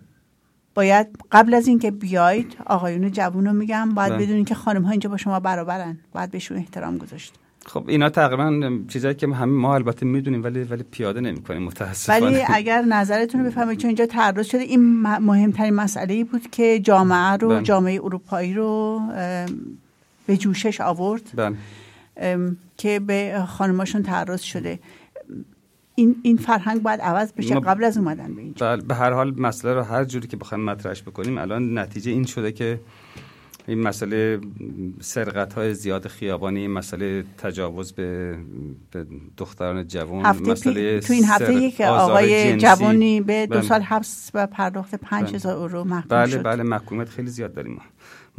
[0.75, 4.25] باید قبل از اینکه بیاید آقایون جوون رو میگم باید بله.
[4.25, 7.35] بدونین که خانم ها اینجا با شما برابرن باید بهشون احترام گذاشت
[7.66, 12.27] خب اینا تقریبا چیزایی که همه ما البته می‌دونیم ولی ولی پیاده نمی‌کنیم متاسفانه.
[12.27, 16.78] ولی اگر نظرتون رو بفرمایید چون اینجا تعرض شده این مهمترین مسئله ای بود که
[16.78, 17.62] جامعه رو بله.
[17.62, 19.01] جامعه اروپایی رو
[20.27, 21.23] به جوشش آورد.
[21.35, 21.57] بله.
[22.16, 24.78] ام، که به خانماشون تعرض شده.
[25.95, 28.66] این این فرهنگ باید عوض بشه قبل از اومدن به اینجا.
[28.66, 32.24] بله به هر حال مسئله رو هر جوری که بخوایم مطرحش بکنیم الان نتیجه این
[32.24, 32.81] شده که
[33.66, 34.41] این مسئله
[35.01, 38.37] سرقت های زیاد خیابانی این مسئله تجاوز به,
[38.91, 39.07] به
[39.37, 41.07] دختران جوان هفته مسئله پی...
[41.07, 42.57] تو این هفته یک آقای.
[42.57, 43.69] جوانی به دو بله.
[43.69, 47.82] سال حبس و پرداخت 5000 اورو محکوم بله شد بله محکومیت خیلی زیاد داریم ما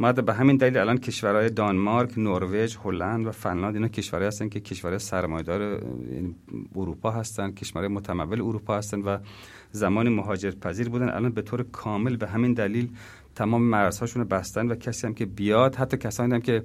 [0.00, 4.60] ما به همین دلیل الان کشورهای دانمارک، نروژ، هلند و فنلاند اینا کشورهایی هستن که
[4.60, 5.60] کشورهای سرمایه‌دار
[6.12, 6.34] یعنی
[6.76, 9.18] اروپا هستن، کشورهای متمول اروپا هستن و
[9.72, 12.88] زمانی مهاجرت پذیر بودن الان به طور کامل به همین دلیل
[13.34, 16.64] تمام مرزهاشون رو بستن و کسی هم که بیاد حتی کسانی هم که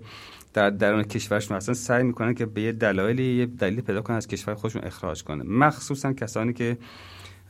[0.54, 4.28] در درون کشورشون هستن سعی می‌کنن که به یه دلایلی یه دلیل پیدا کنن از
[4.28, 6.78] کشور خودشون اخراج کنن مخصوصا کسانی که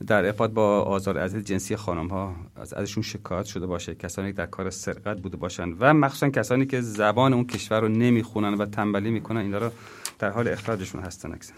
[0.06, 4.36] در ارتباط با آزار اذیت جنسی خانم ها از ازشون شکایت شده باشه کسانی که
[4.36, 8.66] در کار سرقت بوده باشن و مخصوصا کسانی که زبان اون کشور رو نمی‌خونن و
[8.66, 9.70] تنبلی می‌کنن اینا رو
[10.18, 11.54] در حال اخراجشون هستن اکثر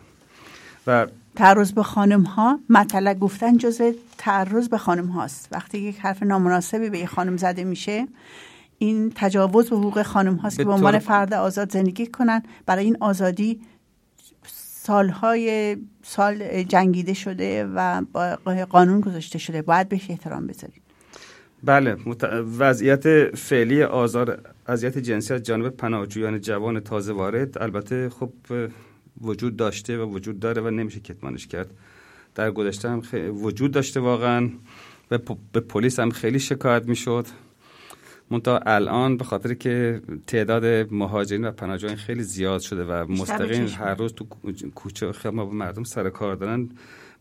[0.86, 6.22] و تعرض به خانم ها مطلق گفتن جزء تعرض به خانم هاست وقتی یک حرف
[6.22, 8.06] نامناسبی به یک خانم زده میشه
[8.78, 12.42] این تجاوز به حقوق خانم هاست به که به عنوان فرد آزاد زندگی کنن.
[12.66, 13.60] برای این آزادی
[14.82, 18.38] سالهای سال جنگیده شده و با
[18.70, 19.62] قانون گذاشته شده.
[19.62, 20.82] باید بهش احترام بذاریم.
[21.62, 22.24] بله مت...
[22.58, 27.62] وضعیت فعلی آزار اذیت جنسی از جانب پناهجویان جوان تازه وارد.
[27.62, 28.32] البته خب
[29.20, 31.70] وجود داشته و وجود داره و نمیشه کتمانش کرد.
[32.34, 33.14] در گذشته هم خ...
[33.32, 34.50] وجود داشته واقعا.
[35.10, 35.36] و پ...
[35.52, 37.26] به پلیس هم خیلی شکایت می‌شد.
[38.30, 43.66] منتها الان به خاطر که تعداد مهاجرین و پناهجویان خیلی زیاد شده و مستقیم.
[43.66, 46.68] هر روز تو کو- کوچه و خیابان با مردم سر کار دارن.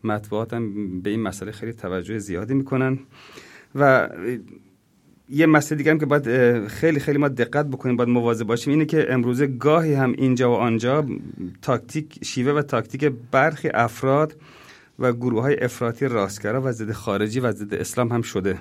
[0.04, 2.98] مطبوعات هم به این مسئله خیلی توجه زیادی می‌کنن.
[3.74, 4.08] و
[5.30, 8.84] یه مسئله دیگه هم که باید خیلی خیلی ما دقت بکنیم باید مواظب باشیم اینه
[8.84, 11.06] که امروزه گاهی هم اینجا و آنجا
[11.62, 14.36] تاکتیک شیوه و تاکتیک برخی افراد
[14.98, 18.58] و گروه های افراطی راستگرا و ضد خارجی و ضد اسلام هم شده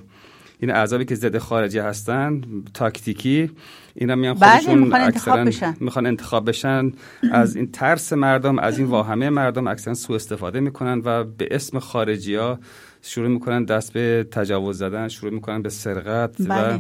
[0.60, 2.42] این اعضابی که ضد خارجی هستن
[2.74, 3.52] تاکتیکی
[3.96, 5.76] اینا میان خودشون می‌خوان انتخاب بشن.
[5.80, 6.92] می‌خوان انتخاب بشن
[7.32, 11.80] از این ترس مردم از این واهمه مردم اکثرا سوء استفاده می‌کنن و به اسم
[11.80, 12.60] خارجی ها
[13.02, 16.80] شروع می‌کنن دست به تجاوز زدن شروع می‌کنن به سرقت و بله.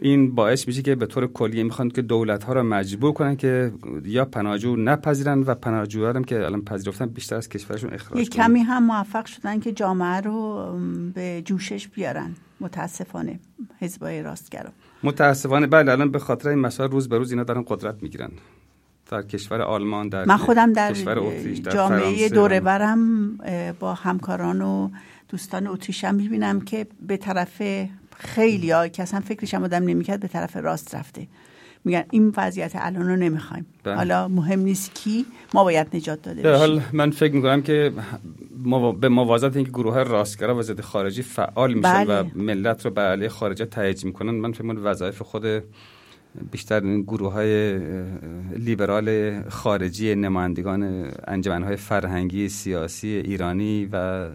[0.00, 3.72] این باعث میشه که به طور کلی می‌خوان که دولت ها رو مجبور کنن که
[4.04, 8.60] یا پناهجو نپذیرن و پناهجوها هم که الان پذیرفتن بیشتر از کشورشون اخراج یه کمی
[8.60, 10.68] هم موفق شدن که جامعه رو
[11.14, 12.34] به جوشش بیارن.
[12.60, 13.38] متاسفانه
[13.80, 14.70] حزبای راستگرا.
[15.02, 18.30] متاسفانه بله الان به خاطر این مسائل روز به روز اینا دارن قدرت می‌گیرن.
[19.10, 21.14] در کشور آلمان در من خودم در کشور
[21.64, 23.36] در جامعه دوره و- برم
[23.80, 24.90] با همکاران و
[25.30, 27.62] دوستان اتریشم می‌بینم که به طرف
[28.16, 31.26] خیلی ها که اصلا فکرش هم آدم نمی‌کرد به طرف راست رفته
[31.84, 33.94] میگن این وضعیت الان رو نمی‌خوایم بله.
[33.94, 37.92] حالا مهم نیست کی ما باید نجات داده بشیم حال من فکر می‌کنم که
[38.64, 42.20] موا- به موازات اینکه گروه های راستگرا و ضد خارجی فعال میشن بله.
[42.20, 45.44] و ملت رو به علیه خارجی تهیج می‌کنن من فکر می‌کنم وظایف خود
[46.50, 47.78] بیشتر گروه های
[48.58, 54.28] لیبرال خارجی نمایندگان انجمن های فرهنگی سیاسی ایرانی و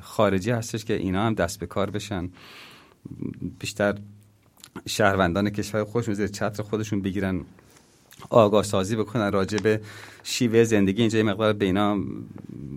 [0.00, 2.30] خارجی هستش که اینا هم دست به کار بشن.
[3.58, 3.94] بیشتر
[4.86, 7.40] شهروندان کشور خودشون زیر چتر خودشون بگیرن
[8.30, 9.80] آگاه سازی بکنن راجع به
[10.22, 11.98] شیوه زندگی اینجا یه مقدار به اینا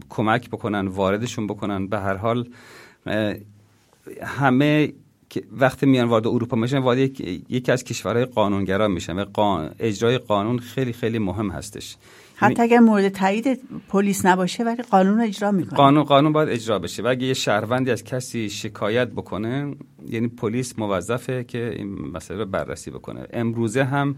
[0.09, 1.87] کمک بکنن واردشون بکنن.
[1.87, 2.49] به هر حال
[4.21, 4.93] همه
[5.51, 10.17] وقتی میان وارد اروپا میشن وارد یک- یکی از کشورهای قانونگرا میشن و قا- اجرای
[10.17, 11.95] قانون خیلی خیلی مهم هستش.
[12.35, 13.59] حتی اگر مورد تایید
[13.89, 15.77] پلیس نباشه ولی قانون اجرا می‌کنه.
[15.77, 19.75] قانون قانون باید اجرا بشه و اگه یه شهروندی از کسی شکایت بکنه
[20.09, 23.27] یعنی پلیس موظفه که این مسئله رو بررسی بکنه.
[23.33, 24.15] امروزه هم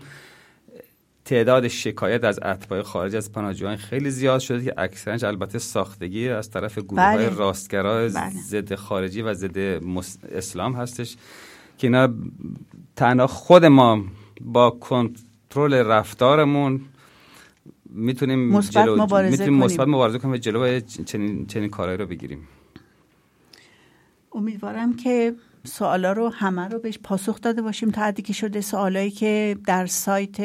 [1.28, 6.50] تعداد شکایت از اتباع خارجی از پناهجویان خیلی زیاد شده که اکثرش البته ساختگی از
[6.52, 7.36] طرف گروه های بله.
[7.36, 8.30] راستگرا بله.
[8.30, 11.18] ضد خارجی و ضد مس- اسلام هستش
[11.78, 12.10] که اینا
[12.96, 14.04] تنها خود ما
[14.42, 16.82] با کنترل رفتارمون
[17.90, 19.66] می‌تونیم مثبت جلو مبارزه می‌تونیم کنیم.
[19.66, 22.48] مثبت مبارزه کنیم و جلو چنین چنین کارهایی رو بگیریم
[24.32, 25.36] امیدوارم که
[25.68, 29.86] سوالا رو همه رو بهش پاسخ داده باشیم تا حدی که شده سوالایی که در
[29.86, 30.38] سایت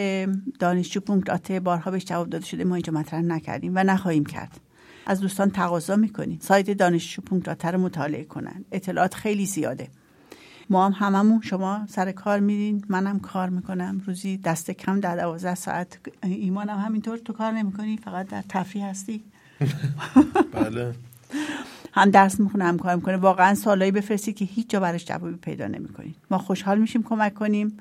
[0.58, 2.64] دانشجو پونکت بارها بهش جواب داده شده.
[2.64, 4.60] ما اینجا مطرح نکردیم و نخواهیم کرد.
[5.06, 6.38] از دوستان تقاضا می‌کنیم.
[6.42, 8.64] سایت دانشجو پونکت رو مطالعه کنن.
[8.72, 9.88] اطلاعات خیلی زیاده.
[10.70, 12.84] ما هم هممون شما سر کار میرین.
[12.88, 14.02] منم کار می‌کنم.
[14.06, 15.98] روزی دست کم در دوازده ساعت.
[16.22, 17.18] ایمانم همینطور.
[17.18, 19.24] تو کار نمی‌کنی؟ فقط در تفریح هستی؟
[20.52, 20.94] بله.
[21.92, 23.16] هم درس می‌خونه هم کار می‌کنه.
[23.16, 27.78] واقعا سوالایی بفرستید که هیچ جا براش جوابی پیدا نمی‌کنید ما خوشحال میشیم کمک کنیم.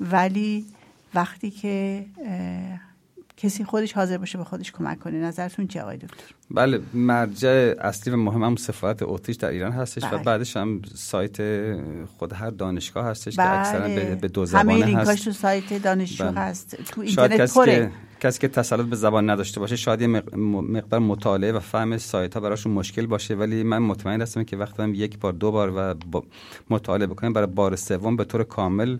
[0.00, 0.66] ولی
[1.14, 2.04] وقتی که
[3.38, 5.20] کسی خودش حاضر باشه به خودش کمک کنه.
[5.20, 10.04] نظرتون چه آقای دکتر؟ بله مرجع اصلی و مهم هم سفارت اتریش در ایران هستش
[10.04, 10.20] بله.
[10.20, 11.36] و بعدش هم سایت
[12.18, 13.58] خود هر دانشگاه هستش که بله.
[13.58, 16.40] اکثرا به, به دو همه زبانه لینکاش هست تو سایت دانشجو بله.
[16.40, 16.76] هست.
[16.76, 17.86] تو اینترنت کسی پره.
[17.86, 22.34] که کسی که تسلط به زبان نداشته باشه شاید یه مقدار مطالعه و فهم سایت
[22.34, 25.94] ها براشون مشکل باشه ولی من مطمئن هستم که وقتی یک بار دو بار و
[25.94, 26.24] با
[26.70, 28.98] مطالعه بکنن برای بار سوم به طور کامل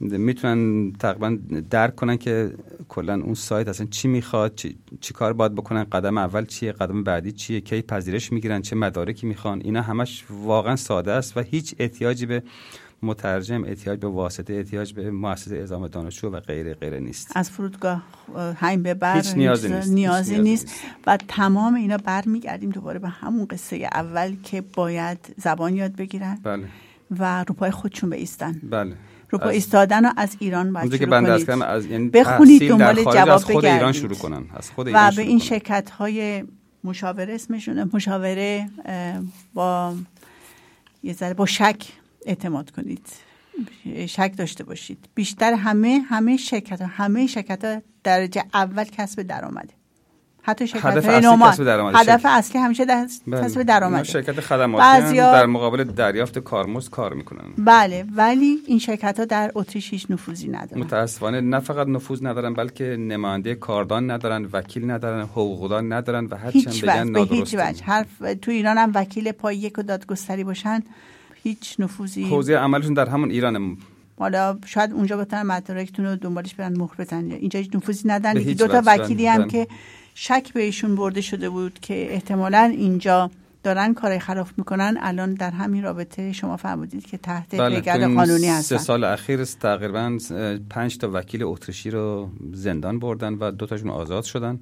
[0.00, 1.38] می‌تونن تقریبا
[1.70, 2.52] درک کنن که
[2.88, 7.04] کلا اون سایت اصلا چی می‌خواد چی, چی کار باید بکنن قدم اول چیه قدم
[7.04, 11.74] بعدی چیه کی پذیرش می‌گیرن چه مدارکی می‌خوان اینا همش واقعا ساده است و هیچ
[11.78, 12.42] احتیاجی به
[13.02, 18.02] مترجم احتیاج به واسطه احتیاج به مؤسسه اعزام دانشجو و غیره غیره نیست از فرودگاه
[18.36, 19.88] اه، هیم ببر هیچ نیازی نیست.
[19.88, 20.84] نیازی نیازی نیست نیست.
[21.06, 26.68] و تمام اینا برمیگردیم دوباره به همون قصه اول که باید زبان یاد بگیرن بله
[27.18, 28.96] و رو پای خودشون بیستن بله
[29.30, 31.46] رو از- ایستادن از ایران باید که شروع از کنید.
[31.46, 33.92] کردم از یعنی بخونید، دنبال جواب از خود ایران.
[33.92, 35.38] شروع کنن از خود ایران و به این.
[35.38, 36.44] شرکت های
[36.84, 38.70] مشاوره اسمشونه مشاوره
[39.54, 39.94] با
[41.02, 41.92] یه ذره با شک
[42.26, 43.06] اعتماد کنید
[44.08, 49.75] شک داشته باشید بیشتر همه همه شرکت ها همه شرکت ها درجه اول کسب درآمده
[50.46, 51.94] حتی شرکت هدف های اصلی نومان درآمد.
[51.96, 52.26] هدف شرکت.
[52.26, 53.40] اصلی همیشه دست- بله.
[53.44, 58.78] کسب اینا درآمده شرکت خدماتی بعضیا- در مقابل دریافت کارمزد کار می‌کنن بله ولی این
[58.78, 64.10] شرکت ها در اتریش هیچ نفوذی ندارن متاسفانه نه فقط نفوذ ندارن بلکه نماینده کاردان
[64.10, 67.54] ندارن وکیل ندارن حقوقدان ندارن و هرچی هیچ بگن به هیچ.
[67.58, 68.08] وجه حرف
[68.42, 70.80] تو ایران هم وکیل پای یک و دادگستری باشن
[71.42, 73.76] هیچ نفوذی حوزه عملشون در همون ایران
[74.18, 77.30] حالا شاید اونجا بتونن مدارکتون رو دنبالش برن مهر بزنن.
[77.30, 78.32] اینجا هیچ نفوذی ندن.
[78.32, 78.82] دو تا.
[78.86, 79.50] وکیلی هم بله.
[79.50, 79.68] که
[80.14, 83.30] شک بهشون برده شده بود که احتمالا اینجا
[83.62, 84.96] دارن کارای خلاف می‌کنن.
[85.00, 89.58] الان در همین رابطه شما فرمودید که تحت بله قانونی سه هستن سال اخیر است
[89.58, 90.18] تقریبا
[90.70, 94.58] پنج تا وکیل اتریشی رو زندان بردن و دو تاشون آزاد شدن.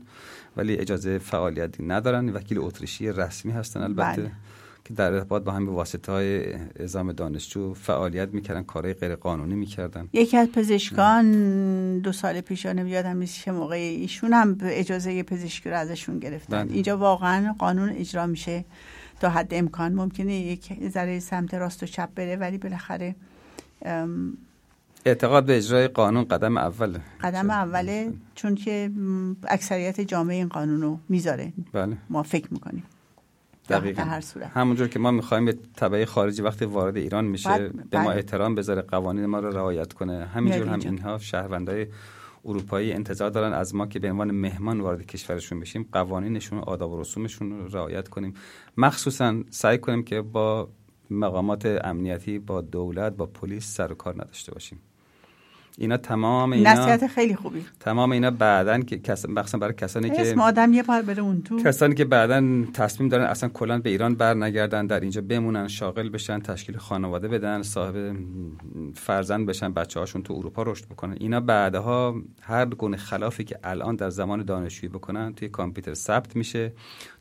[0.57, 2.29] ولی اجازه فعالیتی ندارن.
[2.29, 4.23] وکیل اتریشی رسمی هستن البته.
[4.23, 4.31] بله.
[4.85, 10.09] که در ارتباط با همین واسطه های اعزام دانشجو فعالیت می‌کردن کارهای غیر قانونی می‌کردن.
[10.13, 15.23] یکی از پزشکان دو سال پیش یادم یادم نیست چه موقع ایشون هم به اجازه
[15.23, 16.65] پزشکی رو ازشون گرفتن.
[16.65, 16.73] بله.
[16.73, 18.65] اینجا واقعا قانون اجرا میشه
[19.21, 19.93] تا حد امکان.
[19.93, 23.15] ممکنه یک ذره سمت راست و چپ بره ولی بالاخره
[25.07, 27.01] اعتقاد به اجرای قانون قدم اوله.
[27.21, 28.91] قدم اوله چون که
[29.49, 31.53] اکثریت جامعه این قانون رو می‌ذاره.
[31.73, 31.97] بله.
[32.11, 32.85] ما فکر می‌کنیم.
[33.69, 37.49] دقیقا در هر صورت همونجور که ما می‌خوایم یه طبعه خارجی وقتی وارد ایران میشه
[37.49, 38.11] باید- به ما.
[38.11, 40.81] احترام بذاره قوانین ما رو رعایت کنه همینجور هم.
[40.81, 41.87] اینها شهروندای
[42.45, 47.01] اروپایی انتظار دارن از ما که به عنوان مهمان وارد کشورشون بشیم قوانینشون آداب و
[47.01, 48.35] رسومشون رو رعایت کنیم
[48.77, 50.69] مخصوصا سعی کنیم که با
[51.11, 54.79] مقامات امنیتی با دولت با پلیس سر و کار نداشته باشیم
[55.79, 57.65] اینا تمام اینا نصیحت خیلی خوبی.
[57.81, 59.27] تمام اینا بعدن که کس...
[59.29, 61.63] مخصوصا برای کسانی که اسم آدم یه بار بره اون تو.
[61.63, 66.09] کسانی که بعدا تصمیم دارن اصلا کلا به ایران بر نگردن در اینجا بمونن شاغل
[66.09, 68.17] بشن تشکیل خانواده بدن صاحب
[68.95, 71.17] فرزند بشن بچه هاشون تو اروپا رشد بکنن.
[71.21, 76.73] اینا بعدها هر گونه خلافی که الان در زمان دانشجویی بکنن توی کامپیوتر ثبت میشه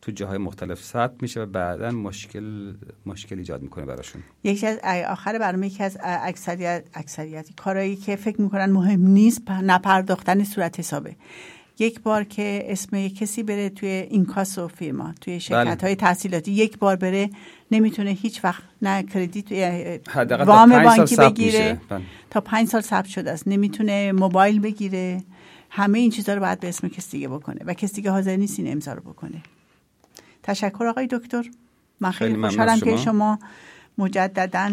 [0.01, 2.73] تو جاهای مختلف ثبت میشه و بعدا مشکل
[3.05, 4.23] مشکل ایجاد می‌کنه براشون.
[4.43, 10.43] یکی از آخر برنامه یکی از اکثریت اکثریتی کارهایی که فکر می‌کنن مهم نیست نپرداختن
[10.43, 11.15] صورت حسابه
[11.79, 16.95] یک بار که اسم کسی بره توی اینکاسو فیرما توی شرکت های تحصیلاتی یک بار
[16.95, 17.29] بره
[17.71, 19.51] نمی‌تونه هیچ وقت نه کردیت
[20.45, 21.81] وام بانکی بگیره.
[21.89, 22.01] بله.
[22.29, 25.23] تا پنج سال ثبت شده است نمی‌تونه موبایل بگیره
[25.69, 28.59] همه این چیزها رو باید به اسم کسی دیگه بکنه و کسی دیگه حاضر نیست
[28.59, 29.43] این امضا رو بکنه
[30.43, 31.49] تشکر آقای دکتر
[31.99, 33.39] من خیلی خیلی خوشحالم که شما.
[33.97, 34.71] مجددا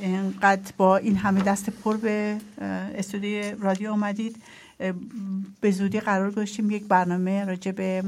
[0.00, 2.36] اینقدر با این همه دست پر به
[2.94, 4.36] استودیوی رادیو اومدید.
[4.80, 4.92] اه،
[5.60, 8.02] به زودی قرار گذاشتیم یک برنامه راجع به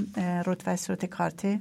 [0.47, 1.59] رتبه و صورت کارت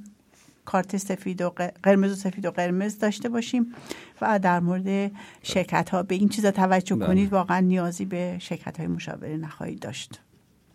[0.66, 1.50] کارت سفید و
[1.84, 3.74] قرمز و سفید و قرمز داشته باشیم
[4.22, 5.12] و در مورد
[5.44, 7.08] شرکت ها به این چیزا توجه بله.
[7.08, 10.20] کنید واقعا نیازی به شرکت های مشاوره نخواهید داشت.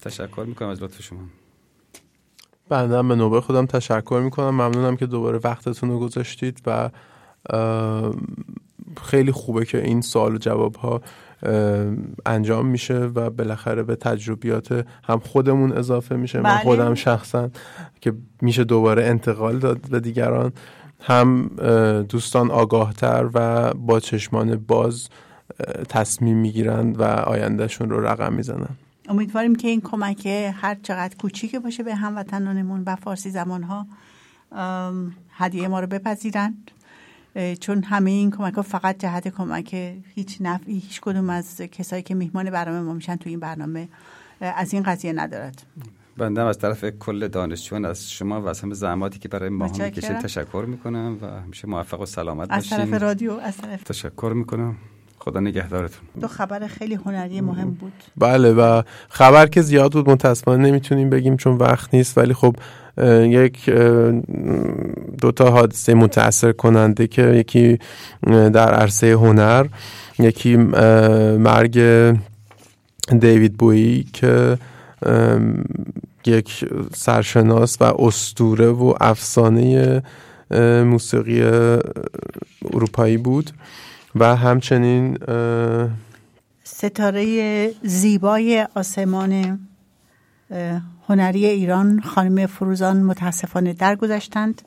[0.00, 1.20] تشکر می‌کنم از لطف شما.
[2.68, 4.50] بنده به نوبه خودم تشکر می‌کنم.
[4.50, 6.90] ممنونم که دوباره وقتتون رو گذاشتید و
[9.02, 11.00] خیلی خوبه که این سوال و جواب ها
[12.26, 16.40] انجام میشه و بالاخره به تجربیات هم خودمون اضافه میشه.
[16.40, 16.62] من بله.
[16.62, 17.50] خودم شخصا
[18.00, 18.12] که
[18.42, 20.52] میشه دوباره انتقال داد به دیگران
[21.00, 21.50] هم
[22.08, 25.08] دوستان آگاهتر و با چشمان باز
[25.88, 28.76] تصمیم می‌گیرن و آیندهشون رو رقم می‌زنن.
[29.08, 33.86] امیدواریم که این کمک هر چقدر کوچیک باشه به هموطنانمون و فارسی زمان ها
[35.30, 36.70] هدیه ما رو بپذیرند.
[37.60, 39.74] چون همه این کمک ها فقط جهت کمک
[40.14, 43.88] هیچ نفعی هیچ کدوم از کسایی که میهمان برنامه ما میشن تو این برنامه
[44.40, 45.62] از این قضیه ندارد.
[46.16, 49.64] بنده از طرف کل دانشجویان از شما و از همه زحماتی که برای ما.
[49.64, 53.00] می‌کشید تشکر می‌کنم و همیشه موفق و سلامت از طرف باشین.
[53.00, 54.76] رادیو از طرف تشکر می‌کنم.
[55.18, 56.08] خدا نگهدارتون.
[56.20, 57.92] دو خبر خیلی هنری مهم بود.
[58.16, 62.56] بله و خبر که زیاد بود متاسفانه نمی‌تونیم بگیم چون وقت نیست ولی خب
[62.98, 64.10] یک اه،
[65.20, 67.78] دو تا حادثه متاثر کننده که یکی
[68.26, 69.66] در عرصه هنر
[70.18, 71.80] یکی مرگ
[73.20, 74.58] دیوید بویی که
[76.26, 76.64] یک
[76.94, 80.02] سرشناس و استوره و افسانه
[80.84, 81.42] موسیقی
[82.72, 83.50] اروپایی بود
[84.14, 85.18] و همچنین
[86.64, 89.58] ستاره زیبای آسمان
[91.08, 94.62] هنری ایران خانم فروزان متاسفانه درگذشتند.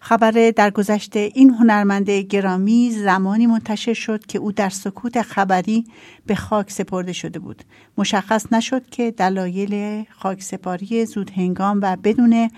[0.00, 5.84] خبر درگذشت این هنرمند گرامی زمانی منتشر شد که او در سکوت خبری
[6.26, 7.64] به خاک سپرده شده بود.
[7.98, 12.50] مشخص نشد که دلایل خاک سپاری زود هنگام و بدون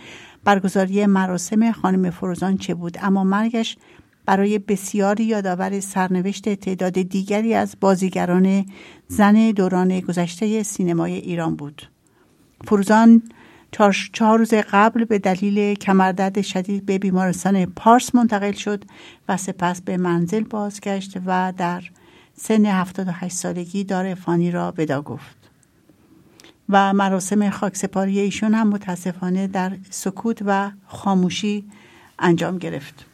[0.44, 3.76] برگزاری مراسم خانم فروزان چه بود اما مرگش
[4.26, 8.66] برای بسیاری یادآور سرنوشت تعداد دیگری از بازیگران
[9.08, 11.91] زن دوران گذشته سینمای ایران بود.
[12.64, 13.22] فروزان
[13.70, 18.84] چهار, چهار روز قبل به دلیل کمردرد شدید به بیمارستان پارس منتقل شد
[19.28, 21.82] و سپس به منزل بازگشت و در
[22.34, 25.36] سن 78 سالگی دار فانی را ودا گفت.
[26.68, 31.64] و مراسم خاکسپاری ایشون هم متاسفانه در سکوت و خاموشی
[32.18, 33.11] انجام گرفت.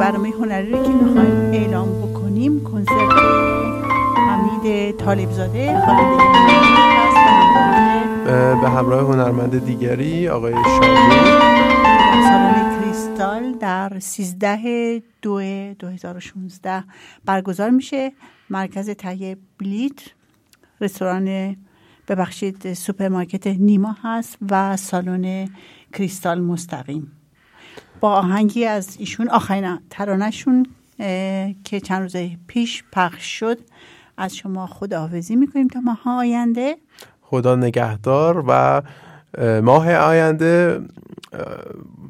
[0.00, 3.12] برنامه هنری رو که می‌خوایم اعلام بکنیم کنسرت
[4.16, 5.90] حمید طالبزاده هست.
[8.60, 10.80] به همراه هنرمند دیگری آقای شاهو
[12.22, 15.40] سالن کریستال در 13 دو
[15.78, 16.84] 2016
[17.24, 18.12] برگزار میشه.
[18.50, 20.00] مرکز تهیه بلیت
[20.80, 21.56] رستوران
[22.08, 25.48] ببخشید سوپرمارکت نیما هست و سالن
[25.92, 27.12] کریستال مستقیم.
[28.00, 30.66] با آهنگی از ایشون آخرین ترانهشون
[31.64, 32.16] که چند روز
[32.46, 33.58] پیش پخش شد.
[34.16, 36.76] از شما خداحافظی می‌کنیم تا ماه آینده.
[37.22, 38.82] خدا نگهدار و
[39.38, 40.80] اه، ماه آینده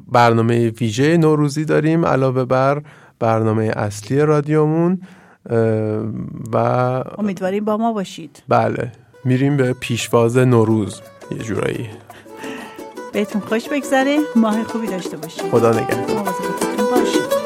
[0.07, 2.81] برنامه ویژه نوروزی داریم علاوه بر
[3.19, 5.01] برنامه اصلی رادیومون
[6.53, 6.57] و
[7.17, 8.43] امیدواریم با ما باشید.
[8.47, 8.91] بله
[9.25, 11.01] میریم به پیشواز نوروز.
[11.31, 11.89] یه جورایی.
[13.11, 14.19] بهتون خوش بگذره.
[14.35, 16.23] ماه خوبی داشته باشید خدا نگهدار.
[16.91, 17.41] باشید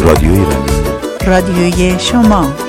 [0.00, 0.76] رادیو ایرانی
[1.26, 2.65] رادیوی شما.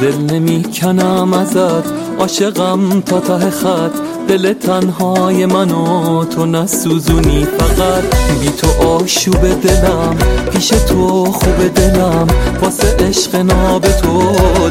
[0.00, 1.84] دل نمی کنم ازت.
[2.18, 3.90] عاشقم تا ته خط.
[4.28, 8.04] دل تنهای منو تو نسوزونی فقط.
[8.40, 10.16] بی تو آشوب دلم
[10.52, 12.26] پیش تو خوب دلم.
[12.62, 14.22] واسه عشق ناب تو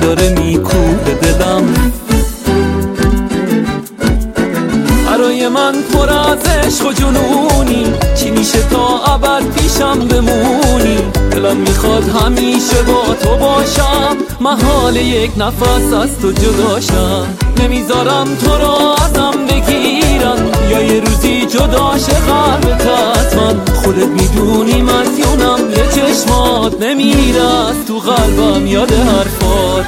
[0.01, 1.91] داره میکوب دلم.
[5.57, 7.85] من پر از عشق و جنونی.
[8.15, 10.97] چی میشه تا ابد پیشم بمونی؟
[11.31, 14.17] دلم می‌خواد همیشه با تو باشم.
[14.41, 17.27] محال یک نفس از تو جداشم
[17.59, 20.69] نمی‌ذارم تو رو ازم بگیرن.
[20.69, 28.67] یا یه روزی جداش قلبت حتما خودت می‌دونی مدیونم یه چشمات نمیره از تو قلبم
[28.67, 29.85] یاد حرفات.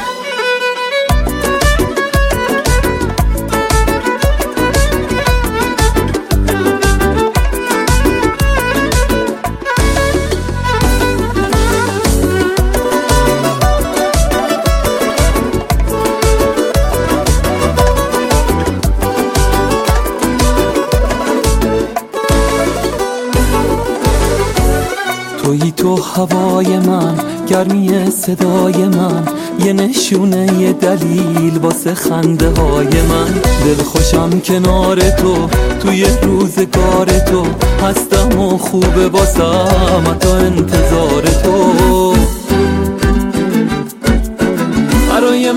[25.89, 27.15] تو هوای من
[27.47, 29.23] گرمی صدای من
[29.65, 33.33] یه نشونه یه دلیل واسه خنده های من.
[33.65, 35.47] دل خوشم کنار تو
[35.79, 37.43] توی روزگار تو
[37.85, 42.18] هستم و خوبه واسم تا انتظار تو.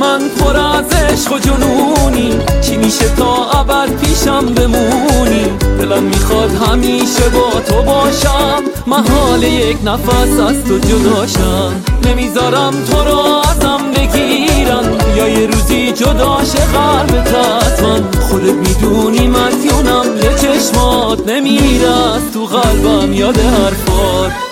[0.02, 2.38] من پر از عشق و جنونی.
[2.60, 5.44] چی میشه تا ابد پیشم بمونی؟
[5.78, 8.62] دلم می‌خواد همیشه با تو باشم.
[8.86, 11.72] محال یک نفس از تو جداشم
[12.06, 13.18] نمی‌ذارم تو رو
[13.50, 15.16] ازم بگیرن.
[15.16, 17.36] یا یه روزی جداش قلب
[17.82, 24.51] من خودت می‌دونی مدیونم یه چشمات نمیرد تو قلبم یاد حرفات.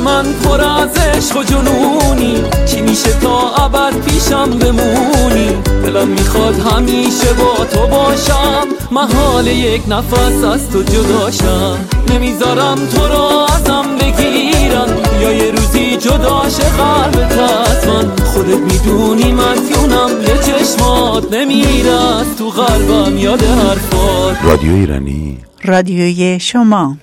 [0.00, 2.34] من پر از عشق و جنونی.
[2.66, 5.48] چی میشه تا ابد پیشم بمونی؟
[5.84, 8.66] دلم می‌خواد همیشه با تو باشم.
[8.90, 11.78] محال یک نفس از تو جداشم.
[12.10, 14.88] نمی‌ذارم تو رو ازم بگیرم
[15.20, 18.16] یا یه روزی جداش قلبت از من.
[18.24, 24.36] خودت می‌دونی مدیونم یه چشمات نمیرد تو قلبم یاد حرفات.
[24.44, 25.38] رادیو ایرانی.
[25.64, 26.96] رادیوی شما.